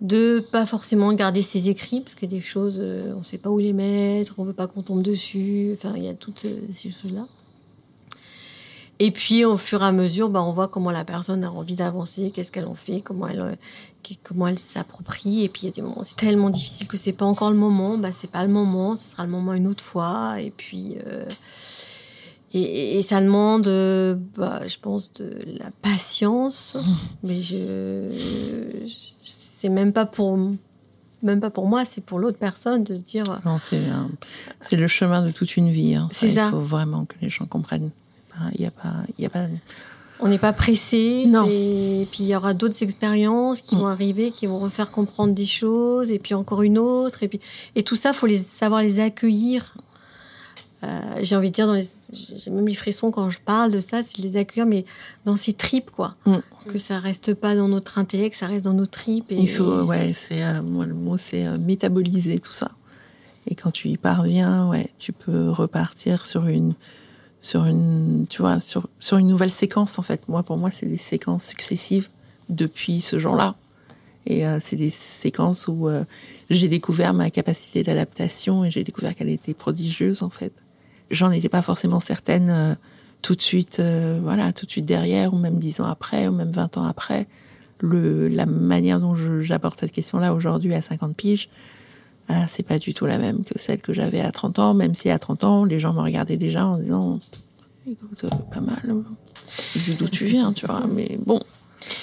De 0.00 0.40
pas 0.40 0.66
forcément 0.66 1.12
garder 1.12 1.42
ses 1.42 1.68
écrits, 1.68 2.00
parce 2.00 2.16
que 2.16 2.26
des 2.26 2.40
choses, 2.40 2.78
euh, 2.80 3.12
on 3.14 3.20
ne 3.20 3.24
sait 3.24 3.38
pas 3.38 3.50
où 3.50 3.58
les 3.58 3.72
mettre, 3.72 4.34
on 4.38 4.44
veut 4.44 4.52
pas 4.52 4.66
qu'on 4.66 4.82
tombe 4.82 5.02
dessus. 5.02 5.70
Enfin, 5.74 5.94
il 5.96 6.04
y 6.04 6.08
a 6.08 6.14
toutes 6.14 6.46
ces 6.72 6.90
choses-là. 6.90 7.26
Et 8.98 9.10
puis, 9.10 9.44
au 9.44 9.56
fur 9.56 9.82
et 9.82 9.86
à 9.86 9.92
mesure, 9.92 10.28
bah, 10.28 10.42
on 10.42 10.52
voit 10.52 10.68
comment 10.68 10.90
la 10.90 11.04
personne 11.04 11.42
a 11.42 11.50
envie 11.50 11.74
d'avancer, 11.74 12.30
qu'est-ce 12.32 12.52
qu'elle 12.52 12.66
en 12.66 12.74
fait, 12.74 13.00
comment 13.00 13.26
elle, 13.26 13.58
comment 14.22 14.48
elle 14.48 14.58
s'approprie. 14.58 15.44
Et 15.44 15.48
puis, 15.48 15.62
il 15.62 15.66
y 15.66 15.68
a 15.68 15.74
des 15.74 15.82
moments, 15.82 16.02
c'est 16.02 16.16
tellement 16.16 16.50
difficile 16.50 16.86
que 16.88 16.96
c'est 16.96 17.12
pas 17.12 17.24
encore 17.24 17.50
le 17.50 17.56
moment. 17.56 17.98
Bah, 17.98 18.10
c'est 18.18 18.30
pas 18.30 18.42
le 18.42 18.52
moment, 18.52 18.96
ce 18.96 19.06
sera 19.06 19.24
le 19.24 19.30
moment 19.30 19.54
une 19.54 19.66
autre 19.66 19.84
fois. 19.84 20.40
Et 20.40 20.50
puis, 20.50 20.96
euh, 21.06 21.26
et, 22.54 23.00
ça 23.02 23.20
demande, 23.20 23.64
bah, 24.36 24.60
je 24.66 24.76
pense, 24.78 25.12
de 25.14 25.38
la 25.58 25.70
patience. 25.82 26.76
Mais 27.22 27.40
je, 27.40 28.08
c'est 28.86 29.68
même 29.68 29.92
pas 29.92 30.06
pour 30.06 30.38
même 31.22 31.40
pas 31.40 31.50
pour 31.50 31.68
moi, 31.68 31.84
c'est 31.84 32.00
pour 32.00 32.18
l'autre 32.18 32.38
personne 32.38 32.82
de 32.82 32.94
se 32.94 33.02
dire. 33.02 33.24
Non, 33.44 33.58
c'est, 33.60 33.80
c'est 34.60 34.76
le 34.76 34.88
chemin 34.88 35.24
de 35.24 35.30
toute 35.30 35.56
une 35.56 35.70
vie. 35.70 35.94
Hein. 35.94 36.08
C'est 36.10 36.30
ça. 36.30 36.46
Il 36.46 36.50
faut 36.50 36.60
vraiment 36.60 37.04
que 37.04 37.14
les 37.22 37.30
gens 37.30 37.46
comprennent. 37.46 37.92
Il 38.54 38.60
y 38.60 38.66
a 38.66 38.70
pas, 38.70 38.94
il 39.18 39.22
y 39.22 39.26
a 39.26 39.30
pas. 39.30 39.46
On 40.22 40.28
n'est 40.28 40.38
pas 40.38 40.52
pressé. 40.52 41.24
Non. 41.26 41.46
Et 41.48 42.06
puis 42.10 42.24
il 42.24 42.26
y 42.28 42.36
aura 42.36 42.54
d'autres 42.54 42.82
expériences 42.82 43.60
qui 43.60 43.74
vont 43.74 43.88
mm. 43.88 43.92
arriver, 43.92 44.30
qui 44.30 44.46
vont 44.46 44.58
refaire 44.58 44.90
comprendre 44.90 45.34
des 45.34 45.46
choses, 45.46 46.12
et 46.12 46.18
puis 46.18 46.34
encore 46.34 46.62
une 46.62 46.78
autre, 46.78 47.22
et 47.22 47.28
puis 47.28 47.40
et 47.74 47.82
tout 47.82 47.96
ça, 47.96 48.12
faut 48.12 48.26
les 48.26 48.38
savoir 48.38 48.82
les 48.82 49.00
accueillir. 49.00 49.74
Euh, 50.84 51.00
j'ai 51.20 51.36
envie 51.36 51.50
de 51.50 51.54
dire, 51.54 51.72
j'ai 52.12 52.50
même 52.50 52.66
les 52.66 52.74
frissons 52.74 53.12
quand 53.12 53.30
je 53.30 53.38
parle 53.38 53.70
de 53.70 53.78
ça, 53.78 54.02
c'est 54.02 54.18
les 54.18 54.36
accueillir, 54.36 54.66
mais 54.66 54.84
dans 55.24 55.36
ses 55.36 55.52
tripes, 55.52 55.90
quoi. 55.90 56.16
Mm. 56.26 56.36
Que 56.68 56.78
ça 56.78 56.98
reste 56.98 57.34
pas 57.34 57.54
dans 57.54 57.68
notre 57.68 57.98
intellect, 57.98 58.34
ça 58.36 58.46
reste 58.46 58.64
dans 58.64 58.72
nos 58.72 58.86
tripes. 58.86 59.30
Et, 59.30 59.40
Il 59.40 59.50
faut, 59.50 59.82
ouais, 59.82 60.14
c'est 60.28 60.42
euh, 60.42 60.60
le 60.60 60.94
mot, 60.94 61.18
c'est 61.18 61.46
euh, 61.46 61.58
métaboliser 61.58 62.38
tout 62.38 62.52
ça. 62.52 62.70
Et 63.46 63.54
quand 63.54 63.72
tu 63.72 63.88
y 63.88 63.96
parviens, 63.96 64.68
ouais, 64.68 64.90
tu 64.98 65.12
peux 65.12 65.50
repartir 65.50 66.26
sur 66.26 66.46
une 66.46 66.74
sur 67.42 67.66
une, 67.66 68.26
tu 68.30 68.40
vois, 68.40 68.60
sur, 68.60 68.88
sur 69.00 69.18
une 69.18 69.26
nouvelle 69.26 69.50
séquence 69.50 69.98
en 69.98 70.02
fait. 70.02 70.26
Moi, 70.28 70.42
pour 70.42 70.56
moi, 70.56 70.70
c'est 70.70 70.86
des 70.86 70.96
séquences 70.96 71.44
successives 71.44 72.08
depuis 72.48 73.00
ce 73.02 73.18
jour-là. 73.18 73.56
Et 74.26 74.46
euh, 74.46 74.58
c'est 74.60 74.76
des 74.76 74.90
séquences 74.90 75.66
où 75.66 75.88
euh, 75.88 76.04
j'ai 76.48 76.68
découvert 76.68 77.12
ma 77.12 77.30
capacité 77.30 77.82
d'adaptation 77.82 78.64
et 78.64 78.70
j'ai 78.70 78.84
découvert 78.84 79.14
qu'elle 79.16 79.28
était 79.28 79.54
prodigieuse 79.54 80.22
en 80.22 80.30
fait. 80.30 80.52
J'en 81.10 81.32
étais 81.32 81.48
pas 81.48 81.62
forcément 81.62 81.98
certaine 81.98 82.48
euh, 82.48 82.74
tout 83.20 83.34
de 83.34 83.42
suite, 83.42 83.80
voilà, 84.20 84.52
tout 84.52 84.66
de 84.66 84.70
suite 84.70 84.84
derrière, 84.84 85.32
ou 85.32 85.38
même 85.38 85.60
dix 85.60 85.80
ans 85.80 85.86
après, 85.86 86.26
ou 86.26 86.32
même 86.32 86.50
20 86.50 86.76
ans 86.78 86.84
après. 86.84 87.28
Le, 87.78 88.26
la 88.26 88.46
manière 88.46 88.98
dont 88.98 89.14
j'aborde 89.40 89.78
cette 89.78 89.92
question-là 89.92 90.34
aujourd'hui 90.34 90.74
à 90.74 90.82
50 90.82 91.14
piges, 91.14 91.48
ah, 92.28 92.46
c'est 92.48 92.62
pas 92.62 92.78
du 92.78 92.94
tout 92.94 93.06
la 93.06 93.18
même 93.18 93.44
que 93.44 93.58
celle 93.58 93.80
que 93.80 93.92
j'avais 93.92 94.20
à 94.20 94.30
30 94.32 94.58
ans, 94.58 94.74
même 94.74 94.94
si 94.94 95.10
à 95.10 95.18
30 95.18 95.44
ans, 95.44 95.64
les 95.64 95.78
gens 95.78 95.92
me 95.92 96.00
regardaient 96.00 96.36
déjà 96.36 96.66
en 96.66 96.78
disant 96.78 97.20
écoute, 97.86 98.24
pas 98.52 98.60
mal. 98.60 99.04
vu 99.74 99.94
d'où 99.94 100.08
tu 100.08 100.24
viens, 100.26 100.52
tu 100.52 100.66
vois. 100.66 100.86
Mais 100.86 101.18
bon. 101.24 101.40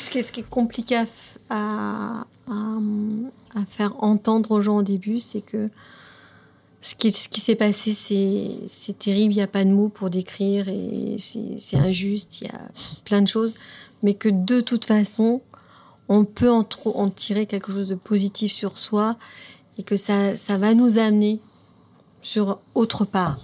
Ce 0.02 0.10
qui 0.10 0.20
est, 0.20 0.22
ce 0.24 0.32
qui 0.32 0.42
est 0.42 0.50
compliqué 0.50 1.04
à, 1.50 2.26
à, 2.48 3.66
faire 3.70 4.04
entendre 4.04 4.52
aux 4.52 4.62
gens 4.62 4.78
au 4.78 4.84
début, 4.84 5.20
c'est 5.20 5.42
que 5.42 5.70
ce 6.82 6.96
qui, 6.96 7.12
ce 7.12 7.30
qui 7.30 7.40
s'est 7.40 7.56
passé, 7.56 7.94
c'est 8.68 9.00
terrible, 9.00 9.34
il 9.34 9.38
n'y 9.38 9.42
a 9.42 9.48
pas 9.48 9.64
de 9.64 9.70
mots 9.70 9.90
pour 9.90 10.10
décrire 10.10 10.68
et 10.70 11.16
c'est 11.18 11.78
injuste, 11.78 12.42
il 12.42 12.48
y 12.48 12.50
a 12.50 12.62
plein 13.06 13.22
de 13.22 13.28
choses, 13.28 13.56
mais 14.04 14.14
que 14.14 14.30
de 14.30 14.62
toute 14.62 14.86
façon, 14.86 15.42
on 16.08 16.26
peut 16.26 16.50
en 16.50 17.10
tirer 17.10 17.46
quelque 17.46 17.72
chose 17.72 17.88
de 17.88 17.96
positif 17.96 18.52
sur 18.52 18.78
soi 18.78 19.18
et 19.80 19.84
que 19.84 19.96
ça, 19.96 20.36
ça 20.36 20.58
va 20.58 20.76
nous 20.76 21.00
amener 21.00 21.40
sur 22.22 22.60
autre 22.76 23.06
part. 23.06 23.40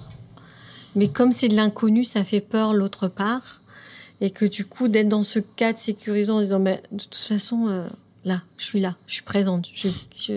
Mais 0.93 1.07
comme 1.07 1.31
c'est 1.31 1.47
de 1.47 1.55
l'inconnu, 1.55 2.03
ça 2.03 2.25
fait 2.25 2.41
peur 2.41 2.73
l'autre 2.73 3.07
part. 3.07 3.61
Et 4.21 4.29
que 4.29 4.45
du 4.45 4.65
coup, 4.65 4.87
d'être 4.89 5.07
dans 5.07 5.23
ce 5.23 5.39
cadre 5.39 5.79
sécurisant 5.79 6.37
en 6.37 6.41
disant, 6.41 6.59
mais 6.59 6.83
de 6.91 7.03
toute 7.03 7.15
façon, 7.15 7.67
euh, 7.67 7.87
là, 8.25 8.41
je 8.57 8.65
suis 8.65 8.79
là, 8.79 8.95
je 9.07 9.15
suis 9.15 9.23
présente, 9.23 9.67
je, 9.73 9.89
je, 10.15 10.33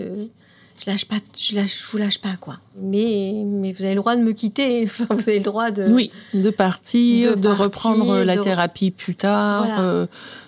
je 0.77 0.85
lâche 0.85 1.05
pas, 1.05 1.15
je, 1.37 1.55
lâche, 1.55 1.85
je 1.85 1.91
vous 1.91 1.97
lâche 1.97 2.19
pas, 2.19 2.35
quoi. 2.39 2.57
Mais, 2.77 3.43
mais 3.45 3.71
vous 3.71 3.83
avez 3.83 3.95
le 3.95 4.01
droit 4.01 4.17
de 4.17 4.21
me 4.21 4.33
quitter, 4.33 4.83
enfin, 4.85 5.05
vous 5.09 5.29
avez 5.29 5.37
le 5.37 5.45
droit 5.45 5.71
de. 5.71 5.89
Oui, 5.89 6.11
de 6.33 6.49
partir, 6.49 7.37
de, 7.37 7.47
reprendre 7.49 8.23
la 8.23 8.37
thérapie 8.37 8.91
plus 8.91 9.15
tard. 9.15 9.65
Euh, 9.79 10.07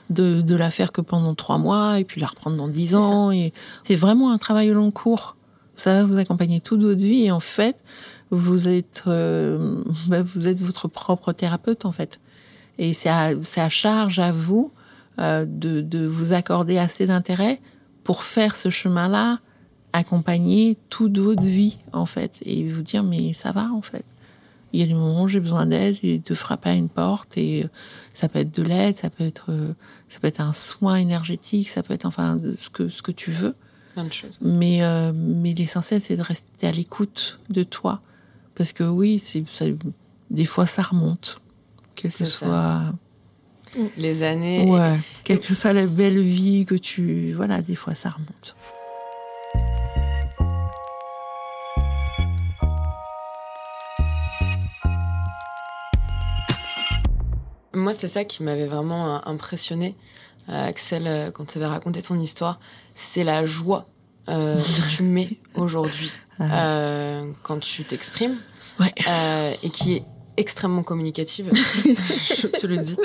de, 0.10 0.42
de 0.42 0.56
la 0.56 0.70
faire 0.70 0.92
que 0.92 1.00
pendant 1.00 1.36
trois 1.36 1.58
mois 1.58 1.98
et 1.98 2.04
puis 2.04 2.20
la 2.20 2.28
reprendre 2.28 2.58
dans 2.58 2.68
dix 2.68 2.96
ans. 2.96 3.32
Et 3.32 3.54
c'est 3.84 3.96
vraiment 3.96 4.34
un 4.34 4.38
travail 4.38 4.70
au 4.70 4.74
long 4.74 4.92
cours 4.92 5.38
ça 5.82 5.94
va 5.96 6.04
vous 6.04 6.18
accompagner 6.18 6.62
toute 6.62 6.84
votre 6.84 7.02
vie 7.02 7.24
et 7.24 7.32
en 7.32 7.40
fait, 7.40 7.76
vous 8.30 8.68
êtes, 8.68 9.04
euh, 9.08 9.84
bah, 10.08 10.22
vous 10.22 10.48
êtes 10.48 10.60
votre 10.60 10.88
propre 10.88 11.34
thérapeute 11.34 11.86
en 11.86 11.92
fait. 11.92 12.20
Et 12.78 12.94
c'est 12.94 13.10
à, 13.10 13.70
charge 13.70 14.20
à 14.20 14.32
vous 14.32 14.72
euh, 15.20 15.46
de, 15.48 16.06
vous 16.06 16.34
accorder 16.34 16.78
assez 16.78 17.08
d'intérêt 17.08 17.60
pour 18.04 18.24
faire 18.24 18.56
ce 18.56 18.70
chemin-là, 18.70 19.40
accompagner 19.94 20.78
toute 20.90 21.18
votre 21.18 21.44
vie 21.44 21.80
en 21.94 22.06
fait 22.06 22.40
et 22.44 22.68
vous 22.68 22.84
dire 22.84 23.04
mais 23.04 23.34
ça 23.34 23.52
va 23.52 23.70
en 23.74 23.82
fait. 23.82 24.06
Il 24.74 24.80
y 24.80 24.84
a 24.84 24.86
des 24.86 24.94
moments 24.94 25.24
où 25.24 25.28
j'ai 25.28 25.42
besoin 25.42 25.66
d'aide 25.66 25.98
de 26.24 26.34
frapper 26.34 26.70
à 26.70 26.74
une 26.76 26.90
porte 26.90 27.38
et 27.38 27.64
euh, 27.64 27.68
ça 28.14 28.30
peut 28.30 28.40
être 28.40 28.56
de 28.56 28.64
l'aide, 28.64 28.98
ça 28.98 29.10
peut 29.10 29.26
être 29.26 29.52
ça 30.10 30.20
peut 30.20 30.28
être 30.28 30.42
un 30.42 30.54
soin 30.54 30.96
énergétique, 30.96 31.70
ça 31.70 31.82
peut 31.82 31.94
être 31.96 32.06
enfin 32.06 32.40
ce 32.56 32.70
que 32.70 32.88
ce 32.88 33.02
que 33.02 33.12
tu 33.12 33.32
veux. 33.32 33.56
Mais, 34.42 34.84
euh, 34.84 35.12
mais 35.14 35.54
l'essentiel, 35.54 36.02
c'est 36.02 36.16
de 36.16 36.22
rester 36.22 36.68
à 36.68 36.72
l'écoute 36.72 37.40
de 37.50 37.64
toi. 37.64 38.02
Parce 38.56 38.74
que 38.74 38.84
oui, 38.84 39.20
ça, 39.48 39.66
des 40.30 40.46
fois, 40.46 40.66
ça 40.66 40.82
remonte. 40.82 41.42
Quelle 41.96 42.12
que 42.12 42.26
soit. 42.26 42.94
Les 43.98 44.24
années. 44.24 44.70
Ouais. 44.70 45.00
Quelle 45.24 45.40
que 45.40 45.54
soit 45.54 45.74
la 45.74 45.86
belle 45.86 46.20
vie 46.22 46.66
que 46.66 46.76
tu. 46.76 47.34
Voilà, 47.34 47.62
des 47.62 47.76
fois, 47.76 47.96
ça 47.96 48.10
remonte. 48.10 48.56
Moi, 57.74 57.94
c'est 57.94 58.10
ça 58.10 58.26
qui 58.26 58.44
m'avait 58.44 58.68
vraiment 58.68 59.16
euh, 59.16 59.20
impressionné 59.26 59.96
euh, 59.96 60.21
Axel, 60.48 61.04
euh, 61.08 61.32
quand 61.32 61.46
tu 61.46 61.58
avais 61.58 61.68
raconté 61.68 62.02
ton 62.02 62.20
histoire, 62.20 62.60
c'est 62.96 63.24
la 63.24 63.46
joie 63.46 63.88
euh, 64.30 64.58
que 64.58 64.96
tu 64.96 65.04
mets 65.16 65.30
aujourd'hui 65.56 66.12
ah. 66.40 67.22
quand 67.44 67.60
tu 67.60 67.84
t'exprimes 67.84 68.38
et 69.64 69.70
qui 69.70 69.94
est 69.94 70.06
extrêmement 70.38 70.82
communicative, 70.82 71.52
je 71.54 72.48
te 72.48 72.66
le 72.66 72.78
dis. 72.78 72.98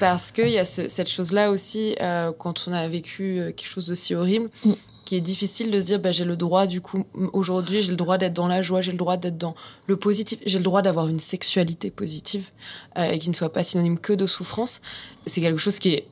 parce 0.00 0.30
qu'il 0.32 0.50
y 0.50 0.58
a 0.58 0.64
cette 0.64 1.08
chose-là 1.08 1.50
aussi, 1.50 1.96
quand 2.38 2.64
on 2.66 2.72
a 2.72 2.86
vécu 2.88 3.40
quelque 3.56 3.68
chose 3.68 3.86
d'aussi 3.86 4.14
horrible, 4.14 4.50
mm 4.64 4.72
qui 5.12 5.18
est 5.18 5.20
difficile 5.20 5.70
de 5.70 5.78
se 5.78 5.84
dire 5.84 5.98
bah, 5.98 6.10
j'ai 6.10 6.24
le 6.24 6.36
droit 6.36 6.66
du 6.66 6.80
coup 6.80 7.04
aujourd'hui 7.34 7.82
j'ai 7.82 7.90
le 7.90 7.98
droit 7.98 8.16
d'être 8.16 8.32
dans 8.32 8.46
la 8.46 8.62
joie 8.62 8.80
j'ai 8.80 8.92
le 8.92 8.96
droit 8.96 9.18
d'être 9.18 9.36
dans 9.36 9.54
le 9.86 9.96
positif. 9.98 10.38
J'ai 10.46 10.56
le 10.56 10.64
droit 10.64 10.80
d'avoir 10.80 11.06
une 11.06 11.18
sexualité 11.18 11.90
positive 11.90 12.48
euh, 12.96 13.10
et 13.10 13.18
qui 13.18 13.28
ne 13.28 13.34
soit 13.34 13.52
pas 13.52 13.62
synonyme 13.62 13.98
que 13.98 14.14
de 14.14 14.26
souffrance. 14.26 14.80
C'est 15.26 15.42
quelque 15.42 15.58
chose 15.58 15.78
qui 15.78 15.90
est 15.90 16.08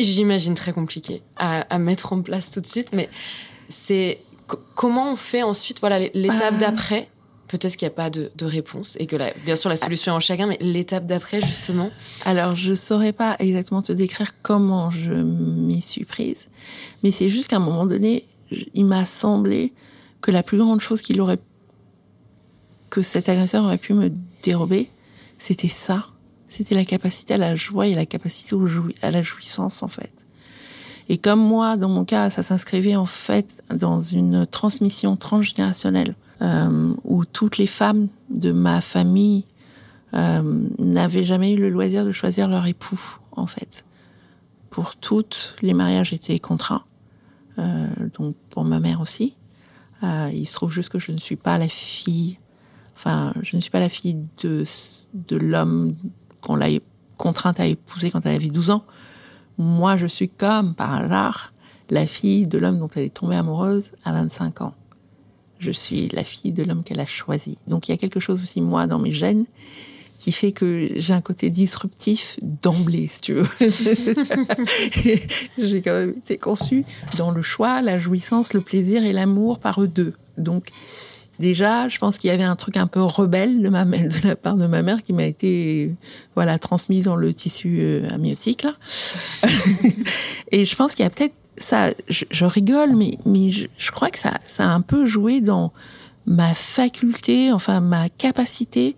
j'imagine 0.00 0.54
très 0.54 0.72
compliqué 0.72 1.22
à, 1.36 1.78
mettre 1.78 2.12
en 2.12 2.20
place 2.20 2.50
tout 2.50 2.60
de 2.60 2.66
suite 2.66 2.90
mais 2.92 3.08
c'est 3.68 4.20
comment 4.74 5.12
on 5.12 5.16
fait 5.16 5.44
ensuite 5.44 5.78
voilà 5.78 6.00
l'étape 6.00 6.54
bah, 6.54 6.58
d'après 6.58 7.10
peut-être 7.48 7.76
qu'il 7.76 7.86
n'y 7.86 7.92
a 7.92 7.96
pas 7.96 8.10
de, 8.10 8.30
réponse 8.42 8.96
et 9.00 9.06
que 9.06 9.16
bien 9.44 9.56
sûr 9.56 9.70
la 9.70 9.76
solution 9.76 10.12
est 10.12 10.16
en 10.16 10.20
chacun, 10.20 10.46
mais 10.46 10.58
l'étape 10.60 11.06
d'après 11.06 11.40
justement. 11.40 11.90
Alors 12.24 12.54
je 12.54 12.74
saurais 12.74 13.12
pas 13.12 13.36
exactement 13.38 13.82
te 13.82 13.92
décrire 13.92 14.32
comment 14.42 14.90
je 14.90 15.12
m'y 15.12 15.82
suis 15.82 16.04
prise, 16.04 16.48
mais 17.02 17.10
c'est 17.10 17.28
juste 17.28 17.48
qu'à 17.48 17.56
un 17.56 17.60
moment 17.60 17.86
donné, 17.86 18.24
il 18.74 18.86
m'a 18.86 19.04
semblé 19.04 19.72
que 20.20 20.30
la 20.30 20.42
plus 20.42 20.58
grande 20.58 20.80
chose 20.80 21.00
qu'il 21.00 21.20
aurait, 21.20 21.38
que 22.90 23.02
cet 23.02 23.28
agresseur 23.28 23.64
aurait 23.64 23.78
pu 23.78 23.94
me 23.94 24.10
dérober, 24.42 24.90
c'était 25.38 25.68
ça, 25.68 26.06
c'était 26.48 26.74
la 26.74 26.84
capacité 26.84 27.34
à 27.34 27.38
la 27.38 27.56
joie 27.56 27.86
et 27.86 27.94
la 27.94 28.06
capacité 28.06 28.56
à 29.02 29.10
la 29.10 29.22
jouissance 29.22 29.82
en 29.82 29.88
fait. 29.88 30.12
Et 31.10 31.16
comme 31.16 31.40
moi, 31.40 31.78
dans 31.78 31.88
mon 31.88 32.04
cas, 32.04 32.28
ça 32.28 32.42
s'inscrivait 32.42 32.96
en 32.96 33.06
fait 33.06 33.62
dans 33.72 34.00
une 34.00 34.46
transmission 34.46 35.16
transgénérationnelle 35.16 36.14
euh, 36.40 36.94
où 37.04 37.24
toutes 37.24 37.58
les 37.58 37.66
femmes 37.66 38.08
de 38.30 38.52
ma 38.52 38.80
famille 38.80 39.44
euh, 40.14 40.68
n'avaient 40.78 41.24
jamais 41.24 41.52
eu 41.52 41.56
le 41.56 41.68
loisir 41.68 42.04
de 42.04 42.12
choisir 42.12 42.48
leur 42.48 42.66
époux, 42.66 43.00
en 43.32 43.46
fait. 43.46 43.84
Pour 44.70 44.96
toutes, 44.96 45.56
les 45.60 45.74
mariages 45.74 46.12
étaient 46.12 46.38
contraints, 46.38 46.84
euh, 47.58 47.88
donc 48.18 48.36
pour 48.50 48.64
ma 48.64 48.80
mère 48.80 49.00
aussi. 49.00 49.34
Euh, 50.02 50.30
il 50.32 50.46
se 50.46 50.54
trouve 50.54 50.72
juste 50.72 50.90
que 50.90 50.98
je 50.98 51.12
ne 51.12 51.18
suis 51.18 51.36
pas 51.36 51.58
la 51.58 51.68
fille, 51.68 52.38
enfin, 52.94 53.32
je 53.42 53.56
ne 53.56 53.60
suis 53.60 53.70
pas 53.70 53.80
la 53.80 53.88
fille 53.88 54.16
de, 54.42 54.64
de 55.12 55.36
l'homme 55.36 55.96
qu'on 56.40 56.56
l'a 56.56 56.68
contrainte 57.16 57.58
à 57.58 57.66
épouser 57.66 58.10
quand 58.10 58.24
elle 58.24 58.36
avait 58.36 58.48
12 58.48 58.70
ans. 58.70 58.84
Moi, 59.58 59.96
je 59.96 60.06
suis 60.06 60.28
comme 60.28 60.74
par 60.74 60.94
hasard 60.94 61.52
la 61.90 62.06
fille 62.06 62.46
de 62.46 62.58
l'homme 62.58 62.78
dont 62.78 62.88
elle 62.94 63.04
est 63.04 63.14
tombée 63.14 63.36
amoureuse 63.36 63.90
à 64.04 64.12
25 64.12 64.60
ans 64.60 64.74
je 65.58 65.70
suis 65.70 66.08
la 66.08 66.24
fille 66.24 66.52
de 66.52 66.62
l'homme 66.62 66.82
qu'elle 66.82 67.00
a 67.00 67.06
choisi. 67.06 67.58
Donc 67.66 67.88
il 67.88 67.92
y 67.92 67.94
a 67.94 67.98
quelque 67.98 68.20
chose 68.20 68.42
aussi, 68.42 68.60
moi, 68.60 68.86
dans 68.86 68.98
mes 68.98 69.12
gènes, 69.12 69.46
qui 70.18 70.32
fait 70.32 70.52
que 70.52 70.88
j'ai 70.96 71.12
un 71.12 71.20
côté 71.20 71.48
disruptif 71.48 72.38
d'emblée, 72.42 73.08
si 73.10 73.20
tu 73.20 73.34
veux. 73.34 73.46
j'ai 75.58 75.80
quand 75.80 75.92
même 75.92 76.10
été 76.10 76.36
conçue 76.36 76.84
dans 77.16 77.30
le 77.30 77.42
choix, 77.42 77.80
la 77.82 77.98
jouissance, 77.98 78.52
le 78.52 78.60
plaisir 78.60 79.04
et 79.04 79.12
l'amour 79.12 79.60
par 79.60 79.80
eux 79.80 79.86
deux. 79.86 80.14
Donc, 80.36 80.68
déjà, 81.38 81.88
je 81.88 81.98
pense 81.98 82.18
qu'il 82.18 82.28
y 82.28 82.32
avait 82.32 82.42
un 82.42 82.56
truc 82.56 82.76
un 82.76 82.88
peu 82.88 83.00
rebelle 83.00 83.62
de, 83.62 83.68
ma 83.68 83.84
mère, 83.84 84.08
de 84.08 84.26
la 84.26 84.34
part 84.34 84.56
de 84.56 84.66
ma 84.66 84.82
mère 84.82 85.04
qui 85.04 85.12
m'a 85.12 85.24
été 85.24 85.94
voilà 86.34 86.58
transmis 86.58 87.02
dans 87.02 87.16
le 87.16 87.32
tissu 87.32 87.78
euh, 87.80 88.08
amniotique. 88.10 88.64
Là. 88.64 88.74
et 90.50 90.64
je 90.64 90.76
pense 90.76 90.94
qu'il 90.94 91.04
y 91.04 91.06
a 91.06 91.10
peut-être 91.10 91.34
ça, 91.58 91.92
je, 92.08 92.44
rigole, 92.44 92.94
mais, 92.94 93.18
mais 93.24 93.50
je, 93.50 93.90
crois 93.90 94.10
que 94.10 94.18
ça, 94.18 94.38
ça 94.42 94.64
a 94.64 94.72
un 94.72 94.80
peu 94.80 95.06
joué 95.06 95.40
dans 95.40 95.72
ma 96.26 96.54
faculté, 96.54 97.52
enfin 97.52 97.80
ma 97.80 98.08
capacité 98.08 98.96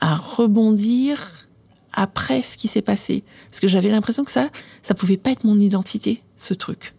à 0.00 0.16
rebondir 0.16 1.48
après 1.92 2.42
ce 2.42 2.56
qui 2.56 2.68
s'est 2.68 2.82
passé. 2.82 3.24
Parce 3.50 3.60
que 3.60 3.68
j'avais 3.68 3.90
l'impression 3.90 4.24
que 4.24 4.30
ça, 4.30 4.50
ça 4.82 4.94
pouvait 4.94 5.16
pas 5.16 5.30
être 5.30 5.44
mon 5.44 5.58
identité, 5.58 6.22
ce 6.36 6.54
truc. 6.54 6.94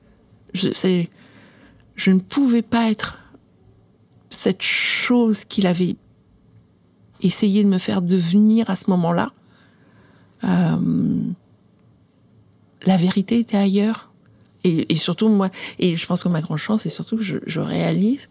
Je, 0.53 0.69
je 1.95 2.11
ne 2.11 2.19
pouvais 2.19 2.61
pas 2.61 2.89
être 2.89 3.19
cette 4.29 4.61
chose 4.61 5.45
qu'il 5.45 5.67
avait 5.67 5.95
essayé 7.21 7.63
de 7.63 7.69
me 7.69 7.77
faire 7.77 8.01
devenir 8.01 8.69
à 8.69 8.75
ce 8.75 8.89
moment-là. 8.89 9.31
Euh, 10.43 11.21
la 12.85 12.97
vérité 12.97 13.39
était 13.39 13.57
ailleurs. 13.57 14.12
Et, 14.65 14.95
surtout, 14.95 15.27
moi, 15.27 15.49
et 15.77 15.97
je 15.97 16.05
pense 16.05 16.23
que 16.23 16.29
ma 16.29 16.39
grande 16.39 16.57
chance, 16.57 16.83
c'est 16.83 16.89
surtout 16.89 17.17
que 17.17 17.23
je, 17.23 17.59
réalise, 17.59 18.29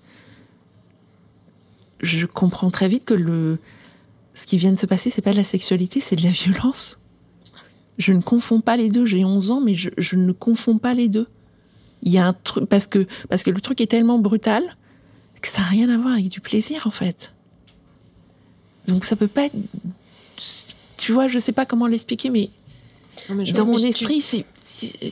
je 2.01 2.25
comprends 2.25 2.71
très 2.71 2.89
vite 2.89 3.05
que 3.05 3.13
le, 3.13 3.59
ce 4.35 4.47
qui 4.47 4.57
vient 4.57 4.73
de 4.73 4.79
se 4.79 4.87
passer, 4.87 5.11
c'est 5.11 5.21
pas 5.21 5.33
de 5.33 5.37
la 5.37 5.45
sexualité, 5.45 6.01
c'est 6.01 6.17
de 6.17 6.23
la 6.23 6.31
violence. 6.31 6.99
Je 7.99 8.15
ne 8.15 8.23
confonds 8.23 8.63
pas 8.63 8.79
les 8.79 8.89
deux. 8.89 9.05
J'ai 9.05 9.27
11 9.27 9.51
ans, 9.51 9.61
mais 9.61 9.75
je, 9.75 10.17
ne 10.17 10.33
confonds 10.33 10.79
pas 10.79 10.95
les 10.95 11.09
deux. 11.09 11.29
Il 12.03 12.11
y 12.11 12.19
a 12.19 12.27
un 12.27 12.33
truc, 12.33 12.65
parce 12.65 12.87
que, 12.87 13.07
parce 13.29 13.43
que 13.43 13.51
le 13.51 13.61
truc 13.61 13.81
est 13.83 13.87
tellement 13.87 14.19
brutal 14.19 14.63
que 15.43 15.49
ça 15.49 15.61
n'a 15.61 15.69
rien 15.69 15.91
à 15.91 15.99
voir 15.99 16.15
avec 16.15 16.29
du 16.29 16.41
plaisir, 16.41 16.87
en 16.87 16.91
fait. 16.91 17.35
Donc 18.89 19.05
ça 19.05 19.17
peut 19.17 19.29
pas 19.29 19.45
être, 19.45 19.57
tu 20.97 21.13
vois, 21.13 21.29
je 21.29 21.39
sais 21.39 21.53
pas 21.53 21.67
comment 21.67 21.87
l'expliquer, 21.87 22.31
mais, 22.31 22.51
dans 23.55 23.67
mon 23.67 23.79
esprit, 23.79 24.21
c'est, 24.21 24.45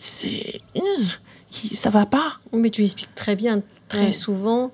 c'est, 0.01 0.61
ça 1.75 1.91
va 1.91 2.07
pas. 2.07 2.39
Mais 2.53 2.71
tu 2.71 2.83
expliques 2.83 3.15
très 3.15 3.37
bien. 3.37 3.63
Très 3.89 4.13
souvent, 4.13 4.73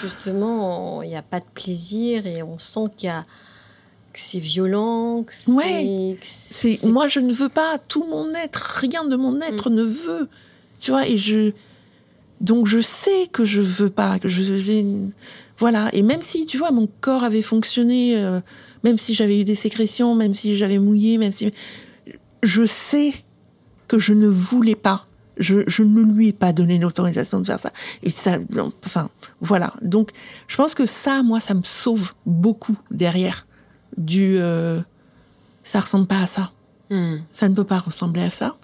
justement, 0.00 1.02
il 1.02 1.08
n'y 1.08 1.16
a 1.16 1.22
pas 1.22 1.40
de 1.40 1.46
plaisir 1.54 2.26
et 2.26 2.42
on 2.42 2.58
sent 2.58 2.90
qu'il 2.96 3.08
y 3.08 3.10
a, 3.10 3.24
c'est 4.14 4.40
violent. 4.40 5.24
Que 5.24 5.50
ouais. 5.50 6.18
C'est 6.22 6.82
moi 6.84 7.08
je 7.08 7.20
ne 7.20 7.32
veux 7.32 7.48
pas 7.48 7.78
tout 7.78 8.04
mon 8.04 8.34
être, 8.34 8.78
rien 8.80 9.04
de 9.04 9.16
mon 9.16 9.40
être 9.40 9.70
mm. 9.70 9.74
ne 9.74 9.82
veut. 9.82 10.28
Tu 10.80 10.90
vois 10.90 11.06
et 11.06 11.18
je 11.18 11.52
donc 12.40 12.66
je 12.66 12.80
sais 12.80 13.28
que 13.32 13.44
je 13.44 13.60
veux 13.60 13.90
pas 13.90 14.20
que 14.20 14.28
je 14.28 14.42
voilà 15.58 15.88
et 15.92 16.02
même 16.02 16.22
si 16.22 16.46
tu 16.46 16.56
vois 16.56 16.70
mon 16.70 16.88
corps 17.00 17.24
avait 17.24 17.42
fonctionné 17.42 18.16
euh, 18.16 18.40
même 18.84 18.98
si 18.98 19.14
j'avais 19.14 19.40
eu 19.40 19.44
des 19.44 19.54
sécrétions, 19.54 20.14
même 20.14 20.34
si 20.34 20.56
j'avais 20.56 20.78
mouillé, 20.78 21.18
même 21.18 21.32
si 21.32 21.52
je 22.42 22.66
sais 22.66 23.12
que 23.86 23.98
je 23.98 24.12
ne 24.12 24.28
voulais 24.28 24.76
pas. 24.76 25.06
Je, 25.38 25.60
je 25.68 25.82
ne 25.82 26.02
lui 26.02 26.28
ai 26.28 26.32
pas 26.32 26.52
donné 26.52 26.78
l'autorisation 26.78 27.40
de 27.40 27.46
faire 27.46 27.60
ça. 27.60 27.72
Et 28.02 28.10
ça, 28.10 28.38
enfin, 28.84 29.08
voilà. 29.40 29.72
Donc, 29.82 30.10
je 30.48 30.56
pense 30.56 30.74
que 30.74 30.84
ça, 30.84 31.22
moi, 31.22 31.40
ça 31.40 31.54
me 31.54 31.62
sauve 31.62 32.12
beaucoup 32.26 32.76
derrière 32.90 33.46
du 33.96 34.36
euh, 34.38 34.80
ça 35.68 35.80
ressemble 35.80 36.06
pas 36.06 36.22
à 36.22 36.26
ça. 36.26 36.50
Hmm. 36.90 37.18
Ça 37.30 37.48
ne 37.48 37.54
peut 37.54 37.64
pas 37.64 37.78
ressembler 37.78 38.22
à 38.22 38.30
ça. 38.30 38.56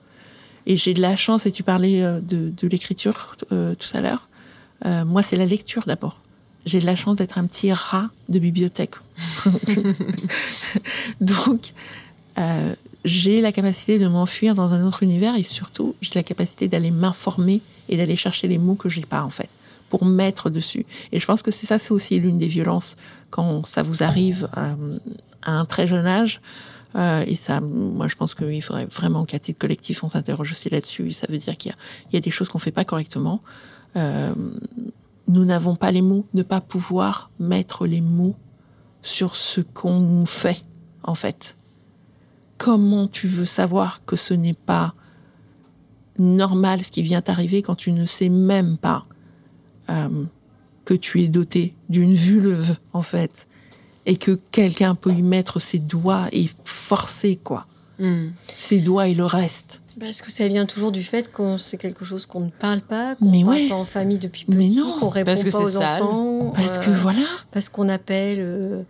Et 0.67 0.77
j'ai 0.77 0.95
de 0.95 1.03
la 1.03 1.17
chance, 1.17 1.45
et 1.45 1.53
tu 1.53 1.63
parlais 1.63 2.03
euh, 2.03 2.21
de, 2.21 2.51
de 2.51 2.69
l'écriture 2.69 3.37
euh, 3.53 3.75
tout 3.75 3.95
à 3.95 4.01
l'heure. 4.01 4.29
Euh, 4.87 5.05
moi, 5.05 5.23
c'est 5.23 5.37
la 5.37 5.45
lecture 5.45 5.85
d'abord. 5.87 6.21
J'ai 6.65 6.81
de 6.81 6.87
la 6.87 6.97
chance 6.97 7.19
d'être 7.19 7.37
un 7.37 7.47
petit 7.47 7.73
rat 7.73 8.09
de 8.31 8.39
bibliothèque. 8.39 8.95
Donc, 11.21 11.75
euh, 12.39 12.75
j'ai 13.05 13.41
la 13.41 13.53
capacité 13.53 13.99
de 13.99 14.07
m'enfuir 14.07 14.55
dans 14.55 14.73
un 14.73 14.85
autre 14.85 15.03
univers 15.03 15.37
et 15.37 15.43
surtout, 15.43 15.95
j'ai 16.01 16.13
la 16.15 16.23
capacité 16.23 16.69
d'aller 16.69 16.91
m'informer 16.91 17.61
et 17.89 17.97
d'aller 17.97 18.17
chercher 18.17 18.49
les 18.49 18.59
mots 18.59 18.75
que 18.75 18.89
j'ai 18.89 19.05
pas, 19.05 19.23
en 19.23 19.31
fait, 19.31 19.49
pour 19.91 20.05
mettre 20.05 20.51
dessus. 20.51 20.87
Et 21.13 21.21
je 21.21 21.27
pense 21.27 21.43
que 21.43 21.51
c'est 21.51 21.67
ça, 21.67 21.79
c'est 21.79 21.93
aussi 21.93 22.19
l'une 22.19 22.39
des 22.39 22.47
violences 22.47 22.97
quand 23.31 23.67
ça 23.67 23.83
vous 23.83 24.03
arrive 24.03 24.49
à, 24.53 24.77
un 25.47 25.65
très 25.67 25.87
jeune 25.87 26.07
âge. 26.07 26.41
Euh, 26.97 27.25
et 27.27 27.35
ça, 27.35 27.61
moi, 27.61 28.09
je 28.09 28.15
pense 28.15 28.35
qu'il 28.35 28.63
faudrait 28.63 28.87
vraiment 28.87 29.27
qu'à 29.27 29.39
titre 29.39 29.59
collectif, 29.59 30.03
on 30.05 30.09
s'interroge 30.09 30.53
aussi 30.53 30.71
là-dessus. 30.71 31.13
Ça 31.13 31.27
veut 31.29 31.39
dire 31.39 31.57
qu'il 31.57 31.73
y, 32.13 32.15
y, 32.15 32.17
a 32.17 32.21
des 32.21 32.31
choses 32.31 32.49
qu'on 32.49 32.59
fait 32.59 32.71
pas 32.71 32.85
correctement. 32.85 33.43
Euh, 33.97 34.33
nous 35.27 35.45
n'avons 35.45 35.77
pas 35.77 35.91
les 35.91 36.03
mots, 36.03 36.27
ne 36.33 36.43
pas 36.43 36.61
pouvoir 36.61 37.31
mettre 37.39 37.87
les 37.87 38.01
mots 38.01 38.37
sur 39.03 39.37
ce 39.37 39.61
qu'on 39.61 40.01
nous 40.01 40.27
fait, 40.27 40.65
en 41.03 41.15
fait. 41.15 41.57
Comment 42.59 43.09
tu 43.09 43.27
veux 43.27 43.47
savoir 43.47 44.03
que 44.07 44.17
ce 44.17 44.35
n'est 44.35 44.55
pas 44.55 44.95
normal 46.19 46.85
ce 46.85 46.91
qui 46.91 47.03
vient 47.03 47.23
t'arriver 47.23 47.63
quand 47.63 47.75
tu 47.75 47.93
ne 47.93 48.05
sais 48.05 48.29
même 48.29 48.79
pas 48.79 49.07
euh, 49.91 50.25
que 50.85 50.95
tu 50.95 51.23
es 51.23 51.29
doté 51.29 51.75
d'une 51.89 52.15
vulve, 52.15 52.77
en 52.93 53.03
fait, 53.03 53.49
et 54.07 54.17
que 54.17 54.39
quelqu'un 54.51 54.95
peut 54.95 55.13
y 55.13 55.23
mettre 55.23 55.59
ses 55.59 55.79
doigts 55.79 56.29
et 56.33 56.49
forcer, 56.65 57.37
quoi? 57.37 57.67
Hmm. 57.99 58.29
Ses 58.49 58.81
doigts 58.81 59.09
et 59.09 59.15
le 59.15 59.25
reste. 59.25 59.83
Parce 59.99 60.23
que 60.23 60.31
ça 60.31 60.49
vient 60.49 60.67
toujours 60.67 60.91
du 60.91 61.05
fait 61.05 61.31
qu'on 61.31 61.57
c'est 61.57 61.77
quelque 61.77 62.05
chose 62.05 62.27
qu'on 62.27 62.41
ne 62.41 62.51
parle 62.51 62.81
pas, 62.81 63.15
qu'on 63.15 63.27
ne 63.27 63.45
parle 63.45 63.69
pas 63.69 63.75
en 63.77 63.85
famille 63.85 64.19
depuis 64.19 64.45
petit, 64.45 64.81
qu'on 64.99 65.09
répond 65.09 65.27
parce 65.31 65.45
que 65.45 65.51
pas 65.51 65.61
aux 65.61 65.67
sale. 65.67 66.03
enfants. 66.03 66.53
Parce 66.57 66.79
que 66.79 66.91
euh, 66.91 66.97
voilà. 66.97 67.27
Parce 67.53 67.69
qu'on 67.69 67.89
appelle, 67.89 68.39
euh, 68.41 68.83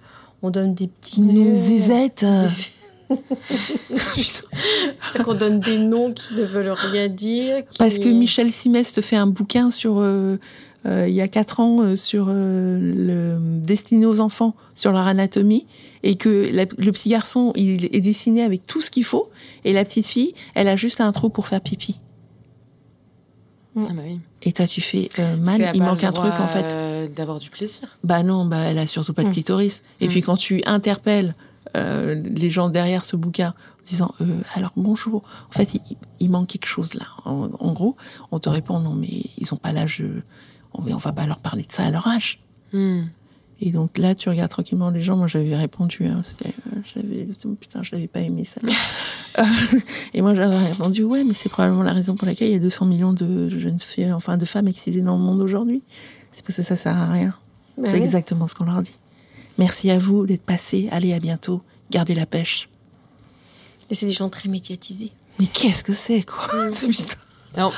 on 0.43 0.51
donne 0.51 0.75
des 0.75 0.89
petits 0.89 1.21
noms. 1.21 1.55
Zézettes. 1.55 2.25
qu'on 5.25 5.35
donne 5.35 5.61
des 5.61 5.79
noms 5.79 6.13
qui 6.13 6.35
ne 6.35 6.45
veulent 6.45 6.71
rien 6.71 7.09
dire. 7.09 7.63
Parce 7.79 7.99
que 7.99 8.09
Michel 8.09 8.53
Simès 8.53 8.93
te 8.93 9.01
fait 9.01 9.17
un 9.17 9.27
bouquin 9.27 9.71
sur 9.71 9.99
euh, 9.99 10.37
il 10.87 11.15
y 11.15 11.21
a 11.21 11.29
quatre 11.29 11.61
ans 11.61 11.97
sur 11.97 12.27
le 12.29 13.39
destiné 13.41 14.07
aux 14.07 14.21
enfants 14.21 14.55
sur 14.75 14.93
leur 14.93 15.07
anatomie 15.07 15.67
et 16.03 16.17
que 16.17 16.51
le 16.53 16.93
petit 16.93 17.09
garçon 17.09 17.53
il 17.57 17.87
est 17.87 18.01
dessiné 18.01 18.43
avec 18.43 18.67
tout 18.67 18.83
ce 18.83 18.91
qu'il 18.91 19.05
faut 19.05 19.31
et 19.65 19.73
la 19.73 19.85
petite 19.85 20.07
fille 20.07 20.35
elle 20.55 20.69
a 20.69 20.77
juste 20.77 21.01
un 21.01 21.11
trou 21.13 21.31
pour 21.31 21.47
faire 21.47 21.63
pipi. 21.63 21.99
Ah 23.77 23.93
bah 23.93 24.03
oui. 24.07 24.21
Et 24.43 24.53
toi 24.53 24.67
tu 24.67 24.81
fais 24.81 25.09
euh, 25.19 25.37
mal, 25.37 25.73
il 25.75 25.83
manque 25.83 26.05
un 26.05 26.13
truc 26.13 26.33
en 26.39 26.47
fait. 26.47 26.67
Euh, 26.67 27.09
d'avoir 27.09 27.39
du 27.39 27.51
plaisir. 27.51 27.99
Bah 28.05 28.23
non, 28.23 28.45
bah 28.45 28.59
elle 28.59 28.79
a 28.79 28.87
surtout 28.87 29.13
pas 29.13 29.25
de 29.25 29.29
mm. 29.29 29.33
clitoris. 29.33 29.83
Et 30.01 30.07
mm. 30.07 30.11
puis 30.11 30.23
quand 30.23 30.37
tu 30.37 30.63
interpelles 30.65 31.35
euh, 31.77 32.15
les 32.15 32.51
gens 32.51 32.69
derrière 32.69 33.05
ce 33.05 33.17
bouquin 33.17 33.55
en 33.81 33.85
disant 33.85 34.15
euh, 34.21 34.41
alors 34.55 34.73
bonjour, 34.77 35.23
en 35.49 35.53
fait 35.53 35.75
il, 35.75 35.81
il, 36.21 36.31
manque 36.31 36.49
quelque 36.49 36.67
chose 36.67 36.95
là. 36.95 37.07
En, 37.25 37.51
en, 37.59 37.73
gros, 37.73 37.97
on 38.31 38.39
te 38.39 38.49
répond 38.49 38.81
non 38.81 38.95
mais 38.95 39.23
ils 39.39 39.53
ont 39.53 39.57
pas 39.57 39.73
l'âge, 39.73 40.03
on, 40.73 40.83
on 40.87 40.97
va 40.97 41.13
pas 41.13 41.27
leur 41.27 41.39
parler 41.39 41.65
de 41.65 41.73
ça 41.73 41.85
à 41.85 41.91
leur 41.91 42.07
âge. 42.07 42.41
Mm. 42.73 43.03
Et 43.61 43.71
donc 43.71 43.99
là, 43.99 44.15
tu 44.15 44.29
regardes 44.29 44.51
tranquillement 44.51 44.91
les 44.91 45.01
gens. 45.01 45.17
Moi, 45.17 45.27
j'avais 45.27 45.57
répondu. 45.57 46.07
Hein, 46.07 46.23
euh, 46.45 46.51
j'avais, 46.95 47.27
putain, 47.59 47.83
je 47.83 47.95
n'avais 47.95 48.09
pas 48.09 48.21
aimé 48.21 48.45
ça. 48.45 48.61
et 50.15 50.23
moi, 50.23 50.35
j'avais 50.35 50.59
répondu, 50.59 51.05
ouais, 51.05 51.25
mais 51.25 51.35
c'est 51.35 51.49
probablement 51.49 51.83
la 51.83 51.93
raison 51.93 52.17
pour 52.17 52.27
laquelle 52.27 52.49
il 52.49 52.53
y 52.53 52.57
a 52.57 52.61
200 52.61 52.87
millions 52.87 53.13
de 53.13 53.49
jeunes 53.49 53.81
filles, 53.81 54.13
enfin 54.13 54.37
de 54.37 54.45
femmes 54.45 54.69
excisées 54.69 55.03
dans 55.03 55.17
le 55.17 55.23
monde 55.23 55.41
aujourd'hui. 55.41 55.83
C'est 56.33 56.45
parce 56.45 56.57
que 56.57 56.63
ça 56.63 56.77
sert 56.77 56.97
à 56.97 57.11
rien. 57.11 57.35
Bah 57.79 57.89
c'est 57.91 57.99
exactement 57.99 58.47
ce 58.47 58.55
qu'on 58.55 58.65
leur 58.65 58.83
dit. 58.83 58.99
Merci 59.59 59.91
à 59.91 59.99
vous 59.99 60.27
d'être 60.27 60.45
passés. 60.45 60.89
Allez, 60.91 61.13
à 61.13 61.21
bientôt. 61.21 61.63
Gardez 61.91 62.15
la 62.15 62.27
pêche. 62.27 62.69
Et 63.91 63.95
c'est 63.95 64.07
des 64.07 64.13
gens 64.13 64.29
très 64.29 64.49
médiatisés. 64.49 65.13
Mais 65.39 65.47
qu'est-ce 65.47 65.85
que 65.85 65.93
c'est, 65.93 66.23
quoi 66.23 66.47
non, 67.57 67.73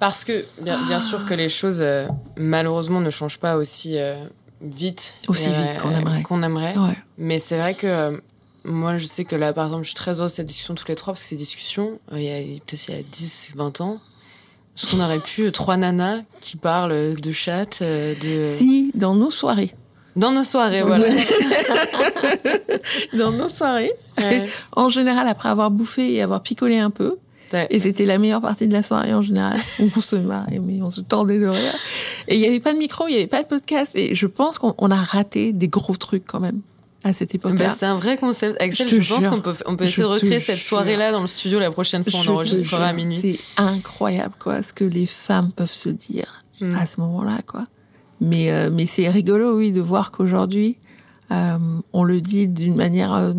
parce 0.00 0.22
que, 0.22 0.44
bien, 0.60 1.00
sûr 1.00 1.26
que 1.26 1.34
les 1.34 1.48
choses, 1.48 1.80
euh, 1.80 2.06
malheureusement, 2.36 3.00
ne 3.00 3.10
changent 3.10 3.38
pas 3.38 3.56
aussi 3.56 3.98
euh, 3.98 4.24
vite. 4.60 5.14
Aussi 5.28 5.48
vite 5.48 5.80
qu'on 5.82 5.90
aimerait. 5.90 6.22
Qu'on 6.22 6.42
aimerait. 6.42 6.74
Mais 7.16 7.38
c'est 7.38 7.58
vrai 7.58 7.74
que 7.74 7.86
euh, 7.86 8.16
moi, 8.64 8.98
je 8.98 9.06
sais 9.06 9.24
que 9.24 9.36
là, 9.36 9.52
par 9.52 9.66
exemple, 9.66 9.84
je 9.84 9.88
suis 9.88 9.96
très 9.96 10.20
heureuse 10.20 10.32
de 10.32 10.36
cette 10.36 10.46
discussion 10.46 10.74
tous 10.74 10.88
les 10.88 10.94
trois, 10.94 11.12
parce 11.12 11.22
que 11.22 11.28
ces 11.28 11.36
discussions, 11.36 11.98
euh, 12.12 12.18
il 12.18 12.24
y 12.24 12.30
a 12.30 12.60
peut-être 12.60 12.88
il 12.88 12.94
y 12.96 12.98
a 12.98 13.02
10, 13.02 13.50
20 13.56 13.80
ans, 13.80 14.00
est-ce 14.76 14.90
qu'on 14.90 15.02
aurait 15.02 15.18
pu 15.18 15.46
euh, 15.46 15.50
trois 15.50 15.76
nanas 15.76 16.20
qui 16.40 16.56
parlent 16.56 17.16
de 17.16 17.32
chat, 17.32 17.82
de... 17.82 18.44
Si, 18.44 18.92
dans 18.94 19.14
nos 19.14 19.30
soirées. 19.30 19.74
Dans 20.18 20.32
nos 20.32 20.44
soirées, 20.44 20.82
voilà. 20.82 21.08
dans 23.14 23.30
nos 23.30 23.48
soirées. 23.48 23.92
En 24.72 24.90
général, 24.90 25.28
après 25.28 25.48
avoir 25.48 25.70
bouffé 25.70 26.12
et 26.12 26.22
avoir 26.22 26.42
picolé 26.42 26.78
un 26.78 26.90
peu, 26.90 27.16
et 27.70 27.78
c'était 27.78 28.04
la 28.04 28.18
meilleure 28.18 28.40
partie 28.40 28.66
de 28.66 28.72
la 28.72 28.82
soirée 28.82 29.14
en 29.14 29.22
général. 29.22 29.60
On 29.96 30.00
se 30.00 30.16
marrait, 30.16 30.60
mais 30.60 30.82
on 30.82 30.90
se 30.90 31.00
tordait 31.00 31.38
de 31.38 31.46
rire. 31.46 31.74
Et 32.26 32.34
il 32.34 32.40
n'y 32.40 32.46
avait 32.46 32.60
pas 32.60 32.72
de 32.72 32.78
micro, 32.78 33.06
il 33.08 33.12
n'y 33.12 33.16
avait 33.16 33.26
pas 33.26 33.42
de 33.42 33.48
podcast. 33.48 33.92
Et 33.94 34.14
je 34.14 34.26
pense 34.26 34.58
qu'on 34.58 34.90
a 34.90 35.02
raté 35.02 35.52
des 35.52 35.68
gros 35.68 35.96
trucs 35.96 36.26
quand 36.26 36.40
même 36.40 36.60
à 37.04 37.14
cette 37.14 37.34
époque-là. 37.34 37.68
Bah, 37.68 37.70
c'est 37.70 37.86
un 37.86 37.94
vrai 37.94 38.16
concept. 38.16 38.60
Axel, 38.60 38.88
je, 38.88 39.08
pense 39.08 39.28
qu'on 39.28 39.40
peut, 39.40 39.54
on 39.66 39.76
peut 39.76 39.84
essayer 39.84 40.02
de 40.02 40.08
recréer 40.08 40.40
cette 40.40 40.60
soirée-là 40.60 41.12
dans 41.12 41.22
le 41.22 41.26
studio 41.26 41.58
la 41.58 41.70
prochaine 41.70 42.04
fois. 42.04 42.20
on 42.26 42.32
enregistrera 42.32 42.86
à 42.86 42.92
minuit. 42.92 43.16
C'est 43.16 43.38
incroyable, 43.56 44.34
quoi, 44.38 44.62
ce 44.62 44.72
que 44.72 44.84
les 44.84 45.06
femmes 45.06 45.52
peuvent 45.52 45.72
se 45.72 45.88
dire 45.88 46.44
hmm. 46.60 46.74
à 46.74 46.86
ce 46.86 47.00
moment-là, 47.00 47.38
quoi. 47.46 47.66
Mais, 48.20 48.50
euh, 48.50 48.70
mais 48.72 48.86
c'est 48.86 49.08
rigolo, 49.08 49.56
oui, 49.56 49.72
de 49.72 49.80
voir 49.80 50.10
qu'aujourd'hui, 50.10 50.76
euh, 51.30 51.58
on 51.92 52.04
le 52.04 52.20
dit 52.20 52.48
d'une 52.48 52.74
manière, 52.74 53.12
euh, 53.12 53.32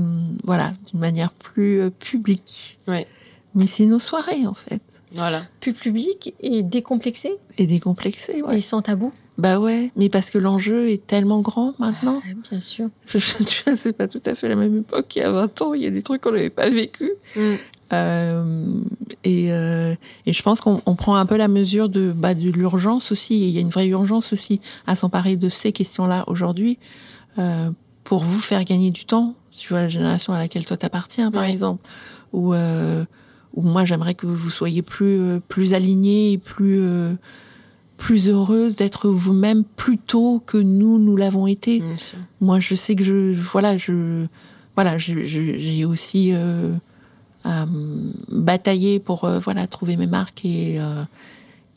voilà, 0.44 0.74
d'une 0.90 1.00
manière 1.00 1.32
plus 1.32 1.90
publique. 2.00 2.80
Ouais. 2.88 3.08
Mais 3.56 3.68
c'est 3.68 3.86
nos 3.86 4.00
soirées, 4.00 4.46
en 4.46 4.54
fait. 4.54 4.82
Voilà. 5.14 5.44
Plus 5.60 5.74
public 5.74 6.36
et 6.40 6.62
décomplexé. 6.62 7.32
Et 7.58 7.66
décomplexé, 7.66 8.42
ouais. 8.44 8.60
Et 8.60 8.62
sans 8.62 8.82
tabou. 8.82 9.12
Bah 9.40 9.58
ouais, 9.58 9.92
mais 9.96 10.10
parce 10.10 10.32
que 10.32 10.38
l'enjeu 10.38 10.90
est 10.90 11.08
tellement 11.08 11.40
grand 11.40 11.74
maintenant. 11.80 12.22
Ah, 12.26 12.34
bien 12.52 12.60
sûr. 12.60 12.90
Je, 13.08 13.18
tu 13.18 13.64
vois, 13.64 13.78
c'est 13.78 13.94
pas 13.94 14.10
tout 14.10 14.22
à 14.26 14.36
fait 14.36 14.50
la 14.50 14.56
même 14.56 14.80
époque 14.80 15.08
qu'il 15.08 15.22
y 15.22 15.26
a 15.26 15.32
20 15.32 15.62
ans. 15.62 15.74
Il 15.74 15.82
y 15.82 15.86
a 15.86 15.90
des 15.90 16.04
trucs 16.04 16.22
qu'on 16.22 16.34
n'avait 16.34 16.50
pas 16.50 16.70
vécu. 16.70 17.10
Mm. 17.38 17.54
Euh, 17.92 18.68
et, 19.24 19.48
euh, 19.52 19.96
et 20.26 20.34
je 20.34 20.44
pense 20.44 20.62
qu'on 20.62 20.80
prend 20.96 21.16
un 21.16 21.26
peu 21.26 21.38
la 21.38 21.48
mesure 21.48 21.90
de, 21.90 22.12
bah, 22.12 22.36
de 22.36 22.50
l'urgence 22.50 23.12
aussi. 23.12 23.42
il 23.42 23.50
y 23.50 23.58
a 23.58 23.62
une 23.62 23.70
vraie 23.70 23.88
urgence 23.88 24.32
aussi 24.34 24.62
à 24.86 24.96
s'emparer 24.96 25.38
de 25.38 25.50
ces 25.50 25.72
questions-là 25.72 26.24
aujourd'hui 26.28 26.78
euh, 27.40 27.72
pour 28.04 28.24
vous 28.24 28.40
faire 28.40 28.64
gagner 28.64 28.92
du 28.92 29.06
temps. 29.06 29.36
Tu 29.52 29.70
vois, 29.70 29.82
la 29.82 29.90
génération 29.90 30.34
à 30.34 30.40
laquelle 30.40 30.66
toi 30.66 30.78
t'appartiens, 30.78 31.32
par 31.32 31.44
exemple. 31.44 31.86
Ou 32.32 32.54
euh, 32.54 33.06
ou 33.56 33.62
moi 33.62 33.86
j'aimerais 33.86 34.14
que 34.14 34.28
vous 34.28 34.50
soyez 34.50 34.82
plus 34.82 35.20
euh, 35.20 35.40
plus 35.48 35.74
alignés 35.74 36.34
et 36.34 36.38
plus 36.38 36.80
euh, 36.80 37.14
plus 37.98 38.30
heureuse 38.30 38.76
d'être 38.76 39.10
vous-même 39.10 39.64
plus 39.64 39.98
tôt 39.98 40.42
que 40.46 40.58
nous 40.58 41.00
nous 41.00 41.18
l'avons 41.18 41.48
été. 41.48 41.84
Moi 42.40 42.60
je 42.60 42.76
sais 42.76 42.96
que 42.96 43.04
je 43.04 43.34
voilà 43.34 43.78
je 43.78 44.26
voilà 44.76 44.98
j'ai 44.98 45.86
aussi 45.86 46.32
euh, 46.34 46.74
bataillé 47.46 49.00
pour 49.00 49.24
euh, 49.24 49.40
voilà 49.40 49.66
trouver 49.68 49.98
mes 49.98 50.08
marques 50.08 50.46
et, 50.46 50.80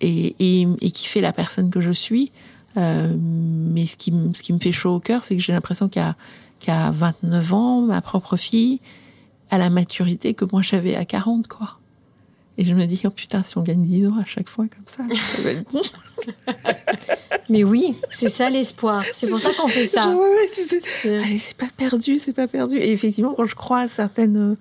et, 0.00 0.34
et 0.38 0.66
et 0.80 0.90
kiffer 0.90 1.20
la 1.20 1.32
personne 1.32 1.70
que 1.70 1.80
je 1.80 1.92
suis. 1.92 2.32
mais 2.76 3.86
ce 3.86 3.96
qui 3.96 4.12
ce 4.34 4.42
qui 4.42 4.52
me 4.52 4.58
fait 4.58 4.72
chaud 4.72 4.96
au 4.96 5.00
cœur 5.00 5.24
c'est 5.24 5.36
que 5.36 5.42
j'ai 5.42 5.52
l'impression 5.52 5.88
qu'à 5.88 6.16
qu'à 6.58 6.90
29 6.90 7.52
ans 7.54 7.80
ma 7.82 8.00
propre 8.00 8.36
fille 8.36 8.80
à 9.52 9.58
la 9.58 9.68
maturité 9.68 10.32
que 10.32 10.46
moi 10.50 10.62
j'avais 10.62 10.96
à 10.96 11.04
40, 11.04 11.46
quoi. 11.46 11.78
Et 12.58 12.64
je 12.64 12.72
me 12.72 12.86
dis, 12.86 13.00
oh 13.04 13.10
putain, 13.10 13.42
si 13.42 13.56
on 13.58 13.62
gagne 13.62 13.82
10 13.82 14.08
ans 14.08 14.18
à 14.20 14.24
chaque 14.24 14.48
fois 14.48 14.66
comme 14.66 14.84
ça, 14.86 15.04
ça 15.14 15.42
va 15.42 15.50
être 15.50 15.70
bon. 15.70 15.82
Mais 17.50 17.62
oui, 17.62 17.96
c'est 18.10 18.30
ça 18.30 18.48
l'espoir. 18.48 19.02
C'est 19.14 19.28
pour 19.28 19.40
ça 19.40 19.50
qu'on 19.52 19.68
fait 19.68 19.86
ça. 19.86 20.08
Ouais, 20.08 20.14
ouais, 20.14 20.48
c'est, 20.54 20.80
c'est 21.38 21.56
pas 21.56 21.68
perdu, 21.76 22.18
c'est 22.18 22.32
pas 22.32 22.48
perdu. 22.48 22.76
Et 22.76 22.92
effectivement, 22.92 23.34
quand 23.34 23.44
je 23.44 23.54
crois 23.54 23.80
à 23.80 23.88
certaines 23.88 24.56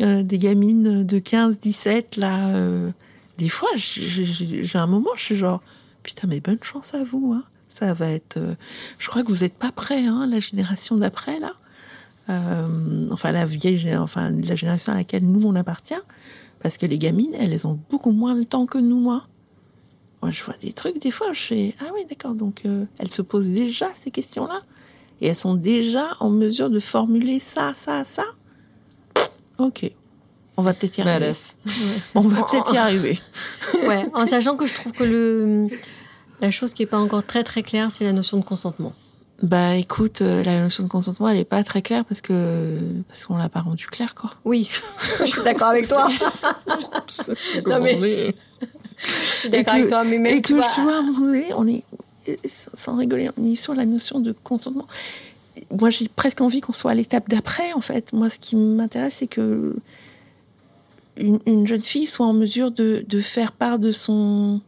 euh, 0.00 0.22
des 0.22 0.38
gamines 0.38 1.04
de 1.04 1.18
15, 1.18 1.58
17, 1.58 2.16
là, 2.16 2.48
euh, 2.48 2.90
des 3.38 3.48
fois, 3.48 3.70
j'ai 3.76 4.78
un 4.78 4.86
moment, 4.86 5.10
je 5.16 5.22
suis 5.22 5.36
genre, 5.36 5.62
putain, 6.02 6.26
mais 6.28 6.40
bonne 6.40 6.62
chance 6.62 6.92
à 6.94 7.02
vous. 7.02 7.32
Hein. 7.34 7.44
Ça 7.68 7.94
va 7.94 8.10
être. 8.10 8.36
Euh, 8.36 8.54
je 8.98 9.08
crois 9.08 9.22
que 9.22 9.28
vous 9.28 9.40
n'êtes 9.40 9.54
pas 9.54 9.72
prêts, 9.72 10.04
hein, 10.04 10.26
la 10.30 10.38
génération 10.38 10.96
d'après, 10.96 11.38
là. 11.38 11.54
enfin, 13.10 13.32
la 13.32 13.46
vieille, 13.46 13.96
enfin, 13.96 14.30
la 14.30 14.54
génération 14.54 14.92
à 14.92 14.96
laquelle 14.96 15.26
nous, 15.26 15.46
on 15.46 15.54
appartient. 15.54 15.94
Parce 16.60 16.76
que 16.76 16.86
les 16.86 16.98
gamines, 16.98 17.34
elles 17.34 17.66
ont 17.66 17.78
beaucoup 17.90 18.12
moins 18.12 18.34
de 18.34 18.44
temps 18.44 18.66
que 18.66 18.78
nous, 18.78 18.98
moi. 18.98 19.26
Moi, 20.22 20.30
je 20.30 20.42
vois 20.42 20.56
des 20.60 20.72
trucs, 20.72 21.00
des 21.00 21.10
fois, 21.10 21.32
je 21.32 21.40
fais 21.40 21.74
Ah 21.80 21.90
oui, 21.94 22.04
d'accord, 22.08 22.34
donc 22.34 22.64
elles 22.98 23.10
se 23.10 23.22
posent 23.22 23.48
déjà 23.48 23.88
ces 23.94 24.10
questions-là. 24.10 24.62
Et 25.20 25.28
elles 25.28 25.36
sont 25.36 25.54
déjà 25.54 26.16
en 26.20 26.28
mesure 26.28 26.68
de 26.68 26.80
formuler 26.80 27.38
ça, 27.38 27.72
ça, 27.74 28.04
ça. 28.04 28.24
Ok. 29.58 29.90
On 30.56 30.62
va 30.62 30.72
peut-être 30.72 30.98
y 30.98 31.02
arriver. 31.02 31.32
On 32.14 32.22
va 32.22 32.42
peut-être 32.44 32.72
y 32.72 32.78
arriver. 32.78 33.18
ouais, 33.86 34.06
en 34.14 34.26
sachant 34.26 34.56
que 34.56 34.66
je 34.66 34.74
trouve 34.74 34.92
que 34.92 35.04
le, 35.04 35.68
la 36.40 36.50
chose 36.50 36.72
qui 36.72 36.82
n'est 36.82 36.86
pas 36.86 36.98
encore 36.98 37.24
très 37.24 37.44
très 37.44 37.62
claire, 37.62 37.90
c'est 37.92 38.04
la 38.04 38.12
notion 38.12 38.38
de 38.38 38.44
consentement. 38.44 38.92
Bah 39.42 39.74
écoute, 39.74 40.22
euh, 40.22 40.42
la 40.42 40.60
notion 40.60 40.82
de 40.82 40.88
consentement, 40.88 41.28
elle 41.28 41.36
n'est 41.36 41.44
pas 41.44 41.62
très 41.62 41.82
claire 41.82 42.06
parce 42.06 42.22
que 42.22 42.78
parce 43.06 43.26
qu'on 43.26 43.36
l'a 43.36 43.50
pas 43.50 43.60
rendue 43.60 43.86
claire, 43.86 44.14
quoi. 44.14 44.30
Oui, 44.46 44.70
je 45.20 45.26
suis 45.26 45.42
d'accord 45.42 45.68
avec 45.68 45.88
toi. 45.88 46.08
non 47.66 47.80
mais, 47.80 48.34
je 48.98 49.34
suis 49.34 49.50
d'accord 49.50 49.74
avec 49.74 49.88
toi, 49.88 50.04
mais 50.04 50.18
même 50.18 50.36
et 50.36 50.40
que 50.40 50.48
tu 50.48 50.54
vois, 50.54 51.02
on 51.54 51.66
est 51.66 51.84
sans 52.44 52.96
rigoler, 52.96 53.28
on 53.36 53.46
est 53.46 53.56
sur 53.56 53.74
la 53.74 53.84
notion 53.84 54.20
de 54.20 54.34
consentement 54.42 54.86
moi, 55.70 55.90
j'ai 55.90 56.08
presque 56.08 56.40
envie 56.40 56.60
qu'on 56.60 56.72
soit 56.72 56.90
à 56.90 56.94
l'étape 56.94 57.28
d'après, 57.28 57.72
en 57.72 57.80
fait. 57.80 58.12
Moi, 58.12 58.30
ce 58.30 58.38
qui 58.38 58.56
m'intéresse, 58.56 59.14
c'est 59.14 59.26
que 59.26 59.76
une, 61.16 61.66
jeune 61.66 61.82
fille 61.82 62.06
soit 62.06 62.26
en 62.26 62.32
mesure 62.32 62.70
de, 62.70 63.04
faire 63.20 63.52
part 63.52 63.78
de 63.78 63.90
son, 63.90 64.60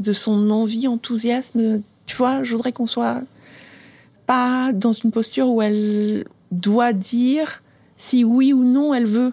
de 0.00 0.12
son 0.12 0.50
envie, 0.50 0.86
enthousiasme. 0.86 1.82
Tu 2.06 2.16
vois, 2.16 2.42
je 2.44 2.54
voudrais 2.54 2.72
qu'on 2.72 2.86
soit 2.86 3.22
pas 4.26 4.72
dans 4.72 4.92
une 4.92 5.10
posture 5.10 5.48
où 5.48 5.62
elle 5.62 6.24
doit 6.52 6.92
dire 6.92 7.62
si 7.96 8.24
oui 8.24 8.52
ou 8.52 8.64
non 8.64 8.94
elle 8.94 9.06
veut. 9.06 9.32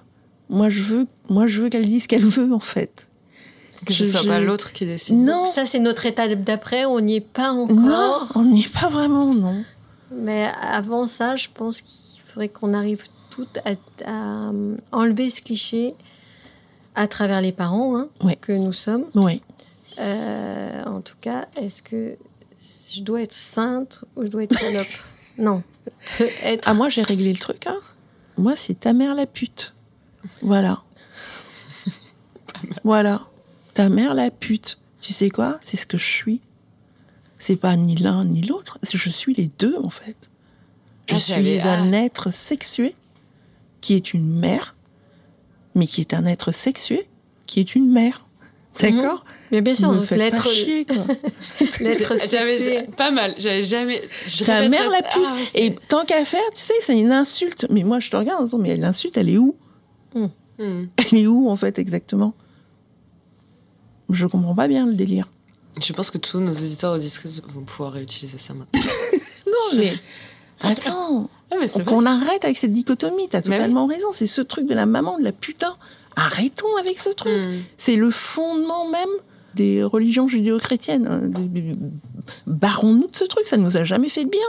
Moi, 0.50 0.70
je 0.70 0.82
veux, 0.82 1.08
moi, 1.30 1.48
je 1.48 1.62
veux 1.62 1.70
qu'elle 1.70 1.86
dise 1.86 2.04
ce 2.04 2.08
qu'elle 2.08 2.26
veut, 2.26 2.54
en 2.54 2.60
fait. 2.60 3.08
Que 3.86 3.94
ce 3.94 4.06
soit 4.06 4.24
pas 4.24 4.40
l'autre 4.40 4.74
qui 4.74 4.86
décide. 4.86 5.18
Non. 5.18 5.46
Ça, 5.48 5.66
c'est 5.66 5.80
notre 5.80 6.06
étape 6.06 6.44
d'après. 6.44 6.86
On 6.86 7.00
n'y 7.00 7.18
est 7.18 7.22
pas 7.22 7.52
encore. 7.52 7.76
Non, 7.76 8.28
on 8.34 8.44
n'y 8.44 8.62
est 8.62 8.74
pas 8.74 8.88
vraiment, 8.88 9.34
non. 9.34 9.64
Mais 10.16 10.50
avant 10.62 11.08
ça, 11.08 11.36
je 11.36 11.48
pense 11.54 11.82
qu'il 11.82 12.22
faudrait 12.22 12.50
qu'on 12.50 12.74
arrive 12.74 13.06
toutes 13.30 13.60
à, 14.06 14.52
enlever 14.92 15.30
ce 15.30 15.42
cliché 15.42 15.94
à 16.96 17.08
travers 17.08 17.42
les 17.42 17.52
parents 17.52 17.98
hein, 17.98 18.08
que 18.42 18.54
nous 18.54 18.74
sommes. 18.74 19.06
Oui. 19.14 19.42
Euh, 20.00 20.84
en 20.86 21.02
tout 21.02 21.18
cas, 21.20 21.48
est-ce 21.56 21.82
que 21.82 22.16
je 22.94 23.02
dois 23.02 23.22
être 23.22 23.34
sainte 23.34 24.04
ou 24.16 24.26
je 24.26 24.32
dois 24.32 24.44
être 24.44 24.58
salope? 24.58 24.88
Non. 25.38 25.64
Être... 26.44 26.64
Ah, 26.66 26.74
moi, 26.74 26.88
j'ai 26.88 27.02
réglé 27.02 27.34
le 27.34 27.38
truc. 27.38 27.68
Hein. 27.68 27.80
Moi, 28.38 28.56
c'est 28.56 28.80
ta 28.80 28.94
mère 28.94 29.16
la 29.16 29.26
pute. 29.26 29.74
Voilà. 30.42 30.82
voilà. 32.86 33.28
Ta 33.74 33.90
mère 33.90 34.14
la 34.14 34.32
pute. 34.32 34.78
Tu 35.02 35.12
sais 35.12 35.30
quoi? 35.30 35.60
C'est 35.62 35.76
ce 35.76 35.86
que 35.86 35.98
je 35.98 36.06
suis. 36.06 36.42
C'est 37.46 37.58
pas 37.58 37.76
ni 37.76 37.96
l'un 37.96 38.26
ni 38.26 38.42
l'autre. 38.42 38.80
Je 38.82 39.08
suis 39.08 39.36
les 39.36 39.52
deux, 39.60 39.76
en 39.84 39.92
fait. 39.92 40.16
Je 41.08 41.14
ah, 41.14 41.20
suis 41.20 41.60
un 41.60 41.94
être 41.94 42.34
sexué 42.34 42.96
qui 43.82 43.94
est 43.94 44.16
une 44.16 44.28
mère, 44.28 44.74
mais 45.76 45.86
qui 45.86 46.02
est 46.02 46.16
un 46.16 46.26
être 46.26 46.52
sexué 46.52 47.08
qui 47.46 47.60
est 47.60 47.76
une 47.76 47.92
mère. 47.92 48.26
Mhm. 48.82 48.98
D'accord? 48.98 49.26
Mais 49.52 49.62
bien 49.62 49.76
sûr, 49.76 49.94
l'être 49.94 50.48
l'être 51.82 52.18
sexué. 52.18 52.82
Pas 52.98 53.12
mal. 53.12 53.36
J'avais 53.38 53.64
jamais. 53.64 54.02
La 54.48 54.68
mère 54.68 54.90
la 54.90 55.04
pute. 55.04 55.22
Ah, 55.24 55.36
Et 55.54 55.76
tant 55.88 56.04
qu'à 56.04 56.26
faire, 56.26 56.42
tu 56.52 56.62
sais, 56.62 56.74
c'est 56.80 56.98
une 56.98 57.12
insulte. 57.12 57.68
Mais 57.70 57.84
moi, 57.84 58.00
je 58.00 58.10
te 58.10 58.16
regarde 58.16 58.42
en 58.42 58.46
disant, 58.46 58.58
mais 58.58 58.76
l'insulte, 58.76 59.18
elle 59.18 59.30
est 59.30 59.38
où? 59.38 59.56
Hmm. 60.16 60.30
Hmm. 60.58 60.86
Elle 60.98 61.20
est 61.20 61.28
où, 61.28 61.48
en 61.48 61.56
fait, 61.56 61.78
exactement? 61.78 62.34
Je 64.10 64.26
comprends 64.26 64.56
pas 64.56 64.68
bien 64.68 64.88
le 64.88 64.94
délire. 64.94 65.30
Je 65.82 65.94
pense 65.94 66.12
que 66.12 66.18
tous 66.18 66.40
nos 66.40 66.54
éditeurs 66.54 66.94
auditrices 66.94 67.42
vont 67.48 67.64
pouvoir 67.64 67.94
réutiliser 67.94 68.38
ça 68.38 68.54
maintenant. 68.54 68.82
non, 69.48 69.78
mais 69.78 69.94
attends. 70.62 71.30
Ah, 71.52 71.84
qu'on 71.86 72.06
arrête 72.06 72.44
avec 72.44 72.58
cette 72.58 72.72
dichotomie. 72.72 73.28
T'as 73.30 73.42
totalement 73.42 73.86
raison. 73.86 74.08
C'est 74.14 74.28
ce 74.28 74.42
truc 74.42 74.68
de 74.68 74.74
la 74.74 74.86
maman, 74.86 75.20
de 75.20 75.24
la 75.24 75.32
putain. 75.32 75.76
Arrêtons 76.16 76.76
avec 76.80 77.00
ce 77.00 77.10
truc. 77.10 77.34
Hmm. 77.34 77.62
C'est 77.78 77.96
le 77.96 78.10
fondement 78.10 78.90
même 78.90 79.10
des 79.54 79.84
religions 79.84 80.28
judéo-chrétiennes. 80.28 81.08
Hein. 81.08 81.32
Barrons-nous 82.48 83.08
de 83.08 83.16
ce 83.16 83.26
truc. 83.26 83.48
Ça 83.48 83.58
ne 83.58 83.64
nous 83.64 83.78
a 83.78 83.84
jamais 83.84 84.10
fait 84.10 84.26
de 84.26 84.30
bien. 84.30 84.42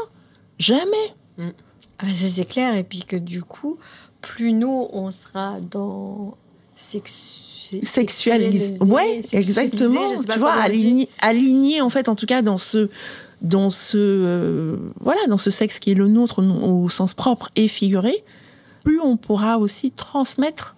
Jamais. 0.59 1.14
Hmm. 1.39 1.51
Ah 1.99 2.05
bah, 2.05 2.09
c'est 2.16 2.49
clair. 2.49 2.77
Et 2.77 2.85
puis 2.85 3.05
que 3.05 3.16
du 3.16 3.43
coup, 3.43 3.79
plus 4.20 4.53
nous, 4.53 4.89
on 4.93 5.11
sera 5.11 5.61
dans 5.61 6.37
sexe 6.77 7.47
sexualisé. 7.83 8.83
Ouais, 8.83 9.20
exactement. 9.33 10.14
Tu 10.29 10.39
vois, 10.39 10.53
aligné, 10.53 11.09
aligné 11.20 11.81
en 11.81 11.91
fait, 11.91 12.09
en 12.09 12.14
tout 12.14 12.27
cas 12.27 12.43
dans 12.43 12.59
ce 12.59 12.89
dans 13.43 13.70
ce 13.70 13.99
euh, 13.99 14.77
voilà 15.01 15.20
dans 15.29 15.39
ce 15.39 15.51
sexe 15.51 15.79
qui 15.79 15.91
est 15.91 15.95
le 15.95 16.09
nôtre 16.09 16.43
au 16.43 16.89
sens 16.89 17.14
propre 17.14 17.51
et 17.57 17.68
figuré, 17.68 18.24
plus 18.85 19.01
on 19.01 19.16
pourra 19.16 19.59
aussi 19.59 19.91
transmettre 19.91 20.77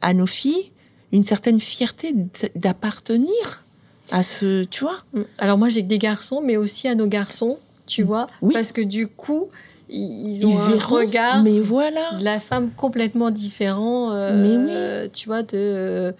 à 0.00 0.14
nos 0.14 0.26
filles 0.26 0.70
une 1.12 1.24
certaine 1.24 1.60
fierté 1.60 2.14
d'appartenir 2.54 3.64
à 4.10 4.22
ce, 4.22 4.64
tu 4.64 4.80
vois. 4.80 5.04
Alors 5.38 5.58
moi 5.58 5.68
j'ai 5.68 5.82
que 5.82 5.88
des 5.88 5.98
garçons, 5.98 6.42
mais 6.44 6.56
aussi 6.56 6.88
à 6.88 6.94
nos 6.94 7.06
garçons, 7.06 7.58
tu 7.86 8.02
vois, 8.02 8.28
parce 8.52 8.72
que 8.72 8.80
du 8.80 9.08
coup 9.08 9.48
ils 9.92 10.46
ont 10.46 10.58
un 10.58 10.78
regard 10.78 11.42
mais 11.42 11.60
voilà. 11.60 12.12
de 12.18 12.24
la 12.24 12.40
femme 12.40 12.70
complètement 12.76 13.30
différent. 13.30 14.10
Euh, 14.12 15.08
tu 15.12 15.28
vois, 15.28 15.42
de. 15.42 16.14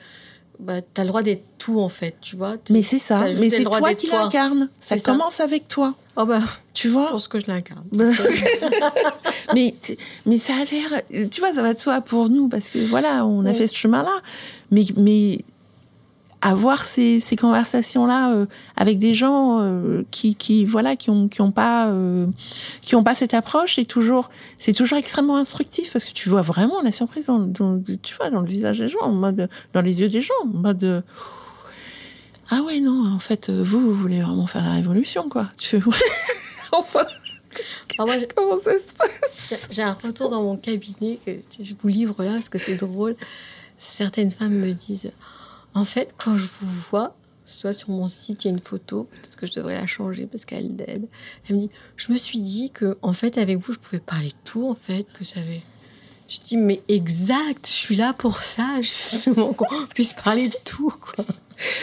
Bah, 0.61 0.75
t'as 0.95 1.03
le 1.03 1.09
droit 1.09 1.23
d'être 1.23 1.43
tout 1.59 1.81
en 1.81 1.89
fait, 1.89 2.15
tu 2.21 2.37
vois. 2.37 2.55
Mais 2.71 2.83
c'est 2.83 3.01
ça, 3.01 3.25
mais 3.37 3.51
c'est 3.51 3.65
toi 3.65 3.95
qui 3.95 4.07
l'incarne. 4.07 4.69
Ça, 4.81 4.99
commence 4.99 5.41
avec 5.41 5.67
toi. 5.67 5.95
Oh 6.17 6.25
bah, 6.25 6.41
tu 6.73 6.89
vois. 6.89 7.07
Je 7.07 7.13
pense 7.13 7.29
que 7.29 7.41
je 7.41 7.47
l'incarne. 7.49 7.85
mais 9.55 9.75
mais 10.25 10.37
ça 10.37 10.53
a 10.53 10.65
l'air, 10.65 11.29
tu 11.31 11.41
vois, 11.41 11.53
ça 11.53 11.63
va 11.63 11.75
de 11.75 11.79
soi 11.79 12.01
pour 12.01 12.29
nous 12.29 12.49
parce 12.49 12.71
que 12.71 12.79
voilà, 12.79 13.27
on 13.27 13.45
a 13.45 13.55
fait 13.55 13.67
ce 13.67 13.77
chemin-là. 13.77 14.21
Mais 14.71 14.85
mais 14.97 15.41
avoir 16.43 16.85
ces, 16.85 17.21
ces 17.21 17.37
conversations-là 17.37 18.33
euh, 18.33 18.47
avec 18.77 18.99
des 18.99 19.15
gens 19.15 19.61
euh, 19.61 20.03
qui, 20.11 20.35
qui, 20.35 20.65
voilà, 20.65 20.97
qui 20.97 21.09
ont, 21.09 21.29
qui 21.29 21.41
ont 21.41 21.53
pas, 21.53 21.89
euh, 21.89 22.27
qui 22.83 22.97
ont 22.97 23.05
pas 23.05 23.15
cette 23.15 23.33
approche, 23.33 23.77
c'est 23.77 23.85
toujours, 23.85 24.29
c'est 24.59 24.73
toujours 24.73 24.99
extrêmement 24.99 25.37
instructif 25.37 25.93
parce 25.93 26.05
que 26.05 26.13
tu 26.13 26.29
vois 26.29 26.43
vraiment 26.43 26.83
la 26.83 26.91
surprise 26.91 27.27
dans, 27.27 27.39
dans, 27.39 27.81
tu 28.03 28.17
vois, 28.17 28.31
dans 28.31 28.41
le 28.41 28.49
visage 28.49 28.81
des 28.81 28.89
gens, 28.89 29.01
en 29.03 29.13
mode, 29.13 29.49
dans 29.73 29.81
les 29.81 30.01
yeux 30.01 30.09
des 30.09 30.21
gens, 30.21 30.35
en 30.43 30.49
mode, 30.49 31.05
ah 32.51 32.61
ouais, 32.63 32.81
non, 32.81 33.15
en 33.15 33.21
fait, 33.21 33.49
vous, 33.49 33.81
vous 33.81 33.95
voulez 33.95 34.21
vraiment 34.21 34.47
faire 34.47 34.65
la 34.65 34.73
révolution, 34.73 35.29
quoi. 35.29 35.47
Tu 35.57 35.69
fais, 35.69 35.77
ouais, 35.77 35.97
enfin. 36.73 37.07
moi, 37.99 38.17
Comment 38.35 38.59
ça 38.59 38.73
se 38.73 38.95
passe? 38.95 39.69
J'ai 39.71 39.83
un 39.83 39.93
retour 39.93 40.29
dans 40.29 40.43
mon 40.43 40.57
cabinet 40.57 41.19
que 41.25 41.39
je 41.61 41.75
vous 41.81 41.89
livre 41.89 42.25
là 42.25 42.33
parce 42.33 42.49
que 42.49 42.59
c'est 42.59 42.77
drôle. 42.77 43.15
Certaines 43.79 44.31
femmes 44.31 44.55
me 44.55 44.73
disent 44.73 45.11
en 45.75 45.85
fait, 45.85 46.15
quand 46.17 46.37
je 46.37 46.47
vous 46.47 46.71
vois, 46.91 47.17
soit 47.45 47.73
sur 47.73 47.91
mon 47.91 48.09
site, 48.09 48.45
il 48.45 48.49
y 48.49 48.51
a 48.51 48.55
une 48.55 48.61
photo, 48.61 49.05
peut-être 49.05 49.37
que 49.37 49.47
je 49.47 49.55
devrais 49.55 49.75
la 49.75 49.87
changer 49.87 50.27
parce 50.27 50.45
qu'elle 50.45 50.75
dead. 50.77 51.09
Elle 51.49 51.57
me 51.57 51.61
dit, 51.61 51.71
je 51.97 52.13
me 52.13 52.17
suis 52.17 52.41
dit 52.41 52.71
que, 52.71 52.99
en 53.03 53.13
fait, 53.13 53.39
avec 53.39 53.59
vous, 53.59 53.73
je 53.73 53.79
pouvais 53.79 54.01
parler 54.01 54.29
de 54.29 54.35
tout, 54.45 54.69
en 54.69 54.75
fait, 54.75 55.05
que 55.13 55.25
j'avais. 55.25 55.63
Je 56.33 56.41
dis, 56.41 56.57
mais 56.57 56.81
exact, 56.89 57.67
je 57.67 57.73
suis 57.73 57.95
là 57.95 58.15
pour 58.15 58.43
ça, 58.43 58.81
justement, 58.81 59.53
qu'on 59.53 59.67
puisse 59.95 60.15
parler 60.15 60.49
de 60.49 60.57
tout, 60.65 60.89
quoi. 60.89 61.27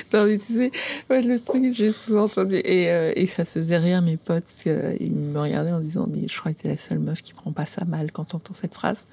Tu 0.09 0.39
sais, 0.39 0.71
le 1.11 1.37
truc, 1.37 1.71
j'ai 1.71 1.93
souvent 1.93 2.23
entendu, 2.23 2.55
et, 2.55 2.89
euh, 2.89 3.13
et, 3.15 3.27
ça 3.27 3.45
faisait 3.45 3.77
rire 3.77 4.01
mes 4.01 4.17
potes, 4.17 4.45
parce 4.45 4.63
qu'ils 4.63 5.11
me 5.11 5.39
regardaient 5.39 5.71
en 5.71 5.79
disant, 5.79 6.07
mais 6.11 6.27
je 6.27 6.39
crois 6.39 6.51
que 6.51 6.63
t'es 6.63 6.67
la 6.67 6.77
seule 6.77 6.97
meuf 6.97 7.21
qui 7.21 7.33
prend 7.33 7.51
pas 7.51 7.67
ça 7.67 7.85
mal 7.85 8.11
quand 8.11 8.33
on 8.33 8.37
entend 8.37 8.55
cette 8.55 8.73
phrase. 8.73 9.05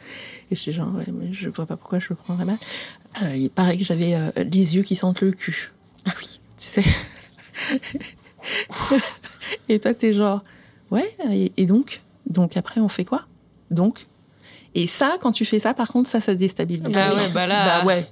Et 0.51 0.57
je 0.57 0.71
genre, 0.71 0.95
ouais, 0.95 1.05
mais 1.13 1.35
je 1.35 1.51
vois 1.51 1.67
pas 1.67 1.77
pourquoi 1.77 1.99
je 1.99 2.07
le 2.09 2.15
prendrais 2.15 2.47
mal. 2.47 2.59
Euh, 3.23 3.37
il 3.37 3.51
paraît 3.51 3.77
que 3.77 3.85
j'avais 3.85 4.15
euh, 4.15 4.31
les 4.37 4.77
yeux 4.77 4.85
qui 4.85 4.97
sentent 4.97 5.21
le 5.21 5.33
cul. 5.33 5.75
Ah 6.07 6.15
oui, 6.19 6.41
tu 6.57 6.65
sais. 6.65 6.85
et 9.69 9.79
toi, 9.81 9.93
t'es 9.93 10.15
genre, 10.15 10.43
ouais, 10.91 11.15
et, 11.59 11.67
donc? 11.67 12.01
Donc 12.27 12.57
après, 12.57 12.81
on 12.81 12.89
fait 12.89 13.05
quoi? 13.05 13.27
Donc 13.71 14.07
Et 14.77 14.87
ça, 14.87 15.17
quand 15.21 15.33
tu 15.33 15.47
fais 15.47 15.59
ça, 15.59 15.73
par 15.73 15.89
contre, 15.89 16.11
ça, 16.11 16.21
ça 16.21 16.35
déstabilise. 16.35 16.93
Bah 16.93 17.09
ouais, 17.15 17.29
bah 17.33 17.47
là. 17.47 17.81
Bah 17.81 17.87
ouais. 17.87 18.07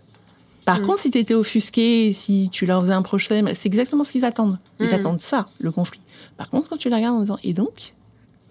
Par 0.64 0.80
mm. 0.80 0.86
contre, 0.86 1.00
si 1.00 1.10
tu 1.10 1.18
étais 1.18 1.34
offusqué, 1.34 2.14
si 2.14 2.48
tu 2.50 2.64
leur 2.64 2.80
faisais 2.80 2.94
un 2.94 3.02
prochain, 3.02 3.44
c'est 3.52 3.66
exactement 3.66 4.02
ce 4.02 4.12
qu'ils 4.12 4.24
attendent. 4.24 4.58
Ils 4.80 4.88
mm. 4.88 4.94
attendent 4.94 5.20
ça, 5.20 5.46
le 5.60 5.70
conflit. 5.70 6.00
Par 6.38 6.48
contre, 6.48 6.70
quand 6.70 6.78
tu 6.78 6.88
la 6.88 6.96
regardes 6.96 7.16
en 7.16 7.20
disant, 7.20 7.38
et 7.44 7.52
donc 7.52 7.92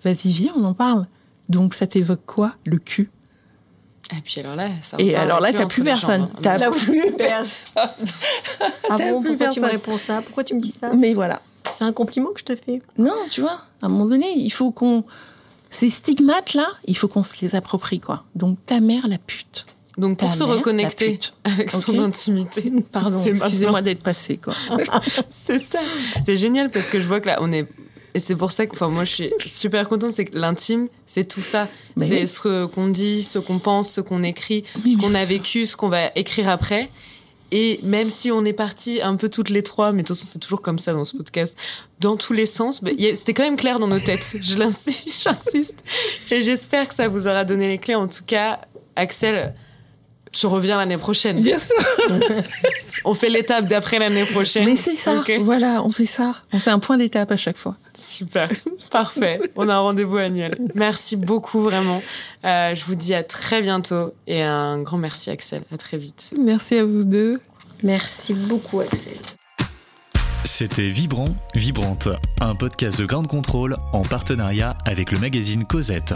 Vas-y, 0.04 0.32
viens, 0.32 0.54
on 0.56 0.64
en 0.64 0.76
parle. 0.76 1.08
Donc, 1.50 1.74
ça 1.74 1.88
t'évoque 1.88 2.26
quoi 2.26 2.54
Le 2.66 2.78
cul? 2.78 3.10
Et 4.16 4.22
puis 4.22 4.42
alors 4.42 4.56
là, 4.56 4.70
ça 4.82 4.98
Et 5.00 5.16
alors 5.16 5.40
là, 5.40 5.52
t'as 5.52 5.66
plus 5.66 5.84
personne. 5.84 6.30
T'as 6.42 6.70
plus 6.70 7.14
personne. 7.18 7.82
ah 8.90 8.98
bon, 8.98 9.24
pourquoi 9.24 9.48
tu 9.48 9.60
me 9.60 9.68
réponds 9.68 9.98
ça? 9.98 10.22
Pourquoi 10.22 10.44
tu 10.44 10.54
me 10.54 10.60
dis 10.60 10.72
ça? 10.72 10.94
Mais 10.94 11.14
voilà. 11.14 11.42
C'est 11.72 11.86
un 11.86 11.94
compliment 11.94 12.30
que 12.32 12.42
je 12.42 12.46
te 12.46 12.56
fais. 12.56 12.82
Non, 12.98 13.16
tu 13.32 13.42
vois, 13.42 13.62
à 13.82 13.86
un 13.86 13.90
moment 13.90 14.06
donné, 14.06 14.28
il 14.36 14.52
faut 14.52 14.72
qu'on. 14.72 15.04
Ces 15.74 15.90
stigmates-là, 15.90 16.68
il 16.86 16.96
faut 16.96 17.08
qu'on 17.08 17.24
se 17.24 17.34
les 17.42 17.56
approprie, 17.56 18.00
quoi. 18.00 18.24
Donc, 18.36 18.58
ta 18.66 18.80
mère, 18.80 19.08
la 19.08 19.18
pute. 19.18 19.66
Donc 19.98 20.18
pour 20.18 20.34
se 20.34 20.42
reconnecter 20.42 21.20
avec 21.44 21.70
son 21.70 22.00
intimité. 22.00 22.72
Pardon, 22.92 23.24
excusez-moi 23.24 23.84
d'être 23.84 24.02
passé 24.02 24.38
quoi. 24.38 24.56
c'est 25.30 25.60
ça. 25.60 25.82
C'est 26.26 26.36
génial 26.36 26.72
parce 26.72 26.90
que 26.90 27.00
je 27.00 27.06
vois 27.06 27.20
que 27.20 27.28
là 27.28 27.38
on 27.42 27.52
est 27.54 27.68
et 28.16 28.20
c'est 28.20 28.36
pour 28.36 28.52
ça 28.52 28.68
que, 28.68 28.74
enfin, 28.74 28.90
moi, 28.90 29.06
je 29.06 29.12
suis 29.12 29.32
super 29.48 29.90
contente. 29.90 30.14
C'est 30.14 30.26
que 30.26 30.38
l'intime, 30.38 30.88
c'est 31.08 31.28
tout 31.28 31.42
ça. 31.42 31.68
c'est 31.98 32.28
ce 32.28 32.66
qu'on 32.68 32.88
dit, 32.88 33.24
ce 33.24 33.40
qu'on 33.40 33.60
pense, 33.60 33.92
ce 33.92 34.02
qu'on 34.02 34.24
écrit, 34.24 34.64
ce 34.76 34.98
qu'on 34.98 35.16
a 35.16 35.26
vécu, 35.26 35.66
ce 35.66 35.76
qu'on 35.76 35.90
va 35.90 36.12
écrire 36.16 36.50
après. 36.50 36.90
Et 37.56 37.80
même 37.84 38.10
si 38.10 38.32
on 38.32 38.44
est 38.46 38.54
parti 38.54 39.00
un 39.00 39.16
peu 39.16 39.30
toutes 39.30 39.52
les 39.52 39.62
trois, 39.62 39.92
mais 39.92 40.02
de 40.02 40.08
toute 40.08 40.18
façon, 40.18 40.28
c'est 40.28 40.40
toujours 40.40 40.64
comme 40.64 40.80
ça 40.80 40.92
dans 40.92 41.04
ce 41.04 41.16
podcast, 41.16 41.56
dans 42.00 42.18
tous 42.18 42.34
les 42.34 42.48
sens, 42.48 42.82
c'était 43.14 43.36
quand 43.36 43.44
même 43.44 43.58
clair 43.58 43.78
dans 43.78 43.88
nos 43.88 44.00
têtes. 44.00 44.38
Je 44.42 44.58
j'insiste. 45.22 45.84
Et 46.32 46.42
j'espère 46.42 46.88
que 46.88 46.96
ça 46.96 47.08
vous 47.08 47.28
aura 47.28 47.44
donné 47.44 47.68
les 47.68 47.78
clés. 47.78 47.94
En 47.94 48.08
tout 48.08 48.24
cas, 48.26 48.62
Axel, 48.96 49.54
tu 50.34 50.48
reviens 50.48 50.78
l'année 50.78 50.98
prochaine. 50.98 51.40
Bien 51.42 51.60
sûr. 51.60 51.76
on 53.06 53.14
fait 53.14 53.30
l'étape 53.30 53.68
d'après 53.68 54.00
l'année 54.00 54.26
prochaine. 54.26 54.66
Mais 54.66 54.76
c'est 54.76 54.96
ça. 54.96 55.24
Voilà, 55.40 55.82
on 55.84 55.92
fait 55.92 56.08
ça. 56.08 56.36
On 56.52 56.60
fait 56.60 56.72
un 56.72 56.80
point 56.80 56.98
d'étape 56.98 57.32
à 57.32 57.38
chaque 57.38 57.58
fois. 57.58 57.76
Super. 57.96 58.50
Parfait. 58.92 59.40
On 59.56 59.70
a 59.70 59.76
un 59.76 59.80
rendez-vous 59.80 60.18
annuel. 60.18 60.58
Merci 60.74 61.16
beaucoup, 61.16 61.62
vraiment. 61.62 62.02
Euh, 62.46 62.74
je 62.74 62.84
vous 62.84 62.96
dis 62.96 63.14
à 63.14 63.24
très 63.24 63.62
bientôt 63.62 64.14
et 64.28 64.42
un 64.42 64.82
grand 64.82 64.98
merci, 64.98 65.30
Axel. 65.30 65.62
À 65.72 65.78
très 65.78 65.98
vite. 65.98 66.32
Merci 66.38 66.76
à 66.80 66.84
vous 66.84 67.04
deux. 67.04 67.40
Merci 67.84 68.34
beaucoup, 68.34 68.80
Axel. 68.80 69.14
C'était 70.46 70.90
Vibrant, 70.90 71.30
Vibrante, 71.54 72.10
un 72.42 72.56
podcast 72.56 73.00
de 73.00 73.06
grande 73.06 73.28
contrôle 73.28 73.76
en 73.94 74.02
partenariat 74.02 74.78
avec 74.86 75.12
le 75.12 75.20
magazine 75.20 75.64
Cosette. 75.64 76.14